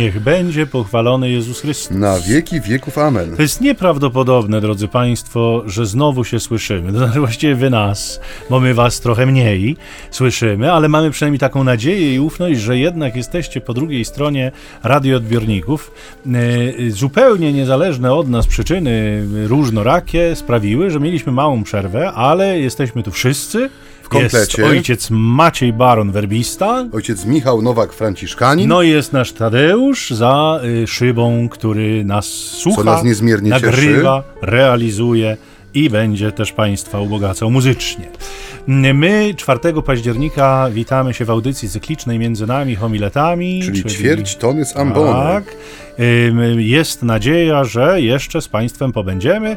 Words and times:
Niech 0.00 0.20
będzie 0.20 0.66
pochwalony 0.66 1.30
Jezus 1.30 1.60
Chrystus. 1.60 1.96
Na 1.98 2.20
wieki 2.20 2.60
wieków 2.60 2.98
amen. 2.98 3.36
To 3.36 3.42
jest 3.42 3.60
nieprawdopodobne, 3.60 4.60
drodzy 4.60 4.88
Państwo, 4.88 5.62
że 5.66 5.86
znowu 5.86 6.24
się 6.24 6.40
słyszymy. 6.40 6.92
To 6.92 6.98
znaczy 6.98 7.20
właściwie 7.20 7.54
wy 7.54 7.70
nas, 7.70 8.20
bo 8.50 8.60
my 8.60 8.74
was 8.74 9.00
trochę 9.00 9.26
mniej 9.26 9.76
słyszymy, 10.10 10.72
ale 10.72 10.88
mamy 10.88 11.10
przynajmniej 11.10 11.38
taką 11.38 11.64
nadzieję 11.64 12.14
i 12.14 12.20
ufność, 12.20 12.60
że 12.60 12.78
jednak 12.78 13.16
jesteście 13.16 13.60
po 13.60 13.74
drugiej 13.74 14.04
stronie 14.04 14.52
radioodbiorników. 14.82 15.92
E, 16.26 16.90
Zupełnie 16.90 17.52
niezależne 17.52 18.14
od 18.14 18.28
nas 18.28 18.46
przyczyny 18.46 19.26
różnorakie 19.46 20.36
sprawiły, 20.36 20.90
że 20.90 21.00
mieliśmy 21.00 21.32
małą 21.32 21.64
przerwę, 21.64 22.12
ale 22.12 22.60
jesteśmy 22.60 23.02
tu 23.02 23.10
wszyscy. 23.10 23.70
Jest 24.18 24.34
komplecie. 24.34 24.66
ojciec 24.66 25.08
Maciej 25.10 25.72
Baron 25.72 26.12
Werbista. 26.12 26.86
Ojciec 26.92 27.24
Michał 27.24 27.62
Nowak 27.62 27.92
Franciszkanin. 27.92 28.68
No 28.68 28.82
i 28.82 28.88
jest 28.88 29.12
nasz 29.12 29.32
Tadeusz 29.32 30.10
za 30.10 30.60
y, 30.64 30.86
szybą, 30.86 31.48
który 31.48 32.04
nas 32.04 32.26
słucha, 32.26 32.84
nas 32.84 33.04
niezmiernie 33.04 33.50
nagrywa, 33.50 34.22
realizuje 34.42 35.36
i 35.74 35.90
będzie 35.90 36.32
też 36.32 36.52
Państwa 36.52 37.00
ubogacał 37.00 37.50
muzycznie. 37.50 38.04
My 38.94 39.34
4 39.36 39.58
października 39.86 40.68
witamy 40.72 41.14
się 41.14 41.24
w 41.24 41.30
audycji 41.30 41.68
cyklicznej 41.68 42.18
między 42.18 42.46
nami 42.46 42.76
homiletami. 42.76 43.62
czyli 43.64 43.84
ćwierć 43.84 44.36
tony 44.36 44.64
z 44.64 44.76
ambonu. 44.76 45.12
Tak. 45.12 45.44
Jest 46.56 47.02
nadzieja, 47.02 47.64
że 47.64 48.00
jeszcze 48.00 48.40
z 48.40 48.48
Państwem 48.48 48.92
pobędziemy, 48.92 49.56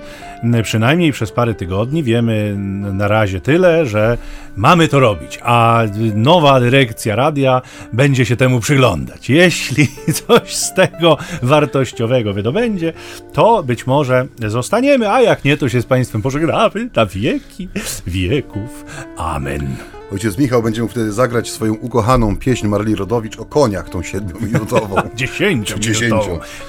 przynajmniej 0.63 1.11
przez 1.11 1.31
parę 1.31 1.53
tygodni. 1.53 2.03
Wiemy 2.03 2.55
na 2.94 3.08
razie 3.08 3.41
tyle, 3.41 3.86
że 3.86 4.17
mamy 4.55 4.88
to 4.88 4.99
robić, 4.99 5.39
a 5.44 5.83
nowa 6.16 6.59
dyrekcja 6.59 7.16
radia 7.16 7.61
będzie 7.94 8.25
się 8.25 8.36
temu 8.36 8.59
przyglądać. 8.59 9.30
Jeśli 9.44 9.88
coś 10.27 10.55
z 10.55 10.73
tego 10.73 11.17
wartościowego 11.41 12.33
wydobędzie, 12.33 12.94
to 13.33 13.64
być 13.64 13.88
może 13.88 14.27
zostaniemy, 14.47 15.11
a 15.11 15.21
jak 15.21 15.45
nie, 15.45 15.58
to 15.58 15.69
się 15.69 15.81
z 15.81 15.86
Państwem 15.86 16.21
pożegnamy 16.21 16.89
na 16.95 17.05
wieki 17.05 17.69
wieków. 18.08 18.86
Amen. 19.17 19.75
Ojciec 20.14 20.38
Michał 20.38 20.64
będzie 20.64 20.81
mógł 20.81 20.92
wtedy 20.92 21.11
zagrać 21.11 21.52
swoją 21.52 21.73
ukochaną 21.73 22.38
pieśń 22.38 22.67
Marli 22.67 22.95
Rodowicz 22.95 23.39
o 23.39 23.45
koniach, 23.45 23.89
tą 23.89 24.03
siedmiominutową. 24.03 24.95
Dziesięciu. 25.16 25.80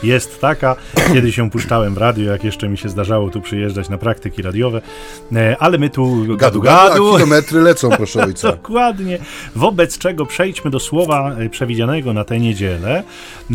Jest 0.03 0.41
taka. 0.41 0.77
Kiedy 1.13 1.33
się 1.33 1.51
puszczałem 1.51 1.95
w 1.95 1.99
radio, 1.99 2.33
jak 2.33 2.45
jeszcze 2.45 2.69
mi 2.69 2.79
się 2.79 2.89
zdarzało 2.89 3.31
tu 3.31 3.41
przyjeżdżać 3.41 3.89
na 3.89 3.99
praktyki 3.99 4.43
radiowe, 4.43 4.81
E, 5.37 5.57
ale 5.59 5.79
my 5.79 5.91
tu 5.91 6.37
Gadu, 6.37 6.61
gadu 6.61 7.15
a 7.15 7.17
kilometry 7.17 7.61
lecą, 7.61 7.91
proszę 7.91 8.23
ojca. 8.27 8.51
Dokładnie. 8.51 9.19
Wobec 9.57 9.99
czego 9.99 10.27
przejdźmy 10.27 10.71
do 10.71 10.81
słowa 10.81 11.37
e, 11.39 11.49
przewidzianego 11.49 12.13
na 12.13 12.25
tę 12.25 12.41
niedzielę. 12.41 13.03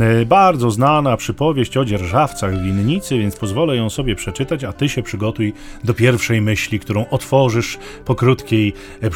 E, 0.01 0.25
Bardzo 0.25 0.71
znana 0.71 1.17
przypowieść 1.17 1.77
o 1.77 1.85
dzierżawcach 1.85 2.61
winnicy, 2.61 3.19
więc 3.19 3.35
pozwolę 3.35 3.75
ją 3.75 3.89
sobie 3.89 4.15
przeczytać, 4.15 4.63
a 4.63 4.73
ty 4.73 4.89
się 4.89 5.03
przygotuj 5.03 5.53
do 5.83 5.93
pierwszej 5.93 6.41
myśli, 6.41 6.79
którą 6.79 7.05
otworzysz 7.09 7.77
po 8.05 8.15
krótkiej 8.15 8.73
e, 9.01 9.09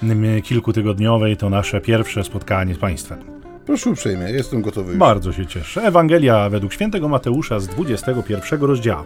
przerwie 0.00 0.42
kilkutygodniowej. 0.42 1.36
To 1.36 1.50
nasze 1.50 1.80
pierwsze 1.80 2.24
spotkanie 2.24 2.74
z 2.74 2.78
Państwem. 2.78 3.18
Proszę 3.66 3.90
uprzejmie, 3.90 4.30
jestem 4.30 4.62
gotowy. 4.62 4.90
już. 4.90 4.98
Bardzo 4.98 5.32
się 5.32 5.46
cieszę. 5.46 5.82
Ewangelia 5.82 6.50
według 6.50 6.72
świętego 6.72 7.08
Mateusza 7.08 7.60
z 7.60 7.68
21 7.68 8.62
rozdziału. 8.62 9.04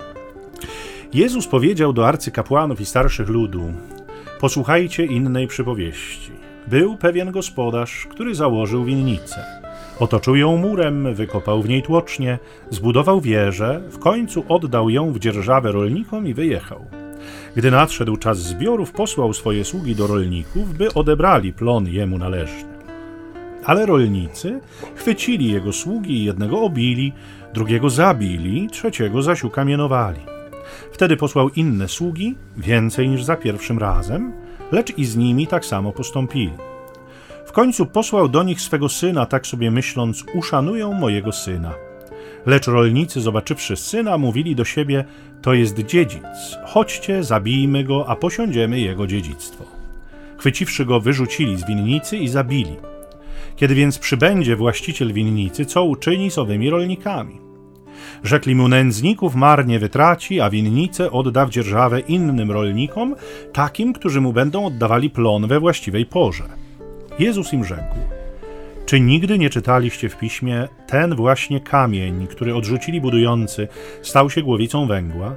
Jezus 1.14 1.46
powiedział 1.46 1.92
do 1.92 2.08
arcykapłanów 2.08 2.80
i 2.80 2.86
starszych 2.86 3.28
ludu: 3.28 3.72
Posłuchajcie 4.40 5.04
innej 5.04 5.46
przypowieści. 5.46 6.30
Był 6.66 6.96
pewien 6.96 7.30
gospodarz, 7.30 8.06
który 8.10 8.34
założył 8.34 8.84
winnicę. 8.84 9.44
Otoczył 9.98 10.36
ją 10.36 10.56
murem, 10.56 11.14
wykopał 11.14 11.62
w 11.62 11.68
niej 11.68 11.82
tłocznie, 11.82 12.38
zbudował 12.70 13.20
wieżę, 13.20 13.80
w 13.90 13.98
końcu 13.98 14.44
oddał 14.48 14.90
ją 14.90 15.12
w 15.12 15.18
dzierżawę 15.18 15.72
rolnikom 15.72 16.26
i 16.26 16.34
wyjechał. 16.34 16.84
Gdy 17.56 17.70
nadszedł 17.70 18.16
czas 18.16 18.38
zbiorów, 18.38 18.92
posłał 18.92 19.32
swoje 19.32 19.64
sługi 19.64 19.94
do 19.94 20.06
rolników, 20.06 20.74
by 20.74 20.94
odebrali 20.94 21.52
plon 21.52 21.88
jemu 21.88 22.18
należny. 22.18 22.76
Ale 23.64 23.86
rolnicy 23.86 24.60
chwycili 24.94 25.52
jego 25.52 25.72
sługi 25.72 26.12
i 26.12 26.24
jednego 26.24 26.60
obili, 26.60 27.12
drugiego 27.54 27.90
zabili, 27.90 28.68
trzeciego 28.70 29.22
zaś 29.22 29.44
ukamienowali. 29.44 30.20
Wtedy 30.92 31.16
posłał 31.16 31.48
inne 31.48 31.88
sługi, 31.88 32.34
więcej 32.56 33.08
niż 33.08 33.24
za 33.24 33.36
pierwszym 33.36 33.78
razem, 33.78 34.32
lecz 34.72 34.98
i 34.98 35.04
z 35.04 35.16
nimi 35.16 35.46
tak 35.46 35.64
samo 35.64 35.92
postąpili. 35.92 36.52
W 37.46 37.52
końcu 37.52 37.86
posłał 37.86 38.28
do 38.28 38.42
nich 38.42 38.60
swego 38.60 38.88
syna, 38.88 39.26
tak 39.26 39.46
sobie 39.46 39.70
myśląc, 39.70 40.24
uszanują 40.34 40.92
mojego 40.92 41.32
syna. 41.32 41.85
Lecz 42.46 42.66
rolnicy, 42.66 43.20
zobaczywszy 43.20 43.76
syna, 43.76 44.18
mówili 44.18 44.54
do 44.54 44.64
siebie: 44.64 45.04
To 45.42 45.54
jest 45.54 45.78
dziedzic, 45.78 46.56
chodźcie, 46.64 47.24
zabijmy 47.24 47.84
go, 47.84 48.08
a 48.08 48.16
posiądziemy 48.16 48.80
jego 48.80 49.06
dziedzictwo. 49.06 49.64
Chwyciwszy 50.38 50.84
go, 50.84 51.00
wyrzucili 51.00 51.56
z 51.56 51.66
winnicy 51.66 52.16
i 52.16 52.28
zabili. 52.28 52.76
Kiedy 53.56 53.74
więc 53.74 53.98
przybędzie 53.98 54.56
właściciel 54.56 55.12
winnicy, 55.12 55.66
co 55.66 55.84
uczyni 55.84 56.30
z 56.30 56.38
owymi 56.38 56.70
rolnikami? 56.70 57.40
Rzekli 58.24 58.54
mu 58.54 58.68
nędzników 58.68 59.34
marnie 59.34 59.78
wytraci, 59.78 60.40
a 60.40 60.50
winnicę 60.50 61.10
odda 61.10 61.46
w 61.46 61.50
dzierżawę 61.50 62.00
innym 62.00 62.50
rolnikom, 62.50 63.14
takim, 63.52 63.92
którzy 63.92 64.20
mu 64.20 64.32
będą 64.32 64.66
oddawali 64.66 65.10
plon 65.10 65.46
we 65.46 65.60
właściwej 65.60 66.06
porze. 66.06 66.44
Jezus 67.18 67.52
im 67.52 67.64
rzekł: 67.64 68.15
Czy 68.86 69.00
nigdy 69.00 69.38
nie 69.38 69.50
czytaliście 69.50 70.08
w 70.08 70.18
piśmie, 70.18 70.68
ten 70.86 71.14
właśnie 71.14 71.60
kamień, 71.60 72.26
który 72.26 72.54
odrzucili 72.54 73.00
budujący, 73.00 73.68
stał 74.02 74.30
się 74.30 74.42
głowicą 74.42 74.86
węgła? 74.86 75.36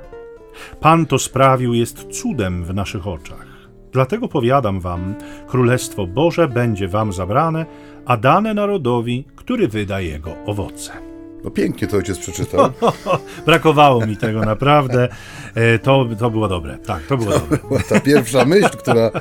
Pan 0.80 1.06
to 1.06 1.20
sprawił, 1.20 1.74
jest 1.74 2.08
cudem 2.08 2.64
w 2.64 2.74
naszych 2.74 3.08
oczach. 3.08 3.48
Dlatego 3.92 4.28
powiadam 4.28 4.80
wam, 4.80 5.16
Królestwo 5.48 6.08
Boże 6.08 6.48
będzie 6.48 6.88
wam 6.88 7.14
zabrane, 7.14 7.66
a 8.06 8.18
dane 8.18 8.54
narodowi, 8.54 9.26
który 9.36 9.68
wyda 9.68 10.02
jego 10.02 10.36
owoce. 10.46 11.09
No 11.44 11.52
pięknie 11.52 11.88
to 11.88 11.98
ojciec 11.98 12.18
przeczytał. 12.20 12.70
Brakowało 13.46 14.06
mi 14.06 14.18
tego 14.18 14.40
naprawdę. 14.42 15.10
E, 15.56 15.80
To, 15.80 16.06
to 16.20 16.32
było 16.32 16.48
dobre. 16.48 16.78
Tak, 16.78 17.04
to 17.04 17.18
było 17.18 17.32
dobre. 17.32 17.58
była 17.68 17.80
ta 17.90 18.00
pierwsza 18.00 18.46
myśl, 18.46 18.70
która 18.70 19.12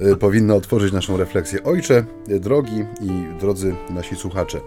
e, 0.00 0.16
powinna 0.16 0.54
otworzyć 0.54 0.92
naszą 0.92 1.16
refleksję. 1.16 1.62
Ojcze, 1.64 2.04
e, 2.28 2.38
drogi 2.38 2.84
i 3.00 3.38
drodzy 3.40 3.74
nasi 3.90 4.16
słuchacze, 4.16 4.60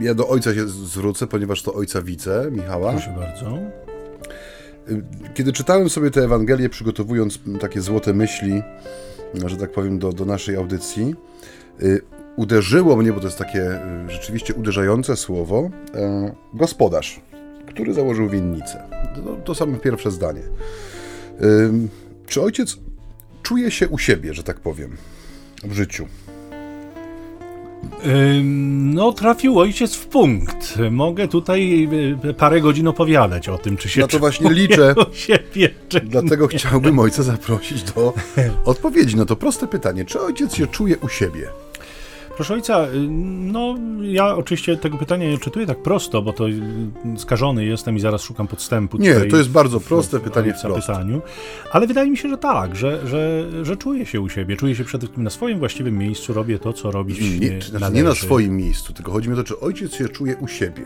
ja 0.00 0.14
do 0.14 0.28
ojca 0.28 0.54
się 0.54 0.68
zwrócę, 0.68 1.26
ponieważ 1.26 1.62
to 1.62 1.74
ojca 1.74 2.02
widzę, 2.02 2.48
Michała. 2.50 2.92
Proszę 2.92 3.14
bardzo. 3.18 3.58
Kiedy 5.34 5.52
czytałem 5.52 5.90
sobie 5.90 6.10
tę 6.10 6.20
Ewangelię, 6.24 6.68
przygotowując 6.68 7.38
takie 7.60 7.80
złote 7.80 8.14
myśli, 8.14 8.62
że 9.46 9.56
tak 9.56 9.72
powiem, 9.72 9.98
do, 9.98 10.12
do 10.12 10.24
naszej 10.24 10.56
audycji, 10.56 11.14
uderzyło 12.36 12.96
mnie, 12.96 13.12
bo 13.12 13.20
to 13.20 13.26
jest 13.26 13.38
takie 13.38 13.62
y, 13.62 14.10
rzeczywiście 14.10 14.54
uderzające 14.54 15.16
słowo, 15.16 15.70
e, 15.94 16.34
gospodarz, 16.54 17.20
który 17.68 17.94
założył 17.94 18.28
winnicę. 18.28 18.82
To, 19.14 19.36
to 19.44 19.54
samo 19.54 19.76
pierwsze 19.78 20.10
zdanie. 20.10 20.42
Czy 22.26 22.42
ojciec 22.42 22.78
czuje 23.42 23.70
się 23.70 23.88
u 23.88 23.98
siebie, 23.98 24.34
że 24.34 24.42
tak 24.42 24.60
powiem, 24.60 24.96
w 25.64 25.72
życiu? 25.72 26.06
No, 28.94 29.12
trafił 29.12 29.58
ojciec 29.58 29.94
w 29.94 30.06
punkt. 30.06 30.74
Mogę 30.90 31.28
tutaj 31.28 31.88
y, 32.24 32.34
parę 32.34 32.60
godzin 32.60 32.88
opowiadać 32.88 33.48
o 33.48 33.58
tym, 33.58 33.76
czy 33.76 33.88
się 33.88 34.00
Na 34.00 34.06
to 34.06 34.18
właśnie 34.18 34.50
liczę. 34.50 34.94
siebie, 35.12 35.70
Dlatego 36.04 36.46
chciałbym 36.48 36.98
ojca 36.98 37.22
zaprosić 37.22 37.82
do 37.82 38.14
odpowiedzi 38.64 39.16
na 39.16 39.24
to 39.24 39.36
proste 39.36 39.66
pytanie. 39.66 40.04
Czy 40.04 40.20
ojciec 40.20 40.54
się 40.54 40.66
czuje 40.66 40.98
u 40.98 41.08
siebie? 41.08 41.48
Proszę 42.36 42.54
ojca, 42.54 42.84
y, 42.86 42.88
no 43.40 43.74
ja 44.02 44.36
oczywiście 44.36 44.76
tego 44.76 44.98
pytania 44.98 45.28
nie 45.30 45.38
czytuję 45.38 45.66
tak 45.66 45.82
prosto, 45.82 46.22
bo 46.22 46.32
to 46.32 46.48
y, 46.48 46.52
skażony 47.16 47.64
jestem 47.64 47.96
i 47.96 48.00
zaraz 48.00 48.22
szukam 48.22 48.46
podstępu. 48.48 48.98
Nie, 48.98 49.14
to 49.14 49.36
jest 49.36 49.50
bardzo 49.50 49.80
w- 49.80 49.84
proste 49.84 50.18
w 50.18 50.22
pytanie 50.22 50.54
wprost. 50.54 50.86
pytaniu, 50.86 51.20
ale 51.72 51.86
wydaje 51.86 52.10
mi 52.10 52.16
się, 52.16 52.28
że 52.28 52.38
tak, 52.38 52.76
że, 52.76 53.06
że, 53.06 53.44
że 53.62 53.76
czuję 53.76 54.06
się 54.06 54.20
u 54.20 54.28
siebie, 54.28 54.56
czuję 54.56 54.74
się 54.74 54.84
przede 54.84 55.00
wszystkim 55.02 55.24
na 55.24 55.30
swoim 55.30 55.58
właściwym 55.58 55.98
miejscu, 55.98 56.32
robię 56.32 56.58
to, 56.58 56.72
co 56.72 56.90
robić 56.90 57.20
Nie, 57.20 57.50
nie, 57.50 57.62
znaczy 57.62 57.94
nie 57.94 58.02
na 58.02 58.14
swoim 58.14 58.56
miejscu, 58.56 58.92
tylko 58.92 59.12
chodzi 59.12 59.28
mi 59.28 59.34
o 59.34 59.36
to, 59.36 59.44
czy 59.44 59.60
ojciec 59.60 59.94
się 59.94 60.08
czuje 60.08 60.36
u 60.36 60.48
siebie. 60.48 60.82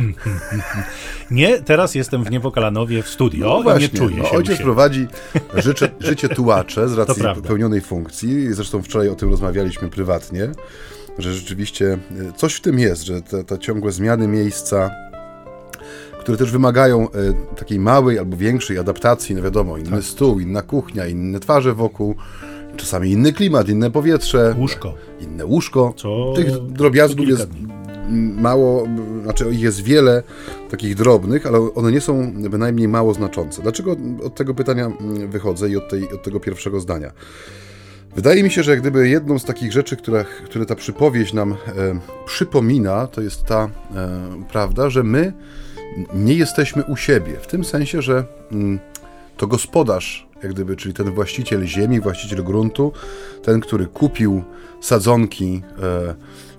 Nie, 1.30 1.62
teraz 1.62 1.94
jestem 1.94 2.24
w 2.24 2.30
Niewokalanowie 2.30 3.02
w 3.02 3.08
studio 3.08 3.46
No 3.48 3.62
właśnie, 3.62 3.88
nie 3.92 3.98
czuję 3.98 4.16
no, 4.16 4.24
się 4.24 4.30
ojciec 4.30 4.52
siebie. 4.52 4.64
prowadzi 4.64 5.06
życie, 5.54 5.88
życie 6.00 6.28
tułacze 6.28 6.88
z 6.88 6.92
racji 6.92 7.22
pełnionej 7.48 7.80
funkcji. 7.80 8.54
Zresztą 8.54 8.82
wczoraj 8.82 9.08
o 9.08 9.14
tym 9.14 9.30
rozmawialiśmy 9.30 9.88
prywatnie, 9.88 10.50
że 11.18 11.34
rzeczywiście 11.34 11.98
y, 12.30 12.32
coś 12.36 12.54
w 12.54 12.60
tym 12.60 12.78
jest, 12.78 13.02
że 13.04 13.22
te, 13.22 13.44
te 13.44 13.58
ciągłe 13.58 13.92
zmiany 13.92 14.28
miejsca, 14.28 14.90
które 16.20 16.38
też 16.38 16.50
wymagają 16.50 17.08
y, 17.08 17.10
takiej 17.56 17.78
małej 17.78 18.18
albo 18.18 18.36
większej 18.36 18.78
adaptacji, 18.78 19.34
no 19.34 19.42
wiadomo, 19.42 19.76
inny 19.78 19.90
Tak. 19.90 20.04
stół, 20.04 20.40
inna 20.40 20.62
kuchnia, 20.62 21.06
inne 21.06 21.40
twarze 21.40 21.74
wokół, 21.74 22.14
czasami 22.76 23.10
inny 23.10 23.32
klimat, 23.32 23.68
inne 23.68 23.90
powietrze. 23.90 24.54
Łóżko. 24.58 24.94
Inne 25.20 25.46
łóżko. 25.46 25.94
Co 25.96 26.32
Tych 26.36 26.58
drobiazgów 26.58 27.28
jest 27.28 27.48
dni. 27.48 27.79
Mało, 28.36 28.86
znaczy 29.22 29.46
jest 29.50 29.80
wiele 29.80 30.22
takich 30.70 30.94
drobnych, 30.94 31.46
ale 31.46 31.74
one 31.74 31.92
nie 31.92 32.00
są 32.00 32.32
bynajmniej 32.32 32.88
mało 32.88 33.14
znaczące. 33.14 33.62
Dlaczego 33.62 33.96
od 34.24 34.34
tego 34.34 34.54
pytania 34.54 34.86
mm, 34.86 35.30
wychodzę 35.30 35.68
i 35.70 35.76
od, 35.76 35.88
tej, 35.88 36.12
od 36.12 36.22
tego 36.22 36.40
pierwszego 36.40 36.80
zdania? 36.80 37.12
Wydaje 38.16 38.42
mi 38.42 38.50
się, 38.50 38.62
że 38.62 38.70
jak 38.70 38.80
gdyby 38.80 39.08
jedną 39.08 39.38
z 39.38 39.44
takich 39.44 39.72
rzeczy, 39.72 39.96
które, 39.96 40.24
które 40.44 40.66
ta 40.66 40.74
przypowieść 40.74 41.32
nam 41.32 41.52
e, 41.52 41.56
przypomina, 42.26 43.06
to 43.06 43.20
jest 43.20 43.44
ta 43.44 43.70
e, 43.94 44.20
prawda, 44.48 44.90
że 44.90 45.02
my 45.02 45.32
nie 46.14 46.34
jesteśmy 46.34 46.84
u 46.84 46.96
siebie. 46.96 47.32
W 47.40 47.46
tym 47.46 47.64
sensie, 47.64 48.02
że 48.02 48.24
mm, 48.52 48.78
to 49.36 49.46
gospodarz, 49.46 50.28
jak 50.42 50.52
gdyby, 50.52 50.76
czyli 50.76 50.94
ten 50.94 51.10
właściciel 51.10 51.64
ziemi, 51.64 52.00
właściciel 52.00 52.44
gruntu, 52.44 52.92
ten, 53.42 53.60
który 53.60 53.86
kupił 53.86 54.42
sadzonki 54.80 55.62
e, 55.82 56.14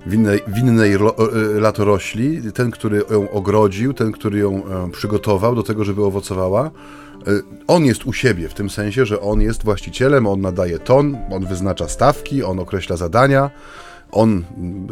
winnej, 0.06 0.40
winnej 0.48 0.98
ro, 0.98 1.16
e, 1.18 1.60
latorośli, 1.60 2.42
ten, 2.54 2.72
który 2.72 3.04
ją 3.12 3.32
ogrodził, 3.32 3.94
ten, 3.94 4.12
który 4.12 4.40
ją 4.40 4.64
e, 4.66 4.92
przygotował 4.92 5.56
do 5.56 5.64
tego, 5.64 5.84
żeby 5.84 6.04
owocowała, 6.06 6.66
e, 6.66 6.72
on 7.68 7.86
jest 7.86 8.06
u 8.06 8.14
siebie, 8.14 8.50
w 8.50 8.54
tym 8.54 8.70
sensie, 8.70 9.06
że 9.06 9.22
on 9.22 9.42
jest 9.42 9.64
właścicielem, 9.64 10.28
on 10.28 10.42
nadaje 10.42 10.80
ton, 10.80 11.18
on 11.32 11.46
wyznacza 11.46 11.88
stawki, 11.88 12.44
on 12.44 12.60
określa 12.60 12.98
zadania, 12.98 13.50
on 14.12 14.44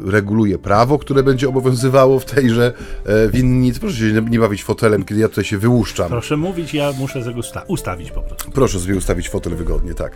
reguluje 0.06 0.58
prawo, 0.58 1.00
które 1.00 1.24
będzie 1.24 1.50
obowiązywało 1.50 2.20
w 2.20 2.26
tejże 2.26 2.74
winnicy. 3.34 3.80
Proszę 3.80 3.98
się 3.98 4.22
nie, 4.30 4.40
bawić 4.40 4.64
fotelem, 4.64 5.06
kiedy 5.06 5.22
ja 5.22 5.30
tutaj 5.30 5.44
się 5.44 5.58
wyłuszczam. 5.58 6.10
Proszę 6.10 6.38
mówić, 6.38 6.74
ja 6.74 6.92
muszę 7.00 7.24
tego 7.24 7.40
usta- 7.40 7.64
ustawić 7.68 8.12
po 8.12 8.22
prostu. 8.22 8.52
Proszę 8.52 8.80
sobie 8.80 8.96
ustawić 8.96 9.30
fotel 9.30 9.56
wygodnie, 9.56 9.94
tak. 9.94 10.12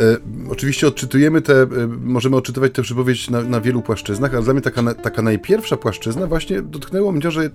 E, 0.00 0.16
oczywiście 0.50 0.88
odczytujemy 0.88 1.42
te, 1.42 1.62
e, 1.62 1.66
możemy 2.04 2.36
odczytywać 2.36 2.72
tę 2.72 2.82
przypowieść 2.82 3.30
na, 3.30 3.42
na 3.42 3.60
wielu 3.60 3.82
płaszczyznach, 3.82 4.34
ale 4.34 4.42
dla 4.42 4.52
mnie 4.52 4.62
taka, 4.62 4.94
taka 4.94 5.22
najpierwsza 5.22 5.76
płaszczyzna 5.76 6.26
właśnie 6.26 6.62
dotknęło 6.62 7.12
mnie, 7.12 7.30
że 7.30 7.50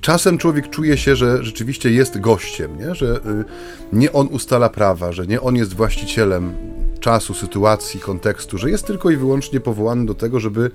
czasem 0.00 0.38
człowiek 0.38 0.70
czuje 0.70 0.96
się, 0.96 1.16
że 1.16 1.44
rzeczywiście 1.44 1.90
jest 1.90 2.20
gościem, 2.20 2.78
nie? 2.78 2.94
że 2.94 3.16
y, 3.16 3.44
nie 3.92 4.12
on 4.12 4.26
ustala 4.26 4.68
prawa, 4.68 5.12
że 5.12 5.26
nie 5.26 5.40
on 5.40 5.56
jest 5.56 5.74
właścicielem 5.74 6.54
czasu, 7.00 7.34
sytuacji, 7.34 8.00
kontekstu, 8.00 8.58
że 8.58 8.70
jest 8.70 8.86
tylko 8.86 9.10
i 9.10 9.16
wyłącznie 9.16 9.60
powołany 9.60 10.06
do 10.06 10.14
tego, 10.14 10.40
żeby 10.40 10.70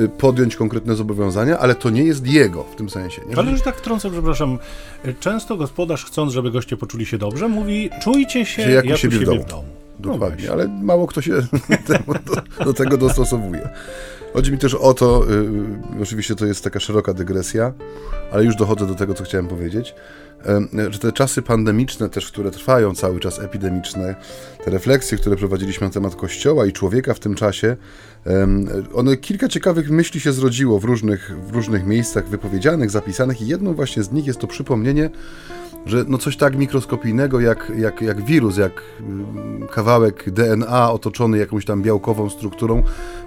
y, 0.00 0.08
podjąć 0.08 0.56
konkretne 0.56 0.94
zobowiązania, 0.94 1.58
ale 1.58 1.74
to 1.74 1.90
nie 1.90 2.04
jest 2.04 2.26
jego 2.26 2.64
w 2.64 2.76
tym 2.76 2.90
sensie. 2.90 3.22
Nie? 3.28 3.36
Ale 3.38 3.50
już 3.50 3.62
tak 3.62 3.76
wtrącę, 3.76 4.10
przepraszam. 4.10 4.58
Często 5.20 5.56
gospodarz, 5.56 6.04
chcąc, 6.04 6.32
żeby 6.32 6.50
goście 6.50 6.76
poczuli 6.76 7.06
się 7.06 7.18
dobrze, 7.18 7.48
mówi: 7.48 7.90
czujcie 8.02 8.46
się 8.46 8.62
Że 8.62 8.70
jak 8.70 8.84
u 8.84 8.88
jak 8.88 8.98
siebie 8.98 9.18
w 9.18 9.24
domu. 9.24 9.42
w 9.42 9.46
domu. 9.46 9.79
No 10.04 10.12
Dokładnie, 10.12 10.46
właśnie. 10.46 10.52
ale 10.52 10.68
mało 10.68 11.06
kto 11.06 11.22
się 11.22 11.32
do, 12.58 12.64
do 12.64 12.72
tego 12.72 12.96
dostosowuje. 12.96 13.68
Chodzi 14.32 14.52
mi 14.52 14.58
też 14.58 14.74
o 14.74 14.94
to, 14.94 15.30
y, 15.98 16.02
oczywiście 16.02 16.34
to 16.34 16.46
jest 16.46 16.64
taka 16.64 16.80
szeroka 16.80 17.14
dygresja, 17.14 17.72
ale 18.32 18.44
już 18.44 18.56
dochodzę 18.56 18.86
do 18.86 18.94
tego, 18.94 19.14
co 19.14 19.24
chciałem 19.24 19.48
powiedzieć, 19.48 19.94
y, 20.88 20.92
że 20.92 20.98
te 20.98 21.12
czasy 21.12 21.42
pandemiczne 21.42 22.08
też, 22.08 22.26
które 22.26 22.50
trwają 22.50 22.94
cały 22.94 23.20
czas, 23.20 23.38
epidemiczne, 23.38 24.14
te 24.64 24.70
refleksje, 24.70 25.18
które 25.18 25.36
prowadziliśmy 25.36 25.86
na 25.86 25.92
temat 25.92 26.16
Kościoła 26.16 26.66
i 26.66 26.72
człowieka 26.72 27.14
w 27.14 27.18
tym 27.18 27.34
czasie, 27.34 27.76
y, 28.26 28.30
one 28.94 29.16
kilka 29.16 29.48
ciekawych 29.48 29.90
myśli 29.90 30.20
się 30.20 30.32
zrodziło 30.32 30.80
w 30.80 30.84
różnych, 30.84 31.32
w 31.46 31.50
różnych 31.50 31.86
miejscach 31.86 32.28
wypowiedzianych, 32.28 32.90
zapisanych 32.90 33.42
i 33.42 33.46
jedną 33.46 33.74
właśnie 33.74 34.02
z 34.02 34.12
nich 34.12 34.26
jest 34.26 34.38
to 34.38 34.46
przypomnienie, 34.46 35.10
że 35.86 36.04
no 36.08 36.18
coś 36.18 36.36
tak 36.36 36.56
mikroskopijnego 36.56 37.40
jak, 37.40 37.72
jak, 37.76 38.00
jak 38.00 38.24
wirus, 38.24 38.56
jak 38.56 38.82
mm, 39.00 39.68
kawałek 39.68 40.30
DNA 40.30 40.92
otoczony 40.92 41.38
jakąś 41.38 41.64
tam 41.64 41.82
białkową 41.82 42.30
strukturą, 42.30 42.82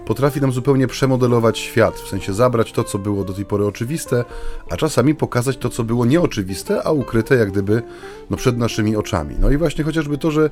potrafi 0.06 0.42
nam 0.42 0.52
zupełnie 0.52 0.88
przemodelować 0.88 1.60
świat, 1.60 1.96
w 1.96 2.08
sensie 2.08 2.34
zabrać 2.34 2.72
to, 2.72 2.84
co 2.84 3.00
było 3.00 3.24
do 3.24 3.34
tej 3.34 3.46
pory 3.46 3.66
oczywiste, 3.66 4.26
a 4.70 4.78
czasami 4.78 5.16
pokazać 5.16 5.58
to, 5.58 5.70
co 5.70 5.84
było 5.84 6.06
nieoczywiste, 6.06 6.84
a 6.84 6.92
ukryte 6.92 7.36
jak 7.36 7.52
gdyby 7.52 7.82
no, 8.30 8.38
przed 8.38 8.58
naszymi 8.58 8.96
oczami. 8.96 9.36
No 9.40 9.50
i 9.50 9.58
właśnie 9.58 9.84
chociażby 9.84 10.18
to, 10.18 10.32
że 10.32 10.50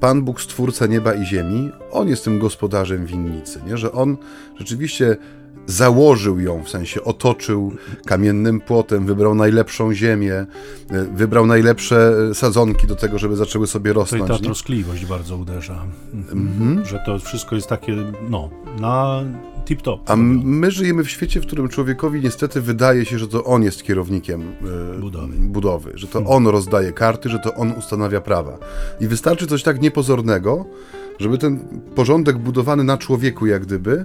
Pan 0.00 0.22
Bóg, 0.22 0.40
stwórca 0.40 0.86
nieba 0.86 1.14
i 1.14 1.24
ziemi, 1.24 1.70
On 1.90 2.08
jest 2.08 2.24
tym 2.24 2.38
gospodarzem 2.38 3.06
winnicy, 3.06 3.60
nie? 3.66 3.76
że 3.76 3.92
On 3.92 4.16
rzeczywiście 4.58 5.16
założył 5.66 6.40
ją, 6.40 6.62
w 6.62 6.68
sensie 6.68 7.04
otoczył 7.04 7.72
kamiennym 8.06 8.60
płotem, 8.60 9.06
wybrał 9.06 9.34
najlepszą 9.34 9.94
ziemię, 9.94 10.34
e, 10.90 11.04
wybrał 11.14 11.46
najlepsze 11.46 12.12
e, 12.30 12.34
sadzonki 12.34 12.86
do 12.86 12.96
tego, 12.96 13.18
żeby 13.18 13.36
zaczęły 13.36 13.66
sobie 13.66 13.94
To 13.94 14.00
i 14.02 14.06
ta 14.06 14.16
rosnąć. 14.16 14.42
troskliwość 14.42 15.06
bardzo 15.06 15.36
uderza. 15.36 15.84
Mhm. 16.32 16.84
Że 16.86 17.02
to 17.06 17.18
wszystko 17.18 17.54
jest 17.56 17.68
takie, 17.68 17.96
no, 18.30 18.50
na 18.80 19.22
tip-top. 19.64 19.98
A 20.06 20.16
my 20.16 20.70
żyjemy 20.70 21.04
w 21.04 21.10
świecie, 21.10 21.40
w 21.40 21.46
którym 21.46 21.68
człowiekowi 21.68 22.20
niestety 22.20 22.60
wydaje 22.60 23.04
się, 23.04 23.18
że 23.18 23.28
to 23.28 23.44
on 23.44 23.62
jest 23.62 23.82
kierownikiem 23.82 24.42
e, 24.96 25.00
Budowy. 25.00 25.36
budowy, 25.38 25.92
że 25.94 26.06
to 26.06 26.24
on 26.24 26.46
rozdaje 26.46 26.92
karty, 26.92 27.28
że 27.28 27.38
to 27.38 27.54
on 27.54 27.72
ustanawia 27.72 28.20
prawa. 28.20 28.58
I 29.00 29.06
wystarczy 29.06 29.46
coś 29.46 29.62
tak 29.62 29.80
niepozornego, 29.80 30.66
żeby 31.20 31.38
ten 31.38 31.58
porządek 31.94 32.38
budowany 32.38 32.84
na 32.84 32.98
człowieku, 32.98 33.46
jak 33.46 33.62
gdyby, 33.62 34.04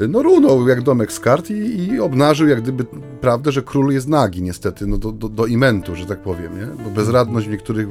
e, 0.00 0.08
no 0.08 0.22
runął 0.22 0.68
jak 0.68 0.82
domek 0.82 1.12
z 1.12 1.20
kart 1.20 1.50
i, 1.50 1.88
i 1.88 2.00
obnażył 2.00 2.48
jak 2.48 2.62
gdyby 2.62 2.84
prawdę, 3.20 3.52
że 3.52 3.62
król 3.62 3.92
jest 3.92 4.08
nagi 4.08 4.42
niestety, 4.42 4.86
no 4.86 4.98
do, 4.98 5.12
do, 5.12 5.28
do 5.28 5.46
imentu, 5.46 5.96
że 5.96 6.06
tak 6.06 6.22
powiem, 6.22 6.58
nie? 6.58 6.84
Bo 6.84 6.90
bezradność 6.90 7.46
w 7.46 7.50
niektórych 7.50 7.88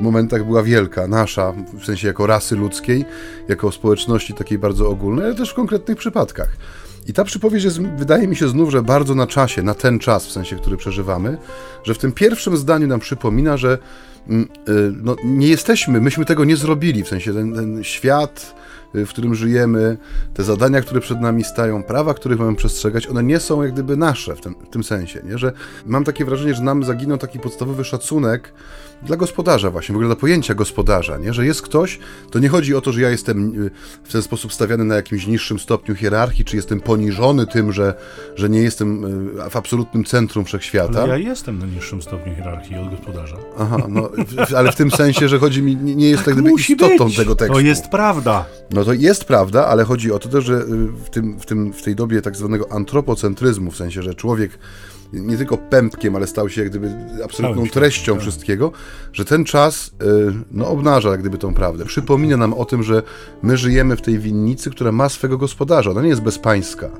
momentach 0.00 0.46
była 0.46 0.62
wielka, 0.62 1.06
nasza, 1.06 1.52
w 1.80 1.84
sensie 1.84 2.08
jako 2.08 2.26
rasy 2.26 2.56
ludzkiej, 2.56 3.04
jako 3.48 3.72
społeczności 3.72 4.34
takiej 4.34 4.58
bardzo 4.58 4.88
ogólnej, 4.88 5.24
ale 5.24 5.34
też 5.34 5.50
w 5.50 5.54
konkretnych 5.54 5.98
przypadkach. 5.98 6.56
I 7.06 7.12
ta 7.12 7.24
przypowieść 7.24 7.64
jest, 7.64 7.82
wydaje 7.82 8.28
mi 8.28 8.36
się 8.36 8.48
znów, 8.48 8.70
że 8.70 8.82
bardzo 8.82 9.14
na 9.14 9.26
czasie, 9.26 9.62
na 9.62 9.74
ten 9.74 9.98
czas, 9.98 10.26
w 10.26 10.32
sensie, 10.32 10.56
który 10.56 10.76
przeżywamy, 10.76 11.38
że 11.84 11.94
w 11.94 11.98
tym 11.98 12.12
pierwszym 12.12 12.56
zdaniu 12.56 12.86
nam 12.86 13.00
przypomina, 13.00 13.56
że 13.56 13.78
mm, 14.28 14.48
y, 14.68 14.92
no, 15.02 15.16
nie 15.24 15.48
jesteśmy, 15.48 16.00
myśmy 16.00 16.24
tego 16.24 16.44
nie 16.44 16.56
zrobili, 16.56 17.04
w 17.04 17.08
sensie 17.08 17.34
ten, 17.34 17.54
ten 17.54 17.84
świat, 17.84 18.54
w 18.94 19.08
którym 19.08 19.34
żyjemy, 19.34 19.96
te 20.34 20.44
zadania, 20.44 20.80
które 20.80 21.00
przed 21.00 21.20
nami 21.20 21.44
stają, 21.44 21.82
prawa, 21.82 22.14
których 22.14 22.38
mamy 22.38 22.56
przestrzegać, 22.56 23.06
one 23.06 23.22
nie 23.22 23.40
są 23.40 23.62
jak 23.62 23.72
gdyby 23.72 23.96
nasze 23.96 24.36
w 24.36 24.40
tym, 24.40 24.54
w 24.66 24.70
tym 24.70 24.84
sensie, 24.84 25.22
nie? 25.24 25.38
że 25.38 25.52
mam 25.86 26.04
takie 26.04 26.24
wrażenie, 26.24 26.54
że 26.54 26.62
nam 26.62 26.84
zaginął 26.84 27.18
taki 27.18 27.38
podstawowy 27.38 27.84
szacunek 27.84 28.52
dla 29.02 29.16
gospodarza 29.16 29.70
właśnie, 29.70 29.92
w 29.92 29.96
ogóle 29.96 30.08
dla 30.08 30.16
pojęcia 30.16 30.54
gospodarza, 30.54 31.18
nie? 31.18 31.34
że 31.34 31.46
jest 31.46 31.62
ktoś, 31.62 31.98
to 32.30 32.38
nie 32.38 32.48
chodzi 32.48 32.74
o 32.74 32.80
to, 32.80 32.92
że 32.92 33.00
ja 33.00 33.10
jestem 33.10 33.64
y, 33.66 33.70
w 34.04 34.12
ten 34.12 34.22
sposób 34.22 34.52
stawiany 34.52 34.84
na 34.84 34.94
jakimś 34.94 35.26
niższym 35.26 35.58
stopniu 35.58 35.94
hierarchii, 35.94 36.44
czy 36.44 36.56
jestem 36.56 36.80
poniżony 36.80 37.46
tym, 37.46 37.72
że, 37.72 37.94
że 38.36 38.48
nie 38.48 38.62
jestem 38.62 39.04
y, 39.38 39.50
w 39.50 39.56
absolutnym 39.56 40.04
centrum 40.04 40.44
wszechświata. 40.44 41.02
Ale 41.02 41.20
ja 41.20 41.28
jestem 41.28 41.58
na 41.58 41.66
niższym 41.66 42.02
stopniu 42.02 42.34
hierarchii 42.34 42.76
od 42.76 42.90
gospodarza. 42.90 43.36
Aha, 43.58 43.76
no, 43.88 44.10
ale 44.56 44.72
w 44.72 44.76
tym 44.76 44.90
sensie, 44.90 45.28
że 45.28 45.38
chodzi 45.38 45.62
mi, 45.62 45.76
nie 45.76 46.08
jest 46.08 46.24
tak 46.24 46.34
gdyby 46.34 46.50
Musi 46.50 46.72
istotą 46.72 47.04
być. 47.04 47.16
tego 47.16 47.34
tekstu. 47.34 47.54
To 47.54 47.60
jest 47.60 47.88
prawda. 47.88 48.44
No 48.70 48.81
to 48.84 48.92
jest 48.92 49.24
prawda, 49.24 49.66
ale 49.66 49.84
chodzi 49.84 50.12
o 50.12 50.18
to 50.18 50.28
też, 50.28 50.44
że 50.44 50.54
y, 50.54 50.86
w, 51.04 51.10
tym, 51.10 51.38
w, 51.38 51.46
tym, 51.46 51.72
w 51.72 51.82
tej 51.82 51.94
dobie 51.94 52.22
tak 52.22 52.36
zwanego 52.36 52.72
antropocentryzmu, 52.72 53.70
w 53.70 53.76
sensie, 53.76 54.02
że 54.02 54.14
człowiek 54.14 54.58
nie 55.12 55.36
tylko 55.36 55.58
pępkiem, 55.58 56.16
ale 56.16 56.26
stał 56.26 56.48
się 56.48 56.60
jak 56.60 56.70
gdyby 56.70 56.94
absolutną 57.24 57.66
treścią 57.66 58.12
tak. 58.12 58.22
wszystkiego, 58.22 58.72
że 59.12 59.24
ten 59.24 59.44
czas 59.44 59.88
y, 59.88 59.92
no, 60.50 60.68
obnaża 60.68 61.10
jak 61.10 61.20
gdyby 61.20 61.38
tą 61.38 61.54
prawdę. 61.54 61.84
Przypomina 61.84 62.36
nam 62.36 62.54
o 62.54 62.64
tym, 62.64 62.82
że 62.82 63.02
my 63.42 63.56
żyjemy 63.56 63.96
w 63.96 64.02
tej 64.02 64.18
winnicy, 64.18 64.70
która 64.70 64.92
ma 64.92 65.08
swego 65.08 65.38
gospodarza. 65.38 65.90
Ona 65.90 66.02
nie 66.02 66.08
jest 66.08 66.22
bezpańska, 66.22 66.90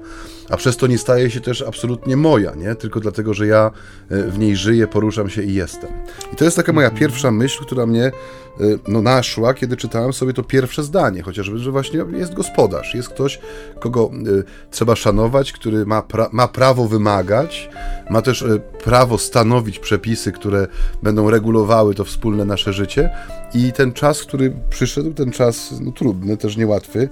a 0.52 0.56
przez 0.56 0.76
to 0.76 0.87
nie 0.87 0.99
staje 0.99 1.30
się 1.30 1.40
też 1.40 1.62
absolutnie 1.62 2.16
moja, 2.16 2.54
nie? 2.54 2.75
Tylko 2.75 3.00
dlatego, 3.00 3.35
że 3.35 3.47
ja 3.47 3.71
y, 4.12 4.23
w 4.30 4.38
niej 4.38 4.56
żyję, 4.56 4.87
poruszam 4.87 5.30
się 5.30 5.42
i 5.42 5.54
jestem. 5.54 5.90
I 6.32 6.37
to 6.37 6.44
jest 6.44 6.56
taka 6.56 6.73
moja 6.73 6.90
pierwsza 6.90 7.30
myśl, 7.30 7.62
która 7.62 7.87
mnie 7.87 8.12
y, 8.61 8.78
no, 8.88 9.02
naszła, 9.02 9.54
kiedy 9.54 9.76
czytałem 9.76 10.12
sobie 10.12 10.32
to 10.32 10.42
pierwsze 10.42 10.82
zdanie, 10.82 11.23
chociażby, 11.23 11.59
że 11.59 11.71
właśnie 11.71 12.04
jest 12.16 12.35
gospodarz, 12.35 12.94
jest 12.94 13.09
ktoś, 13.09 13.40
kogo 13.80 14.11
y, 14.26 14.44
trzeba 14.71 14.97
szanować, 14.97 15.52
który 15.52 15.87
ma, 15.87 16.02
pra 16.02 16.28
ma 16.32 16.49
prawo 16.49 16.88
wymagać, 16.88 17.71
ma 18.11 18.23
też 18.23 18.44
prawo 18.85 19.18
stanowić 19.18 19.78
przepisy, 19.78 20.32
które 20.32 20.66
będą 21.02 21.30
regulowały 21.30 21.94
to 21.94 22.04
wspólne 22.04 22.44
nasze 22.44 22.73
życie 22.73 23.11
i 23.54 23.73
ten 23.73 23.92
czas, 23.92 24.23
który 24.23 24.52
przyszedł, 24.71 25.14
ten 25.14 25.30
czas 25.30 25.75
no, 25.80 25.92
trudny, 25.92 26.37
też 26.37 26.56
niełatwy, 26.56 27.00
e, 27.00 27.09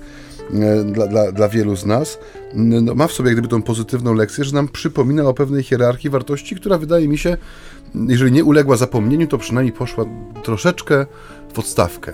dla, 0.84 1.06
dla, 1.06 1.32
dla 1.32 1.48
wielu 1.48 1.76
z 1.76 1.86
nas, 1.86 2.18
no, 2.54 2.94
ma 2.94 3.06
w 3.06 3.12
sobie 3.12 3.32
gdyby 3.32 3.48
tą 3.48 3.62
pozytywną 3.62 4.14
lekcję, 4.14 4.44
że 4.44 4.54
nam 4.54 4.68
przypomina 4.68 5.24
o 5.24 5.34
pewnej 5.34 5.62
hierarchii 5.62 6.10
wartości, 6.10 6.56
która 6.56 6.78
wydaje 6.78 7.08
mi 7.08 7.18
się, 7.18 7.36
jeżeli 7.94 8.32
nie 8.32 8.44
uległa 8.44 8.76
zapomnieniu, 8.76 9.26
to 9.26 9.38
przynajmniej 9.38 9.72
poszła 9.72 10.04
troszeczkę 10.42 11.06
w 11.52 11.58
odstawkę. 11.58 12.12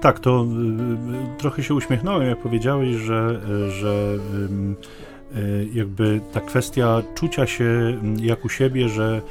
Tak, 0.00 0.20
to 0.20 0.46
y, 0.46 1.34
y, 1.34 1.38
trochę 1.38 1.62
się 1.62 1.74
uśmiechnąłem, 1.74 2.28
jak 2.28 2.38
powiedziałeś, 2.38 2.96
że, 2.96 3.40
y, 3.68 3.70
że 3.70 4.18
jakby 5.74 6.20
ta 6.32 6.40
kwestia 6.40 7.02
czucia 7.14 7.46
się 7.46 7.64
mm, 7.64 8.18
jak 8.18 8.44
u 8.44 8.48
siebie, 8.48 8.88
że 8.88 9.22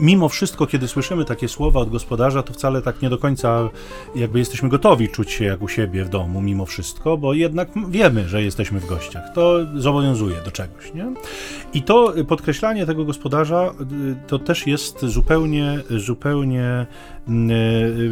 mimo 0.00 0.28
wszystko, 0.28 0.66
kiedy 0.66 0.88
słyszymy 0.88 1.24
takie 1.24 1.48
słowa 1.48 1.80
od 1.80 1.90
gospodarza, 1.90 2.42
to 2.42 2.52
wcale 2.52 2.82
tak 2.82 3.02
nie 3.02 3.10
do 3.10 3.18
końca 3.18 3.68
jakby 4.14 4.38
jesteśmy 4.38 4.68
gotowi 4.68 5.08
czuć 5.08 5.30
się 5.30 5.44
jak 5.44 5.62
u 5.62 5.68
siebie 5.68 6.04
w 6.04 6.08
domu, 6.08 6.40
mimo 6.40 6.66
wszystko, 6.66 7.16
bo 7.16 7.34
jednak 7.34 7.68
wiemy, 7.88 8.28
że 8.28 8.42
jesteśmy 8.42 8.80
w 8.80 8.86
gościach. 8.86 9.22
To 9.34 9.58
zobowiązuje 9.76 10.36
do 10.44 10.50
czegoś, 10.50 10.94
nie? 10.94 11.12
I 11.74 11.82
to 11.82 12.14
podkreślanie 12.28 12.86
tego 12.86 13.04
gospodarza 13.04 13.74
y, 13.80 14.16
to 14.26 14.38
też 14.38 14.66
jest 14.66 15.00
zupełnie, 15.00 15.80
zupełnie 15.90 16.86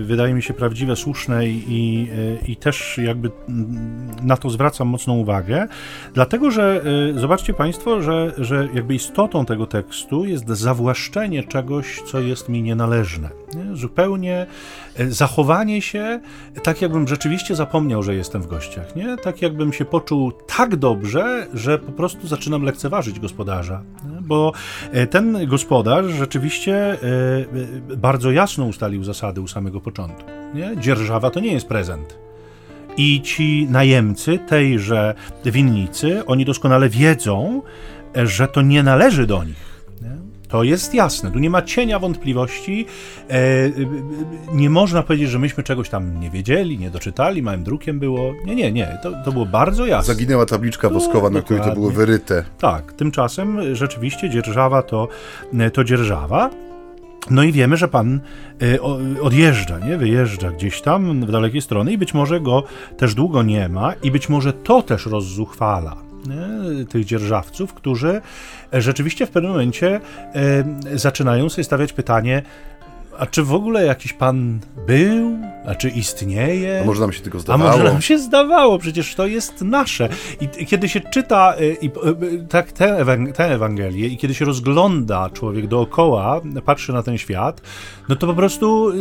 wydaje 0.02 0.34
mi 0.34 0.42
się 0.42 0.54
prawdziwe, 0.54 0.96
słuszne 0.96 1.46
i, 1.48 2.08
i 2.46 2.56
też 2.56 2.98
jakby 3.02 3.30
na 4.22 4.36
to 4.36 4.50
zwracam 4.50 4.88
mocną 4.88 5.16
uwagę, 5.16 5.68
dlatego 6.14 6.50
że 6.50 6.82
y, 7.16 7.20
zobaczcie 7.20 7.54
Państwo, 7.54 8.02
że, 8.02 8.32
że 8.38 8.68
jakby 8.74 8.94
istotą 8.94 9.46
tego 9.46 9.66
tekstu 9.66 10.24
jest 10.24 10.48
zawłaszczenie 10.48 11.42
czegoś, 11.42 12.02
co 12.02 12.20
jest 12.20 12.48
mi 12.48 12.62
nienależne. 12.62 13.30
Nie? 13.54 13.76
Zupełnie 13.76 14.46
e, 14.96 15.10
zachowanie 15.10 15.82
się 15.82 16.20
tak, 16.62 16.82
jakbym 16.82 17.08
rzeczywiście 17.08 17.54
zapomniał, 17.54 18.02
że 18.02 18.14
jestem 18.14 18.42
w 18.42 18.46
gościach. 18.46 18.96
Nie? 18.96 19.16
Tak, 19.16 19.42
jakbym 19.42 19.72
się 19.72 19.84
poczuł 19.84 20.32
tak 20.56 20.76
dobrze, 20.76 21.46
że 21.54 21.78
po 21.78 21.92
prostu 21.92 22.26
zaczynam 22.26 22.62
lekceważyć 22.62 23.20
gospodarza. 23.20 23.82
Nie? 24.04 24.20
Bo 24.20 24.52
ten 25.10 25.46
gospodarz 25.46 26.06
rzeczywiście 26.06 26.98
bardzo 27.96 28.30
jasno 28.30 28.64
ustalił 28.64 28.99
zasady 29.04 29.40
u 29.40 29.48
samego 29.48 29.80
początku. 29.80 30.30
Nie? 30.54 30.76
Dzierżawa 30.76 31.30
to 31.30 31.40
nie 31.40 31.52
jest 31.52 31.68
prezent. 31.68 32.18
I 32.96 33.22
ci 33.22 33.66
najemcy 33.70 34.38
tejże 34.48 35.14
winnicy, 35.44 36.26
oni 36.26 36.44
doskonale 36.44 36.88
wiedzą, 36.88 37.62
że 38.14 38.48
to 38.48 38.62
nie 38.62 38.82
należy 38.82 39.26
do 39.26 39.44
nich 39.44 39.70
to 40.50 40.62
jest 40.62 40.94
jasne, 40.94 41.30
tu 41.30 41.38
nie 41.38 41.50
ma 41.50 41.62
cienia 41.62 41.98
wątpliwości. 41.98 42.86
E, 43.30 43.36
nie 44.52 44.70
można 44.70 45.02
powiedzieć, 45.02 45.30
że 45.30 45.38
myśmy 45.38 45.62
czegoś 45.62 45.88
tam 45.88 46.20
nie 46.20 46.30
wiedzieli, 46.30 46.78
nie 46.78 46.90
doczytali, 46.90 47.42
małym 47.42 47.64
drukiem 47.64 47.98
było. 47.98 48.34
Nie, 48.44 48.54
nie, 48.54 48.72
nie, 48.72 48.98
to, 49.02 49.12
to 49.24 49.32
było 49.32 49.46
bardzo 49.46 49.86
jasne. 49.86 50.14
Zaginęła 50.14 50.46
tabliczka 50.46 50.88
woskowa, 50.88 51.30
na 51.30 51.42
której 51.42 51.62
to 51.62 51.72
było 51.72 51.90
wyryte. 51.90 52.44
Tak, 52.58 52.92
tymczasem 52.92 53.74
rzeczywiście 53.74 54.30
dzierżawa 54.30 54.82
to, 54.82 55.08
to 55.72 55.84
dzierżawa. 55.84 56.50
No 57.30 57.42
i 57.42 57.52
wiemy, 57.52 57.76
że 57.76 57.88
pan 57.88 58.20
e, 58.62 58.82
odjeżdża, 59.22 59.78
nie? 59.78 59.96
Wyjeżdża 59.96 60.50
gdzieś 60.50 60.80
tam 60.80 61.26
w 61.26 61.30
dalekie 61.30 61.60
strony 61.60 61.92
i 61.92 61.98
być 61.98 62.14
może 62.14 62.40
go 62.40 62.62
też 62.96 63.14
długo 63.14 63.42
nie 63.42 63.68
ma 63.68 63.92
i 64.02 64.10
być 64.10 64.28
może 64.28 64.52
to 64.52 64.82
też 64.82 65.06
rozzuchwala 65.06 65.96
nie? 66.26 66.86
tych 66.86 67.04
dzierżawców, 67.04 67.74
którzy 67.74 68.20
rzeczywiście 68.72 69.26
w 69.26 69.30
pewnym 69.30 69.52
momencie 69.52 70.00
e, 70.34 70.98
zaczynają 70.98 71.48
sobie 71.48 71.64
stawiać 71.64 71.92
pytanie, 71.92 72.42
a 73.18 73.26
czy 73.26 73.42
w 73.42 73.54
ogóle 73.54 73.84
jakiś 73.86 74.12
pan 74.12 74.60
był? 74.86 75.38
A 75.66 75.74
czy 75.74 75.88
istnieje? 75.88 76.80
A 76.82 76.84
może 76.84 77.00
nam 77.00 77.12
się 77.12 77.20
tylko 77.20 77.40
zdawało? 77.40 77.70
A 77.70 77.76
może 77.76 77.92
nam 77.92 78.02
się 78.02 78.18
zdawało? 78.18 78.78
Przecież 78.78 79.14
to 79.14 79.26
jest 79.26 79.62
nasze. 79.62 80.08
I 80.58 80.66
kiedy 80.66 80.88
się 80.88 81.00
czyta 81.00 81.54
e, 81.54 81.72
i, 81.72 81.86
e, 81.86 81.90
tak, 82.48 82.72
tę, 82.72 82.96
ewang 82.96 83.40
Ewangelię 83.40 84.06
i 84.06 84.16
kiedy 84.16 84.34
się 84.34 84.44
rozgląda 84.44 85.30
człowiek 85.30 85.66
dookoła, 85.66 86.40
patrzy 86.64 86.92
na 86.92 87.02
ten 87.02 87.18
świat, 87.18 87.60
no 88.08 88.16
to 88.16 88.26
po 88.26 88.34
prostu 88.34 88.92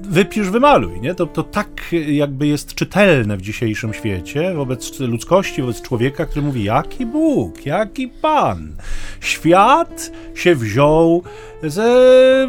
wypisz, 0.00 0.50
wymaluj, 0.50 1.00
nie? 1.00 1.14
To, 1.14 1.26
to 1.26 1.42
tak 1.42 1.68
jakby 2.08 2.46
jest 2.46 2.74
czytelne 2.74 3.36
w 3.36 3.42
dzisiejszym 3.42 3.94
świecie 3.94 4.54
wobec 4.54 5.00
ludzkości, 5.00 5.62
wobec 5.62 5.82
człowieka, 5.82 6.26
który 6.26 6.46
mówi, 6.46 6.64
jaki 6.64 7.06
Bóg, 7.06 7.66
jaki 7.66 8.08
Pan. 8.08 8.76
Świat 9.20 10.10
się 10.34 10.54
wziął 10.54 11.22
ze 11.62 12.48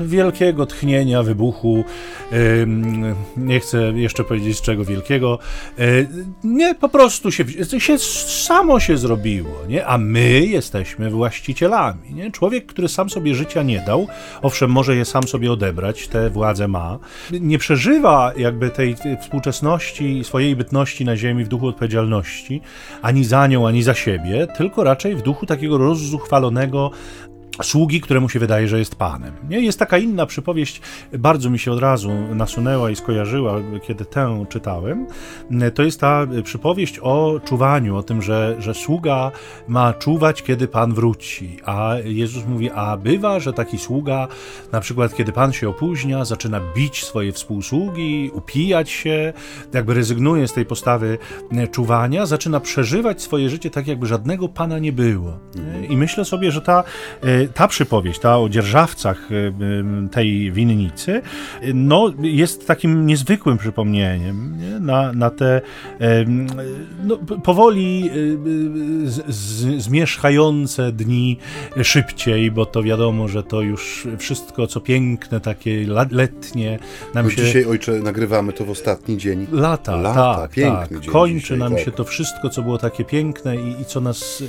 wielkiego 0.00 0.66
tchnienia, 0.66 1.22
wybuchu, 1.22 1.49
nie 3.36 3.60
chcę 3.60 3.92
jeszcze 3.94 4.24
powiedzieć 4.24 4.62
czego 4.62 4.84
wielkiego, 4.84 5.38
e, 5.78 5.84
nie, 6.44 6.74
po 6.74 6.88
prostu 6.88 7.30
się, 7.30 7.44
się 7.78 7.98
samo 7.98 8.80
się 8.80 8.96
zrobiło, 8.96 9.54
nie? 9.68 9.86
A 9.86 9.98
my 9.98 10.46
jesteśmy 10.46 11.10
właścicielami, 11.10 12.14
nie? 12.14 12.30
Człowiek, 12.30 12.66
który 12.66 12.88
sam 12.88 13.10
sobie 13.10 13.34
życia 13.34 13.62
nie 13.62 13.80
dał, 13.80 14.06
owszem, 14.42 14.70
może 14.70 14.96
je 14.96 15.04
sam 15.04 15.22
sobie 15.22 15.52
odebrać, 15.52 16.08
te 16.08 16.30
władze 16.30 16.68
ma, 16.68 16.98
nie 17.30 17.58
przeżywa 17.58 18.32
jakby 18.36 18.70
tej 18.70 18.96
współczesności, 19.20 20.24
swojej 20.24 20.56
bytności 20.56 21.04
na 21.04 21.16
ziemi 21.16 21.44
w 21.44 21.48
duchu 21.48 21.66
odpowiedzialności, 21.66 22.60
ani 23.02 23.24
za 23.24 23.46
nią, 23.46 23.68
ani 23.68 23.82
za 23.82 23.94
siebie, 23.94 24.46
tylko 24.56 24.84
raczej 24.84 25.16
w 25.16 25.22
duchu 25.22 25.46
takiego 25.46 25.78
rozzuchwalonego 25.78 26.90
sługi, 27.62 28.00
któremu 28.00 28.28
się 28.28 28.38
wydaje, 28.38 28.68
że 28.68 28.78
jest 28.78 28.94
panem. 28.94 29.32
Nie? 29.48 29.60
Jest 29.60 29.78
taka 29.78 29.98
inna 29.98 30.26
przypowieść, 30.26 30.80
bardzo 31.18 31.50
mi 31.50 31.58
się 31.58 31.72
od 31.72 31.78
razu 31.78 32.10
nasunęła 32.34 32.90
i 32.90 32.96
skojarzyła, 32.96 33.56
kiedy 33.82 34.04
tę 34.04 34.44
czytałem. 34.48 35.06
To 35.74 35.82
jest 35.82 36.00
ta 36.00 36.26
przypowieść 36.44 36.98
o 37.02 37.40
czuwaniu, 37.44 37.96
o 37.96 38.02
tym, 38.02 38.22
że, 38.22 38.56
że 38.58 38.74
sługa 38.74 39.30
ma 39.68 39.92
czuwać, 39.92 40.42
kiedy 40.42 40.68
pan 40.68 40.94
wróci. 40.94 41.56
A 41.64 41.94
Jezus 42.04 42.46
mówi, 42.46 42.70
a 42.70 42.96
bywa, 42.96 43.40
że 43.40 43.52
taki 43.52 43.78
sługa, 43.78 44.28
na 44.72 44.80
przykład 44.80 45.14
kiedy 45.14 45.32
pan 45.32 45.52
się 45.52 45.68
opóźnia, 45.68 46.24
zaczyna 46.24 46.60
bić 46.76 47.04
swoje 47.04 47.32
współsługi, 47.32 48.30
upijać 48.34 48.90
się, 48.90 49.32
jakby 49.72 49.94
rezygnuje 49.94 50.48
z 50.48 50.52
tej 50.52 50.66
postawy 50.66 51.18
czuwania, 51.70 52.26
zaczyna 52.26 52.60
przeżywać 52.60 53.22
swoje 53.22 53.50
życie 53.50 53.70
tak, 53.70 53.86
jakby 53.86 54.06
żadnego 54.06 54.48
pana 54.48 54.78
nie 54.78 54.92
było. 54.92 55.38
I 55.88 55.96
myślę 55.96 56.24
sobie, 56.24 56.52
że 56.52 56.60
ta 56.60 56.84
ta 57.54 57.68
przypowieść, 57.68 58.20
ta 58.20 58.38
o 58.38 58.48
dzierżawcach 58.48 59.32
y, 59.32 59.34
y, 59.34 60.08
tej 60.08 60.52
winnicy, 60.52 61.22
no, 61.74 62.12
jest 62.22 62.66
takim 62.66 63.06
niezwykłym 63.06 63.58
przypomnieniem 63.58 64.50
nie? 64.60 64.80
Na, 64.80 65.12
na 65.12 65.30
te 65.30 65.60
no, 67.04 67.16
powoli 67.16 68.10
y, 68.16 69.10
z, 69.10 69.34
z, 69.34 69.82
zmierzchające 69.82 70.92
dni 70.92 71.38
szybciej, 71.82 72.50
bo 72.50 72.66
to 72.66 72.82
wiadomo, 72.82 73.28
że 73.28 73.42
to 73.42 73.60
już 73.60 74.08
wszystko, 74.18 74.66
co 74.66 74.80
piękne, 74.80 75.40
takie 75.40 75.86
letnie, 76.10 76.78
nam 77.14 77.30
się... 77.30 77.44
Dzisiaj, 77.44 77.64
ojcze, 77.64 77.92
nagrywamy 77.92 78.52
to 78.52 78.64
w 78.64 78.70
ostatni 78.70 79.18
dzień. 79.18 79.46
Lata, 79.52 79.96
Lata 79.96 80.34
tak, 80.34 80.50
piękny 80.50 81.00
tak. 81.00 81.10
Kończy 81.10 81.40
dzisiaj, 81.40 81.58
nam 81.58 81.74
tak. 81.74 81.84
się 81.84 81.92
to 81.92 82.04
wszystko, 82.04 82.48
co 82.48 82.62
było 82.62 82.78
takie 82.78 83.04
piękne 83.04 83.56
i, 83.56 83.80
i 83.80 83.84
co 83.84 84.00
nas 84.00 84.42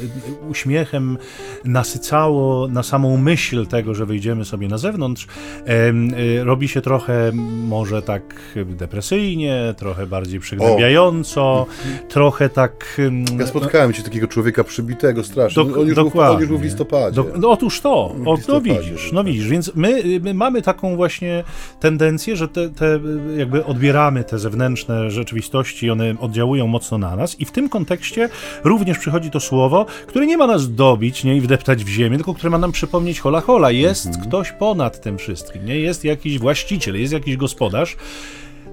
uśmiechem 0.50 1.17
nasycało, 1.65 2.67
na 2.67 2.84
samą 2.91 3.17
myśl 3.17 3.65
tego, 3.67 3.95
że 3.95 4.05
wyjdziemy 4.05 4.45
sobie 4.45 4.67
na 4.67 4.77
zewnątrz, 4.77 5.27
y, 5.27 6.43
robi 6.43 6.67
się 6.67 6.81
trochę 6.81 7.31
może 7.67 8.01
tak 8.01 8.24
depresyjnie, 8.65 9.74
trochę 9.77 10.07
bardziej 10.07 10.39
przygnębiająco, 10.39 11.65
trochę 12.10 12.50
tak... 12.50 13.01
Ja 13.39 13.48
spotkałem 13.48 13.93
się 13.93 14.03
takiego 14.03 14.27
człowieka 14.27 14.63
przybitego 14.63 15.24
strasznie. 15.24 15.63
Do, 15.63 15.79
on, 15.79 15.88
już 15.88 15.95
dokładnie. 15.95 16.38
Był, 16.38 16.48
on 16.48 16.51
już 16.53 16.62
w 16.62 16.63
listopadzie. 16.63 17.15
Do, 17.15 17.25
no, 17.39 17.51
otóż 17.51 17.81
to, 17.81 17.93
o, 18.25 18.38
no 18.48 18.62
widzisz, 18.62 19.12
no 19.12 19.24
widzisz, 19.24 19.48
więc 19.48 19.71
my, 19.75 20.03
my, 20.21 20.33
mamy 20.33 20.62
taką 20.62 20.95
właśnie 20.95 21.43
tendencję, 21.79 22.36
że 22.36 22.48
te, 22.48 22.69
te 22.69 23.00
jakby 23.38 23.65
odbieramy 23.65 24.24
te 24.24 24.39
zewnętrzne 24.39 25.12
rzeczywistości, 25.12 25.89
one 25.89 26.15
oddziałują 26.19 26.67
mocno 26.67 26.98
na 26.98 27.15
nas 27.15 27.39
i 27.39 27.45
w 27.45 27.51
tym 27.51 27.69
kontekście 27.69 28.29
również 28.63 28.98
przychodzi 28.98 29.31
to 29.31 29.39
słowo, 29.39 29.86
które 30.07 30.25
nie 30.25 30.38
ma 30.38 30.48
nas 30.48 30.75
dobić 30.75 31.24
nie, 31.24 31.38
i 31.38 31.41
wdeptać 31.41 31.83
w 31.83 31.88
ziemię, 31.88 32.15
tylko 32.17 32.33
które 32.33 32.50
ma 32.50 32.57
nam 32.57 32.71
przypomnieć 32.72 33.20
hola 33.20 33.42
hola, 33.42 33.72
jest 33.72 34.06
mhm. 34.06 34.25
ktoś 34.28 34.51
ponad 34.51 35.01
tym 35.01 35.18
wszystkim, 35.18 35.66
nie? 35.66 35.80
Jest 35.80 36.04
jakiś 36.04 36.40
właściciel, 36.40 37.01
jest 37.01 37.13
jakiś 37.13 37.38
gospodarz. 37.38 37.98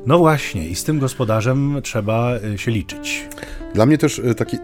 No 0.06 0.18
właśnie, 0.18 0.68
i 0.68 0.74
z 0.74 0.84
tym 0.84 0.98
gospodarzem 0.98 1.80
trzeba 1.82 2.36
y, 2.54 2.58
się 2.58 2.70
liczyć. 2.70 3.28
Dla 3.74 3.86
mnie 3.86 3.98
też 3.98 4.18
y, 4.18 4.34
taki, 4.34 4.56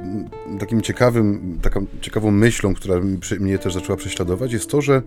takim 0.60 0.82
ciekawym, 0.82 1.58
taką 1.62 1.86
ciekawą 2.00 2.30
myślą, 2.30 2.74
która 2.74 2.94
mnie 3.40 3.58
też 3.58 3.74
zaczęła 3.74 3.96
prześladować, 3.96 4.52
jest 4.52 4.70
to, 4.70 4.82
że 4.82 5.02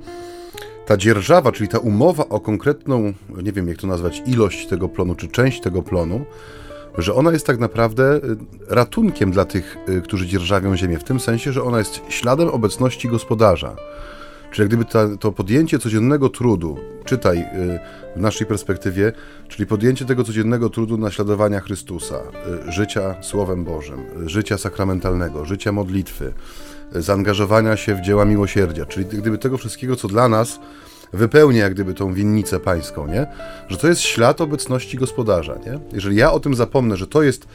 ta 0.86 0.98
dzierżawa, 0.98 1.52
czyli 1.52 1.70
ta 1.70 1.80
umowa 1.80 2.30
o 2.30 2.40
konkretną, 2.40 3.14
nie 3.44 3.52
wiem 3.52 3.68
jak 3.68 3.78
to 3.78 3.88
nazwać, 3.88 4.24
ilość 4.26 4.68
tego 4.68 4.90
plonu, 4.90 5.16
czy 5.16 5.28
część 5.28 5.62
tego 5.62 5.82
plonu, 5.82 6.26
że 6.98 7.14
ona 7.14 7.32
jest 7.32 7.48
tak 7.48 7.60
naprawdę 7.60 8.16
y, 8.16 8.22
ratunkiem 8.70 9.32
dla 9.32 9.46
tych, 9.46 9.78
którzy 10.04 10.28
dzierżawią 10.28 10.78
ziemię, 10.78 11.00
w 11.00 11.04
tym 11.04 11.20
sensie, 11.20 11.52
że 11.52 11.64
ona 11.64 11.80
jest 11.80 12.02
śladem 12.10 12.48
obecności 12.48 13.10
gospodarza. 13.10 13.76
Czyli 14.52 14.68
gdyby 14.68 14.86
ta, 14.86 15.18
to 15.18 15.32
podjęcie 15.32 15.80
codziennego 15.80 16.30
trudu, 16.30 16.78
czytaj 17.06 17.38
y, 17.38 17.46
w 18.16 18.20
naszej 18.20 18.48
perspektywie, 18.48 19.12
czyli 19.48 19.66
podjęcie 19.66 20.06
tego 20.06 20.24
codziennego 20.24 20.70
trudu 20.70 20.98
naśladowania 20.98 21.60
Chrystusa, 21.60 22.20
y, 22.68 22.72
życia 22.72 23.16
Słowem 23.22 23.64
Bożym, 23.64 24.00
y, 24.26 24.30
życia 24.30 24.58
sakramentalnego, 24.58 25.46
życia 25.46 25.72
modlitwy, 25.72 26.34
zaangażowania 26.92 27.78
się 27.78 27.96
w 27.96 28.02
dzieła 28.02 28.26
miłosierdzia, 28.26 28.86
czyli 28.86 29.06
gdyby 29.06 29.38
tego 29.38 29.58
wszystkiego, 29.58 29.96
co 29.96 30.08
dla 30.08 30.30
nas 30.30 30.60
wypełnia 31.14 31.64
jak 31.64 31.74
gdyby 31.74 31.94
tą 31.94 32.14
winnicę 32.14 32.60
pańską, 32.60 33.08
nie? 33.08 33.28
Że 33.68 33.78
to 33.78 33.88
jest 33.88 34.02
ślad 34.02 34.42
obecności 34.42 34.98
gospodarza, 34.98 35.56
nie? 35.66 35.80
Jeżeli 35.94 36.16
ja 36.16 36.32
o 36.32 36.40
tym 36.40 36.56
zapomnę, 36.56 36.98
że 36.98 37.08
to 37.08 37.24
jest 37.24 37.48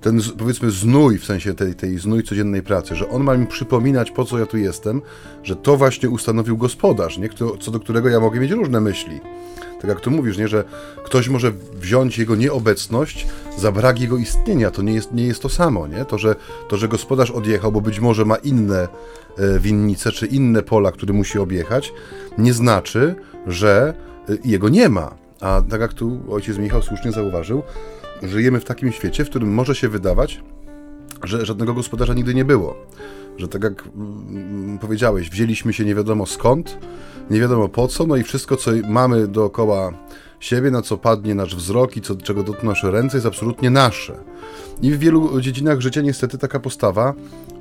ten 0.00 0.20
powiedzmy 0.38 0.70
znój, 0.70 1.18
w 1.18 1.24
sensie 1.24 1.54
tej, 1.54 1.74
tej 1.74 1.98
znój 1.98 2.22
codziennej 2.22 2.62
pracy, 2.62 2.94
że 2.94 3.08
on 3.08 3.22
ma 3.22 3.36
mi 3.36 3.46
przypominać, 3.46 4.10
po 4.10 4.24
co 4.24 4.38
ja 4.38 4.46
tu 4.46 4.56
jestem, 4.56 5.02
że 5.42 5.56
to 5.56 5.76
właśnie 5.76 6.10
ustanowił 6.10 6.56
gospodarz, 6.56 7.18
nie? 7.18 7.28
co 7.60 7.70
do 7.70 7.80
którego 7.80 8.08
ja 8.08 8.20
mogę 8.20 8.40
mieć 8.40 8.50
różne 8.50 8.80
myśli. 8.80 9.20
Tak 9.80 9.88
jak 9.88 10.00
tu 10.00 10.10
mówisz, 10.10 10.38
nie? 10.38 10.48
że 10.48 10.64
ktoś 11.04 11.28
może 11.28 11.52
wziąć 11.74 12.18
jego 12.18 12.36
nieobecność 12.36 13.26
za 13.58 13.72
brak 13.72 14.00
jego 14.00 14.16
istnienia. 14.16 14.70
To 14.70 14.82
nie 14.82 14.94
jest, 14.94 15.12
nie 15.12 15.26
jest 15.26 15.42
to 15.42 15.48
samo. 15.48 15.86
Nie? 15.86 16.04
To, 16.04 16.18
że, 16.18 16.34
to, 16.68 16.76
że 16.76 16.88
gospodarz 16.88 17.30
odjechał, 17.30 17.72
bo 17.72 17.80
być 17.80 18.00
może 18.00 18.24
ma 18.24 18.36
inne 18.36 18.88
e, 19.38 19.58
winnice 19.58 20.12
czy 20.12 20.26
inne 20.26 20.62
pola, 20.62 20.92
które 20.92 21.12
musi 21.12 21.38
objechać, 21.38 21.92
nie 22.38 22.52
znaczy, 22.52 23.14
że 23.46 23.94
e, 24.28 24.36
jego 24.44 24.68
nie 24.68 24.88
ma. 24.88 25.14
A 25.40 25.62
tak 25.70 25.80
jak 25.80 25.94
tu 25.94 26.20
ojciec 26.30 26.58
Michał 26.58 26.82
słusznie 26.82 27.12
zauważył, 27.12 27.62
żyjemy 28.22 28.60
w 28.60 28.64
takim 28.64 28.92
świecie, 28.92 29.24
w 29.24 29.30
którym 29.30 29.54
może 29.54 29.74
się 29.74 29.88
wydawać, 29.88 30.42
że 31.24 31.46
żadnego 31.46 31.74
gospodarza 31.74 32.14
nigdy 32.14 32.34
nie 32.34 32.44
było. 32.44 32.76
Że 33.36 33.48
tak 33.48 33.62
jak 33.62 33.84
mm, 33.86 34.78
powiedziałeś, 34.78 35.30
wzięliśmy 35.30 35.72
się 35.72 35.84
nie 35.84 35.94
wiadomo 35.94 36.26
skąd, 36.26 36.78
nie 37.30 37.40
wiadomo 37.40 37.68
po 37.68 37.88
co, 37.88 38.06
no 38.06 38.16
i 38.16 38.22
wszystko, 38.22 38.56
co 38.56 38.70
mamy 38.88 39.28
dookoła 39.28 39.92
siebie, 40.40 40.70
na 40.70 40.82
co 40.82 40.98
padnie 40.98 41.34
nasz 41.34 41.56
wzrok 41.56 41.96
i 41.96 42.00
co, 42.00 42.16
czego 42.16 42.42
dotkną 42.42 42.70
nasze 42.70 42.90
ręce, 42.90 43.16
jest 43.16 43.26
absolutnie 43.26 43.70
nasze. 43.70 44.18
I 44.82 44.92
w 44.92 44.98
wielu 44.98 45.40
dziedzinach 45.40 45.80
życia 45.80 46.00
niestety 46.00 46.38
taka 46.38 46.60
postawa 46.60 47.14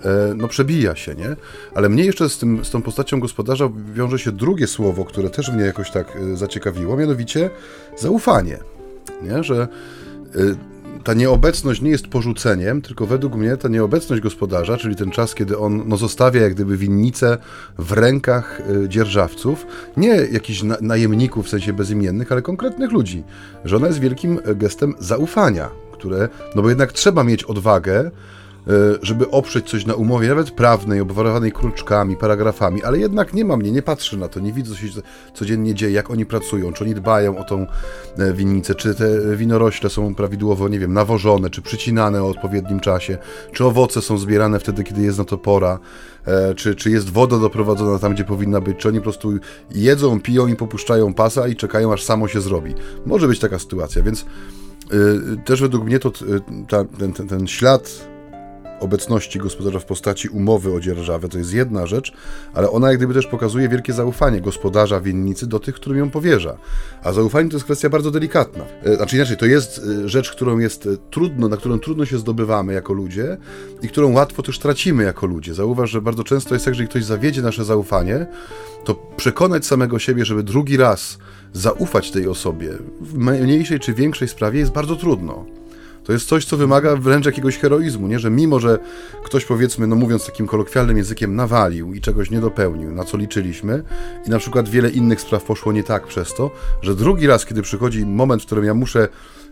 e, 0.04 0.34
no, 0.36 0.48
przebija 0.48 0.96
się, 0.96 1.16
nie? 1.16 1.36
Ale 1.76 1.90
mnie 1.90 2.06
jeszcze 2.06 2.30
z, 2.30 2.38
tym, 2.38 2.66
z 2.66 2.70
tą 2.70 2.82
postacią 2.82 3.20
gospodarza 3.20 3.70
wiąże 3.94 4.20
się 4.20 4.32
drugie 4.32 4.68
słowo, 4.68 5.06
które 5.06 5.30
też 5.30 5.52
mnie 5.52 5.64
jakoś 5.64 5.92
tak 5.92 6.16
e, 6.16 6.38
zaciekawiło, 6.38 6.98
mianowicie 6.98 7.50
zaufanie. 7.98 8.58
Nie? 9.22 9.44
Że 9.44 9.68
ta 11.04 11.14
nieobecność 11.14 11.82
nie 11.82 11.90
jest 11.90 12.08
porzuceniem, 12.08 12.82
tylko 12.82 13.06
według 13.06 13.36
mnie 13.36 13.58
ta 13.58 13.68
nieobecność 13.68 14.22
gospodarza, 14.22 14.78
czyli 14.78 14.96
ten 14.96 15.12
czas, 15.12 15.36
kiedy 15.36 15.58
on 15.58 15.84
no, 15.86 15.98
zostawia 15.98 16.42
jak 16.42 16.54
gdyby 16.54 16.78
winnicę 16.78 17.38
w 17.78 17.92
rękach 17.92 18.62
y, 18.84 18.90
dzierżawców, 18.90 19.66
nie 19.98 20.16
jakichś 20.32 20.64
na, 20.64 20.78
najemników 20.82 21.46
w 21.46 21.50
sensie 21.50 21.74
bezimiennych, 21.74 22.32
ale 22.32 22.42
konkretnych 22.42 22.92
ludzi, 22.92 23.24
że 23.66 23.76
ona 23.76 23.88
jest 23.88 24.00
wielkim 24.00 24.40
gestem 24.56 24.96
zaufania, 25.00 25.70
które, 25.92 26.30
no 26.56 26.62
bo 26.62 26.70
jednak 26.70 26.94
trzeba 26.94 27.24
mieć 27.24 27.44
odwagę, 27.44 28.12
żeby 29.02 29.30
oprzeć 29.30 29.70
coś 29.70 29.86
na 29.86 29.96
umowie, 29.96 30.28
nawet 30.28 30.52
prawnej, 30.52 31.00
obwarowanej 31.00 31.52
kruczkami, 31.52 32.18
paragrafami, 32.18 32.84
ale 32.84 33.00
jednak 33.00 33.34
nie 33.34 33.46
ma 33.46 33.58
mnie, 33.58 33.72
nie 33.72 33.82
patrzy 33.82 34.18
na 34.18 34.28
to, 34.28 34.40
nie 34.40 34.54
widzę, 34.54 34.76
co 34.76 34.78
się 34.78 34.88
codziennie 35.34 35.76
dzieje, 35.76 35.94
jak 35.94 36.12
oni 36.12 36.26
pracują, 36.26 36.74
czy 36.74 36.84
oni 36.84 36.96
dbają 36.96 37.38
o 37.38 37.44
tą 37.44 37.68
e, 38.18 38.34
winnicę, 38.34 38.76
czy 38.76 38.96
te 38.96 39.36
winorośle 39.36 39.90
są 39.90 40.16
prawidłowo, 40.16 40.70
nie 40.70 40.80
wiem, 40.80 40.94
nawożone, 40.94 41.50
czy 41.50 41.62
przycinane 41.62 42.24
o 42.24 42.28
odpowiednim 42.28 42.80
czasie, 42.80 43.18
czy 43.52 43.66
owoce 43.66 44.02
są 44.02 44.18
zbierane 44.18 44.60
wtedy, 44.60 44.84
kiedy 44.84 45.02
jest 45.02 45.18
na 45.18 45.26
to 45.26 45.38
pora, 45.38 45.80
e, 46.26 46.56
czy, 46.56 46.76
czy 46.76 46.92
jest 46.92 47.10
woda 47.10 47.40
doprowadzona 47.40 48.00
tam, 48.00 48.14
gdzie 48.14 48.24
powinna 48.24 48.62
być, 48.62 48.78
czy 48.78 48.88
oni 48.88 48.98
po 48.98 49.04
prostu 49.04 49.34
jedzą, 49.72 50.22
piją 50.22 50.48
i 50.48 50.56
popuszczają 50.56 51.14
pasa 51.14 51.48
i 51.48 51.56
czekają, 51.56 51.94
aż 51.94 52.04
samo 52.04 52.28
się 52.28 52.42
zrobi. 52.42 52.74
Może 53.06 53.28
być 53.28 53.40
taka 53.40 53.60
sytuacja, 53.60 54.04
więc 54.04 54.26
też 55.46 55.62
według 55.62 55.86
mnie 55.86 56.00
to 56.00 56.12
ta, 56.68 56.84
ten, 56.86 57.14
ten, 57.14 57.28
ten 57.28 57.48
ślad 57.48 58.08
obecności 58.80 59.40
gospodarza 59.40 59.80
w 59.80 59.86
postaci 59.86 60.30
umowy 60.30 60.74
o 60.74 60.80
dzierżawę, 60.80 61.30
to 61.30 61.38
jest 61.38 61.54
jedna 61.54 61.88
rzecz, 61.88 62.14
ale 62.54 62.70
ona 62.70 62.90
jak 62.90 62.98
gdyby 62.98 63.14
też 63.14 63.28
pokazuje 63.28 63.70
wielkie 63.70 63.94
zaufanie 63.94 64.42
gospodarza 64.42 65.02
winnicy 65.02 65.48
do 65.48 65.60
tych, 65.60 65.76
którym 65.76 65.98
ją 66.00 66.10
powierza. 66.10 66.58
A 67.04 67.14
zaufanie 67.14 67.50
to 67.50 67.56
jest 67.56 67.66
kwestia 67.66 67.90
bardzo 67.90 68.12
delikatna. 68.12 68.64
E, 68.84 68.96
znaczy 68.96 69.16
inaczej, 69.16 69.38
to 69.38 69.46
jest 69.46 69.82
e, 70.06 70.10
rzecz, 70.10 70.32
którą 70.32 70.60
jest 70.60 70.86
e, 70.86 70.90
trudno, 71.12 71.48
na 71.48 71.58
którą 71.58 71.80
trudno 71.80 72.06
się 72.06 72.18
zdobywamy 72.18 72.74
jako 72.74 72.94
ludzie 72.94 73.38
i 73.82 73.88
którą 73.88 74.14
łatwo 74.14 74.44
też 74.44 74.60
tracimy 74.60 75.04
jako 75.04 75.26
ludzie. 75.26 75.54
Zauważ, 75.54 75.90
że 75.90 76.02
bardzo 76.02 76.24
często 76.24 76.56
jest 76.56 76.66
tak, 76.66 76.76
że 76.76 76.84
jeżeli 76.84 76.90
ktoś 76.90 77.06
zawiedzie 77.06 77.42
nasze 77.42 77.66
zaufanie, 77.66 78.28
to 78.84 78.96
przekonać 79.18 79.66
samego 79.66 80.00
siebie, 80.00 80.26
żeby 80.26 80.44
drugi 80.44 80.78
raz 80.78 81.18
zaufać 81.54 82.12
tej 82.12 82.28
osobie 82.28 82.70
w 83.02 83.18
mniejszej 83.18 83.80
czy 83.80 83.94
większej 83.94 84.28
sprawie 84.28 84.60
jest 84.60 84.72
bardzo 84.72 84.96
trudno. 84.96 85.46
To 86.08 86.14
jest 86.14 86.28
coś, 86.28 86.46
co 86.46 86.58
wymaga 86.58 86.96
wręcz 86.96 87.26
jakiegoś 87.26 87.58
heroizmu, 87.58 88.08
nie? 88.08 88.20
że 88.20 88.30
mimo, 88.30 88.60
że 88.60 88.80
ktoś 89.24 89.46
powiedzmy, 89.46 89.88
no 89.88 89.96
mówiąc 89.96 90.26
takim 90.26 90.48
kolokwialnym 90.48 90.98
językiem, 90.98 91.36
nawalił 91.36 91.94
i 91.94 92.02
czegoś 92.02 92.32
nie 92.32 92.40
dopełnił, 92.40 92.92
na 92.92 93.04
co 93.04 93.18
liczyliśmy 93.18 93.84
i 94.28 94.30
na 94.30 94.40
przykład 94.40 94.70
wiele 94.70 94.90
innych 94.90 95.22
spraw 95.22 95.44
poszło 95.44 95.72
nie 95.72 95.84
tak 95.84 96.08
przez 96.08 96.34
to, 96.34 96.52
że 96.82 96.96
drugi 96.96 97.28
raz, 97.28 97.46
kiedy 97.46 97.62
przychodzi 97.62 98.06
moment, 98.06 98.44
w 98.44 98.46
którym 98.46 98.66
ja 98.66 98.74
muszę 98.74 99.08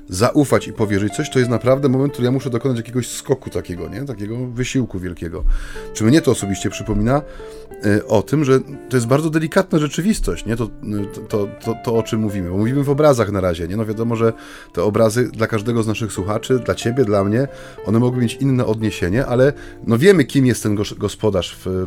zaufać 0.09 0.67
i 0.67 0.73
powierzyć 0.73 1.13
coś, 1.13 1.29
to 1.29 1.39
jest 1.39 1.51
naprawdę 1.51 1.89
moment, 1.89 2.11
w 2.11 2.13
którym 2.13 2.25
ja 2.25 2.31
muszę 2.31 2.49
dokonać 2.49 2.77
jakiegoś 2.77 3.07
skoku 3.07 3.49
takiego, 3.49 3.89
nie? 3.89 4.01
Takiego 4.01 4.47
wysiłku 4.47 4.99
wielkiego. 4.99 5.43
Czy 5.93 6.03
mnie 6.03 6.21
to 6.21 6.31
osobiście 6.31 6.69
przypomina 6.69 7.21
y, 7.85 8.07
o 8.07 8.21
tym, 8.21 8.45
że 8.45 8.59
to 8.59 8.97
jest 8.97 9.07
bardzo 9.07 9.29
delikatna 9.29 9.79
rzeczywistość, 9.79 10.45
nie? 10.45 10.55
To, 10.55 10.67
to, 10.67 11.27
to, 11.29 11.47
to, 11.65 11.75
to 11.83 11.95
o 11.95 12.03
czym 12.03 12.19
mówimy. 12.19 12.49
Bo 12.49 12.57
mówimy 12.57 12.83
w 12.83 12.89
obrazach 12.89 13.31
na 13.31 13.41
razie, 13.41 13.67
nie? 13.67 13.77
No 13.77 13.85
wiadomo, 13.85 14.15
że 14.15 14.33
te 14.73 14.83
obrazy 14.83 15.29
dla 15.31 15.47
każdego 15.47 15.83
z 15.83 15.87
naszych 15.87 16.11
słuchaczy, 16.11 16.59
dla 16.59 16.75
ciebie, 16.75 17.05
dla 17.05 17.23
mnie, 17.23 17.47
one 17.85 17.99
mogą 17.99 18.17
mieć 18.17 18.35
inne 18.35 18.65
odniesienie, 18.65 19.25
ale 19.25 19.53
no 19.87 19.97
wiemy, 19.97 20.25
kim 20.25 20.45
jest 20.45 20.63
ten 20.63 20.77
gospodarz 20.97 21.55
w, 21.55 21.85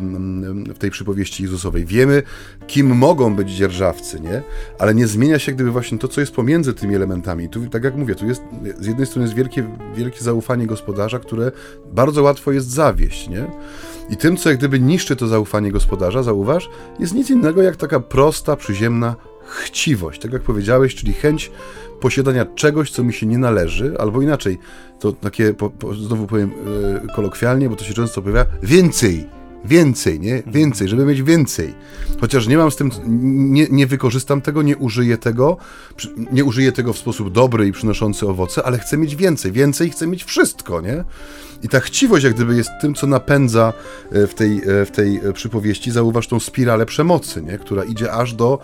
w 0.75 0.79
tej 0.79 0.91
przypowieści 0.91 1.43
Jezusowej. 1.43 1.85
Wiemy, 1.85 2.23
kim 2.67 2.97
mogą 2.97 3.37
być 3.37 3.51
dzierżawcy, 3.51 4.21
nie? 4.21 4.43
Ale 4.79 4.95
nie 4.95 5.07
zmienia 5.07 5.39
się 5.39 5.53
gdyby 5.53 5.71
właśnie 5.71 5.99
to, 5.99 6.09
co 6.09 6.21
jest 6.21 6.33
pomiędzy 6.33 6.75
tymi 6.75 6.95
elementami. 6.95 7.49
Tu, 7.49 7.67
tak 7.67 7.85
jak 7.85 7.97
mówię, 7.97 8.08
mówię, 8.09 8.21
tu 8.21 8.27
jest 8.27 8.43
z 8.81 8.87
jednej 8.87 9.07
strony 9.07 9.25
jest 9.25 9.35
wielkie, 9.35 9.69
wielkie 9.95 10.25
zaufanie 10.25 10.67
gospodarza, 10.67 11.19
które 11.19 11.53
bardzo 11.93 12.23
łatwo 12.23 12.53
jest 12.53 12.71
zawieść, 12.71 13.29
nie? 13.29 13.47
I 14.11 14.17
tym, 14.17 14.37
co 14.37 14.49
jak 14.49 14.59
gdyby 14.59 14.81
niszczy 14.81 15.17
to 15.17 15.27
zaufanie 15.27 15.73
gospodarza, 15.73 16.23
zauważ, 16.23 16.71
jest 16.99 17.15
nic 17.15 17.31
innego 17.31 17.63
jak 17.63 17.77
taka 17.77 18.01
prosta, 18.01 18.57
przyziemna 18.57 19.17
chciwość. 19.49 20.21
Tak 20.21 20.33
jak 20.33 20.43
powiedziałeś, 20.43 20.95
czyli 20.95 21.13
chęć 21.13 21.51
posiadania 22.01 22.47
czegoś, 22.47 22.91
co 22.91 23.05
mi 23.05 23.13
się 23.13 23.27
nie 23.27 23.39
należy, 23.39 23.95
albo 23.99 24.23
inaczej, 24.23 24.59
to 25.01 25.13
takie, 25.13 25.55
po, 25.55 25.71
po, 25.71 25.95
znowu 25.95 26.27
powiem 26.27 26.51
yy, 26.51 27.15
kolokwialnie, 27.15 27.69
bo 27.69 27.77
to 27.77 27.85
się 27.85 27.95
często 27.95 28.23
pojawia, 28.23 28.47
więcej 28.63 29.38
Więcej, 29.65 30.21
nie? 30.21 30.43
Więcej, 30.47 30.89
żeby 30.89 31.05
mieć 31.05 31.23
więcej. 31.23 31.75
Chociaż 32.21 32.47
nie 32.47 32.57
mam 32.57 32.71
z 32.71 32.77
tym, 32.77 32.91
nie, 33.53 33.67
nie 33.71 33.87
wykorzystam 33.87 34.41
tego, 34.41 34.63
nie 34.63 34.77
użyję 34.77 35.19
tego, 35.19 35.57
nie 36.33 36.45
użyję 36.45 36.73
tego 36.73 36.93
w 36.93 36.99
sposób 36.99 37.33
dobry 37.33 37.69
i 37.69 37.73
przynoszący 37.73 38.29
owoce, 38.29 38.63
ale 38.63 38.79
chcę 38.79 38.97
mieć 38.97 39.17
więcej, 39.17 39.53
więcej 39.53 39.91
chcę 39.91 40.07
mieć 40.07 40.25
wszystko, 40.25 40.81
nie? 40.81 41.05
I 41.63 41.69
ta 41.69 41.81
chciwość 41.81 42.25
jak 42.25 42.35
gdyby 42.35 42.57
jest 42.57 42.71
tym, 42.81 42.95
co 42.95 43.07
napędza 43.07 43.73
e, 44.13 44.27
w 44.27 44.35
tej, 44.35 44.57
e, 44.57 44.85
w 44.85 44.91
tej 44.91 45.17
e, 45.17 45.33
przypowieści, 45.33 45.91
zauważ 45.91 46.29
tą 46.29 46.41
spiralę 46.41 46.87
przemocy, 46.87 47.43
nie? 47.43 47.59
która 47.59 47.85
idzie 47.85 48.13
aż 48.13 48.35
do 48.35 48.59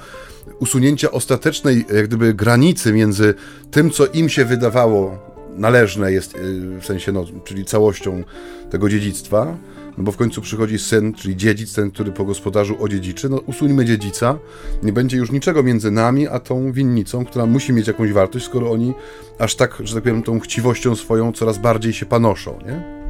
usunięcia 0.59 1.11
ostatecznej 1.11 1.85
jak 1.95 2.07
gdyby 2.07 2.35
granicy 2.35 2.93
między 2.93 3.35
tym, 3.71 3.91
co 3.91 4.07
im 4.07 4.29
się 4.29 4.45
wydawało 4.45 5.19
należne 5.57 6.13
jest, 6.13 6.35
w 6.81 6.87
sensie, 6.87 7.13
no, 7.13 7.25
czyli 7.45 7.65
całością 7.65 8.25
tego 8.71 8.89
dziedzictwa, 8.89 9.57
no 9.99 10.05
bo 10.05 10.13
w 10.13 10.17
końcu 10.17 10.41
przychodzi 10.41 10.79
syn, 10.79 11.15
czyli 11.15 11.37
dziedzic, 11.37 11.75
ten, 11.75 11.91
który 11.91 12.13
po 12.13 12.25
gospodarzu 12.25 12.77
odziedziczy, 12.83 13.29
no 13.29 13.37
usuńmy 13.37 13.85
dziedzica, 13.85 14.39
nie 14.83 14.93
będzie 14.93 15.17
już 15.17 15.31
niczego 15.31 15.63
między 15.63 15.91
nami 15.91 16.29
a 16.29 16.41
tą 16.41 16.73
winnicą, 16.73 17.25
która 17.25 17.47
musi 17.47 17.73
mieć 17.73 17.87
jakąś 17.87 18.13
wartość, 18.13 18.45
skoro 18.45 18.71
oni 18.71 18.95
aż 19.39 19.55
tak, 19.55 19.79
że 19.85 19.95
tak 19.95 20.03
powiem, 20.03 20.23
tą 20.23 20.41
chciwością 20.41 20.97
swoją 20.97 21.33
coraz 21.33 21.59
bardziej 21.59 21.93
się 21.93 22.07
panoszą, 22.07 22.59
nie? 22.67 23.05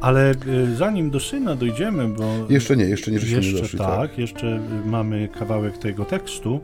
Ale 0.00 0.30
y, 0.30 0.76
zanim 0.76 1.10
do 1.10 1.20
syna 1.20 1.56
dojdziemy, 1.56 2.08
bo... 2.08 2.24
Jeszcze 2.48 2.76
nie, 2.76 2.84
jeszcze 2.84 3.10
nie, 3.10 3.18
żeśmy 3.18 3.36
jeszcze, 3.36 3.52
nie 3.52 3.60
doszli. 3.60 3.78
Tak, 3.78 3.88
tak, 3.88 4.18
jeszcze 4.18 4.60
mamy 4.86 5.28
kawałek 5.38 5.78
tego 5.78 6.04
tekstu. 6.04 6.60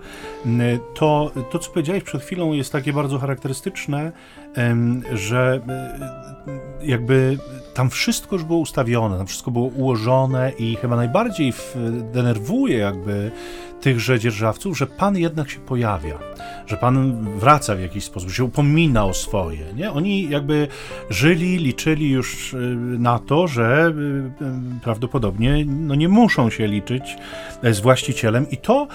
To, 0.95 1.33
to, 1.51 1.59
co 1.59 1.71
powiedziałeś 1.71 2.03
przed 2.03 2.23
chwilą 2.23 2.53
jest 2.53 2.73
takie 2.73 2.93
bardzo 2.93 3.19
charakterystyczne, 3.19 4.13
że 5.15 5.61
y, 6.83 6.87
jakby 6.87 7.39
tam 7.75 7.91
wszystko 7.91 8.37
już 8.37 8.45
było 8.45 8.59
ustawione, 8.59 9.17
tam 9.17 9.27
wszystko 9.27 9.51
było 9.51 9.67
ułożone 9.67 10.53
i 10.59 10.77
chyba 10.77 10.97
najbardziej 10.97 11.53
denerwuje 12.13 12.79
jakby 12.79 13.31
tychże 13.81 14.21
dzierżawców, 14.21 14.79
że 14.79 14.87
Pan 14.87 15.17
jednak 15.17 15.51
się 15.51 15.61
pojawia, 15.61 16.19
że 16.67 16.77
Pan 16.77 17.25
wraca 17.39 17.77
w 17.77 17.81
jakiś 17.81 18.05
sposób, 18.05 18.31
się 18.31 18.45
upomina 18.45 19.05
o 19.05 19.15
swoje. 19.15 19.65
Nie? 19.75 19.93
Oni 19.93 20.29
jakby 20.31 20.69
żyli, 21.11 21.59
liczyli 21.59 22.11
już 22.11 22.55
y, 22.55 22.77
na 22.99 23.19
to, 23.19 23.49
że 23.49 23.93
y, 24.41 24.81
prawdopodobnie 24.83 25.65
no 25.67 25.95
nie 25.95 26.09
muszą 26.09 26.51
się 26.51 26.67
liczyć 26.67 27.17
e, 27.63 27.75
z 27.75 27.81
właścicielem 27.81 28.51
i 28.51 28.57
to 28.57 28.89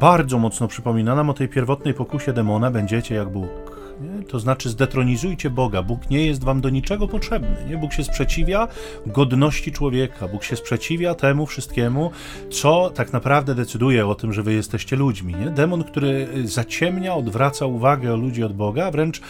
bardzo 0.00 0.38
mocno 0.38 0.68
przypomina 0.68 1.14
nam 1.14 1.30
o 1.30 1.34
tej 1.34 1.48
pierwotnej 1.48 1.94
pokusie 1.94 2.32
demona, 2.32 2.70
będziecie 2.70 3.14
jak 3.14 3.28
Bóg 3.28 3.85
Nie? 4.00 4.22
To 4.22 4.38
znaczy 4.38 4.70
zdetronizujcie 4.70 5.50
Boga. 5.50 5.82
Bóg 5.82 6.10
nie 6.10 6.26
jest 6.26 6.44
wam 6.44 6.60
do 6.60 6.68
niczego 6.70 7.08
potrzebny. 7.08 7.56
Nie? 7.68 7.76
Bóg 7.76 7.92
się 7.92 8.04
sprzeciwia 8.04 8.68
godności 9.06 9.72
człowieka. 9.72 10.28
Bóg 10.28 10.44
się 10.44 10.56
sprzeciwia 10.56 11.14
temu 11.14 11.46
wszystkiemu, 11.46 12.10
co 12.50 12.90
tak 12.94 13.12
naprawdę 13.12 13.54
decyduje 13.54 14.06
o 14.06 14.14
tym, 14.14 14.32
że 14.32 14.42
wy 14.42 14.52
jesteście 14.52 14.96
ludźmi. 14.96 15.34
Nie? 15.34 15.50
Demon, 15.50 15.84
który 15.84 16.28
zaciemnia, 16.44 17.14
odwraca 17.14 17.66
uwagę 17.66 18.16
ludzi 18.16 18.44
od 18.44 18.52
Boga, 18.52 18.90
wręcz 18.90 19.20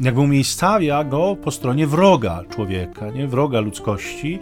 jakby 0.00 0.20
umiejscawia 0.20 1.04
go 1.04 1.36
po 1.44 1.50
stronie 1.50 1.86
wroga 1.86 2.42
człowieka, 2.50 3.10
nie? 3.10 3.26
wroga 3.26 3.60
ludzkości. 3.60 4.38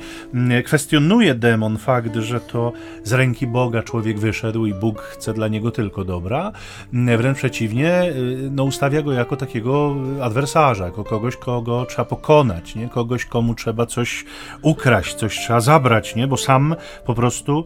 Kwestionuje 0.65 1.35
demon 1.35 1.79
fakt, 1.79 2.17
że 2.17 2.41
to 2.41 2.73
z 3.05 3.13
ręki 3.13 3.47
Boga 3.47 3.83
człowiek 3.83 4.19
wyszedł 4.19 4.67
i 4.67 4.75
Bóg 4.75 5.01
chce 5.01 5.35
dla 5.35 5.49
niego 5.49 5.71
tylko 5.71 6.05
dobra. 6.05 6.53
Wręcz 6.93 7.39
przeciwnie, 7.39 8.13
no, 8.51 8.65
ustawia 8.65 9.03
go 9.03 9.13
jako 9.13 9.37
takiego 9.37 9.74
adwersarza, 10.23 10.85
jako 10.85 11.05
kogoś, 11.05 11.37
kogo 11.37 11.87
trzeba 11.87 12.05
pokonać, 12.05 12.75
nie? 12.75 12.89
kogoś, 12.89 13.25
komu 13.25 13.55
trzeba 13.55 13.87
coś 13.87 14.25
ukraść, 14.63 15.15
coś 15.15 15.39
trzeba 15.39 15.61
zabrać, 15.61 16.17
nie? 16.17 16.27
bo 16.27 16.37
sam 16.37 16.77
po 17.05 17.15
prostu 17.15 17.65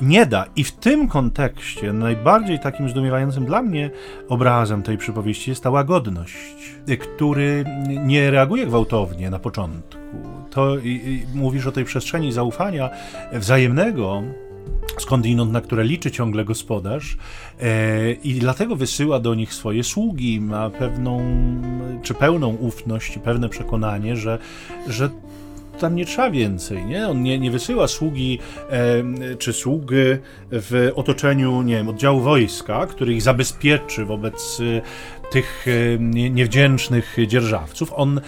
nie 0.00 0.26
da. 0.26 0.44
I 0.56 0.64
w 0.64 0.72
tym 0.72 1.08
kontekście 1.08 1.92
najbardziej 1.92 2.60
takim 2.60 2.88
zdumiewającym 2.88 3.44
dla 3.44 3.62
mnie 3.62 3.90
obrazem 4.28 4.82
tej 4.82 4.98
przypowieści 4.98 5.50
jest 5.50 5.62
ta 5.62 5.70
łagodność, 5.70 6.36
który 7.00 7.64
nie 8.04 8.30
reaguje 8.30 8.66
gwałtownie 8.66 9.30
na 9.30 9.38
początku. 9.38 9.98
To 10.50 10.78
i, 10.78 10.88
i 10.88 11.38
mówisz 11.38 11.66
o 11.66 11.72
tej 11.72 11.84
przestrzeni 11.84 12.32
zaufania 12.32 12.90
wzajemnego, 13.32 14.22
skądinąd, 14.98 15.52
na 15.52 15.60
które 15.60 15.84
liczy 15.84 16.10
ciągle 16.10 16.44
gospodarz 16.44 17.16
e, 17.60 18.12
i 18.12 18.34
dlatego 18.34 18.76
wysyła 18.76 19.20
do 19.20 19.34
nich 19.34 19.54
swoje 19.54 19.84
sługi, 19.84 20.40
ma 20.40 20.70
pewną, 20.70 21.20
czy 22.02 22.14
pełną 22.14 22.48
ufność 22.48 23.16
i 23.16 23.20
pewne 23.20 23.48
przekonanie, 23.48 24.16
że, 24.16 24.38
że 24.88 25.10
tam 25.80 25.96
nie 25.96 26.06
trzeba 26.06 26.30
więcej, 26.30 26.84
nie? 26.84 27.08
On 27.08 27.22
nie, 27.22 27.38
nie 27.38 27.50
wysyła 27.50 27.88
sługi 27.88 28.38
e, 28.70 29.36
czy 29.36 29.52
sługi 29.52 29.94
w 30.50 30.92
otoczeniu, 30.94 31.62
nie 31.62 31.74
wiem, 31.74 31.88
oddziału 31.88 32.20
wojska, 32.20 32.86
który 32.86 33.14
ich 33.14 33.22
zabezpieczy 33.22 34.04
wobec 34.04 34.60
tych 35.30 35.66
e, 35.68 35.98
niewdzięcznych 36.30 37.16
dzierżawców, 37.26 37.92
on 37.96 38.18
e, 38.18 38.22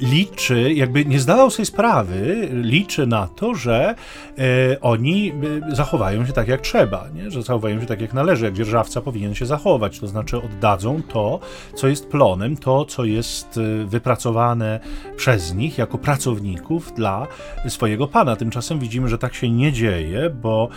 liczy, 0.00 0.72
jakby 0.72 1.04
nie 1.04 1.20
zdawał 1.20 1.50
sobie 1.50 1.66
sprawy, 1.66 2.48
liczy 2.52 3.06
na 3.06 3.26
to, 3.26 3.54
że 3.54 3.94
e, 4.38 4.80
oni 4.80 5.32
zachowają 5.72 6.26
się 6.26 6.32
tak 6.32 6.48
jak 6.48 6.60
trzeba, 6.60 7.08
nie? 7.14 7.30
że 7.30 7.42
zachowają 7.42 7.80
się 7.80 7.86
tak 7.86 8.00
jak 8.00 8.14
należy, 8.14 8.44
jak 8.44 8.54
dzierżawca 8.54 9.00
powinien 9.00 9.34
się 9.34 9.46
zachować, 9.46 10.00
to 10.00 10.06
znaczy 10.06 10.36
oddadzą 10.36 11.02
to, 11.02 11.40
co 11.74 11.88
jest 11.88 12.08
plonem, 12.08 12.56
to, 12.56 12.84
co 12.84 13.04
jest 13.04 13.60
wypracowane 13.86 14.80
przez 15.16 15.54
nich 15.54 15.78
jako 15.78 15.98
pracowników 15.98 16.92
dla 16.94 17.26
swojego 17.68 18.08
pana. 18.08 18.36
Tymczasem 18.36 18.78
widzimy, 18.78 19.08
że 19.08 19.18
tak 19.18 19.34
się 19.34 19.50
nie 19.50 19.72
dzieje, 19.72 20.30
bo 20.30 20.68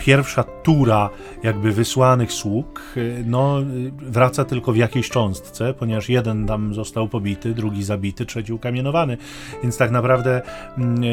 pierwsza 0.00 0.42
tura 0.42 1.10
jakby 1.42 1.72
wysłanych 1.72 2.32
sług 2.32 2.82
no, 3.24 3.56
wraca 3.96 4.44
tylko 4.44 4.72
w 4.72 4.76
jakiejś 4.76 5.10
cząstce, 5.10 5.74
ponieważ 5.74 6.08
jeden 6.08 6.46
tam 6.46 6.74
został 6.74 7.08
pobity, 7.08 7.54
drugi 7.54 7.73
zabity, 7.82 8.26
trzeci 8.26 8.52
ukamienowany. 8.52 9.16
Więc 9.62 9.78
tak 9.78 9.90
naprawdę 9.90 10.42
mm, 10.78 11.02
e, 11.02 11.06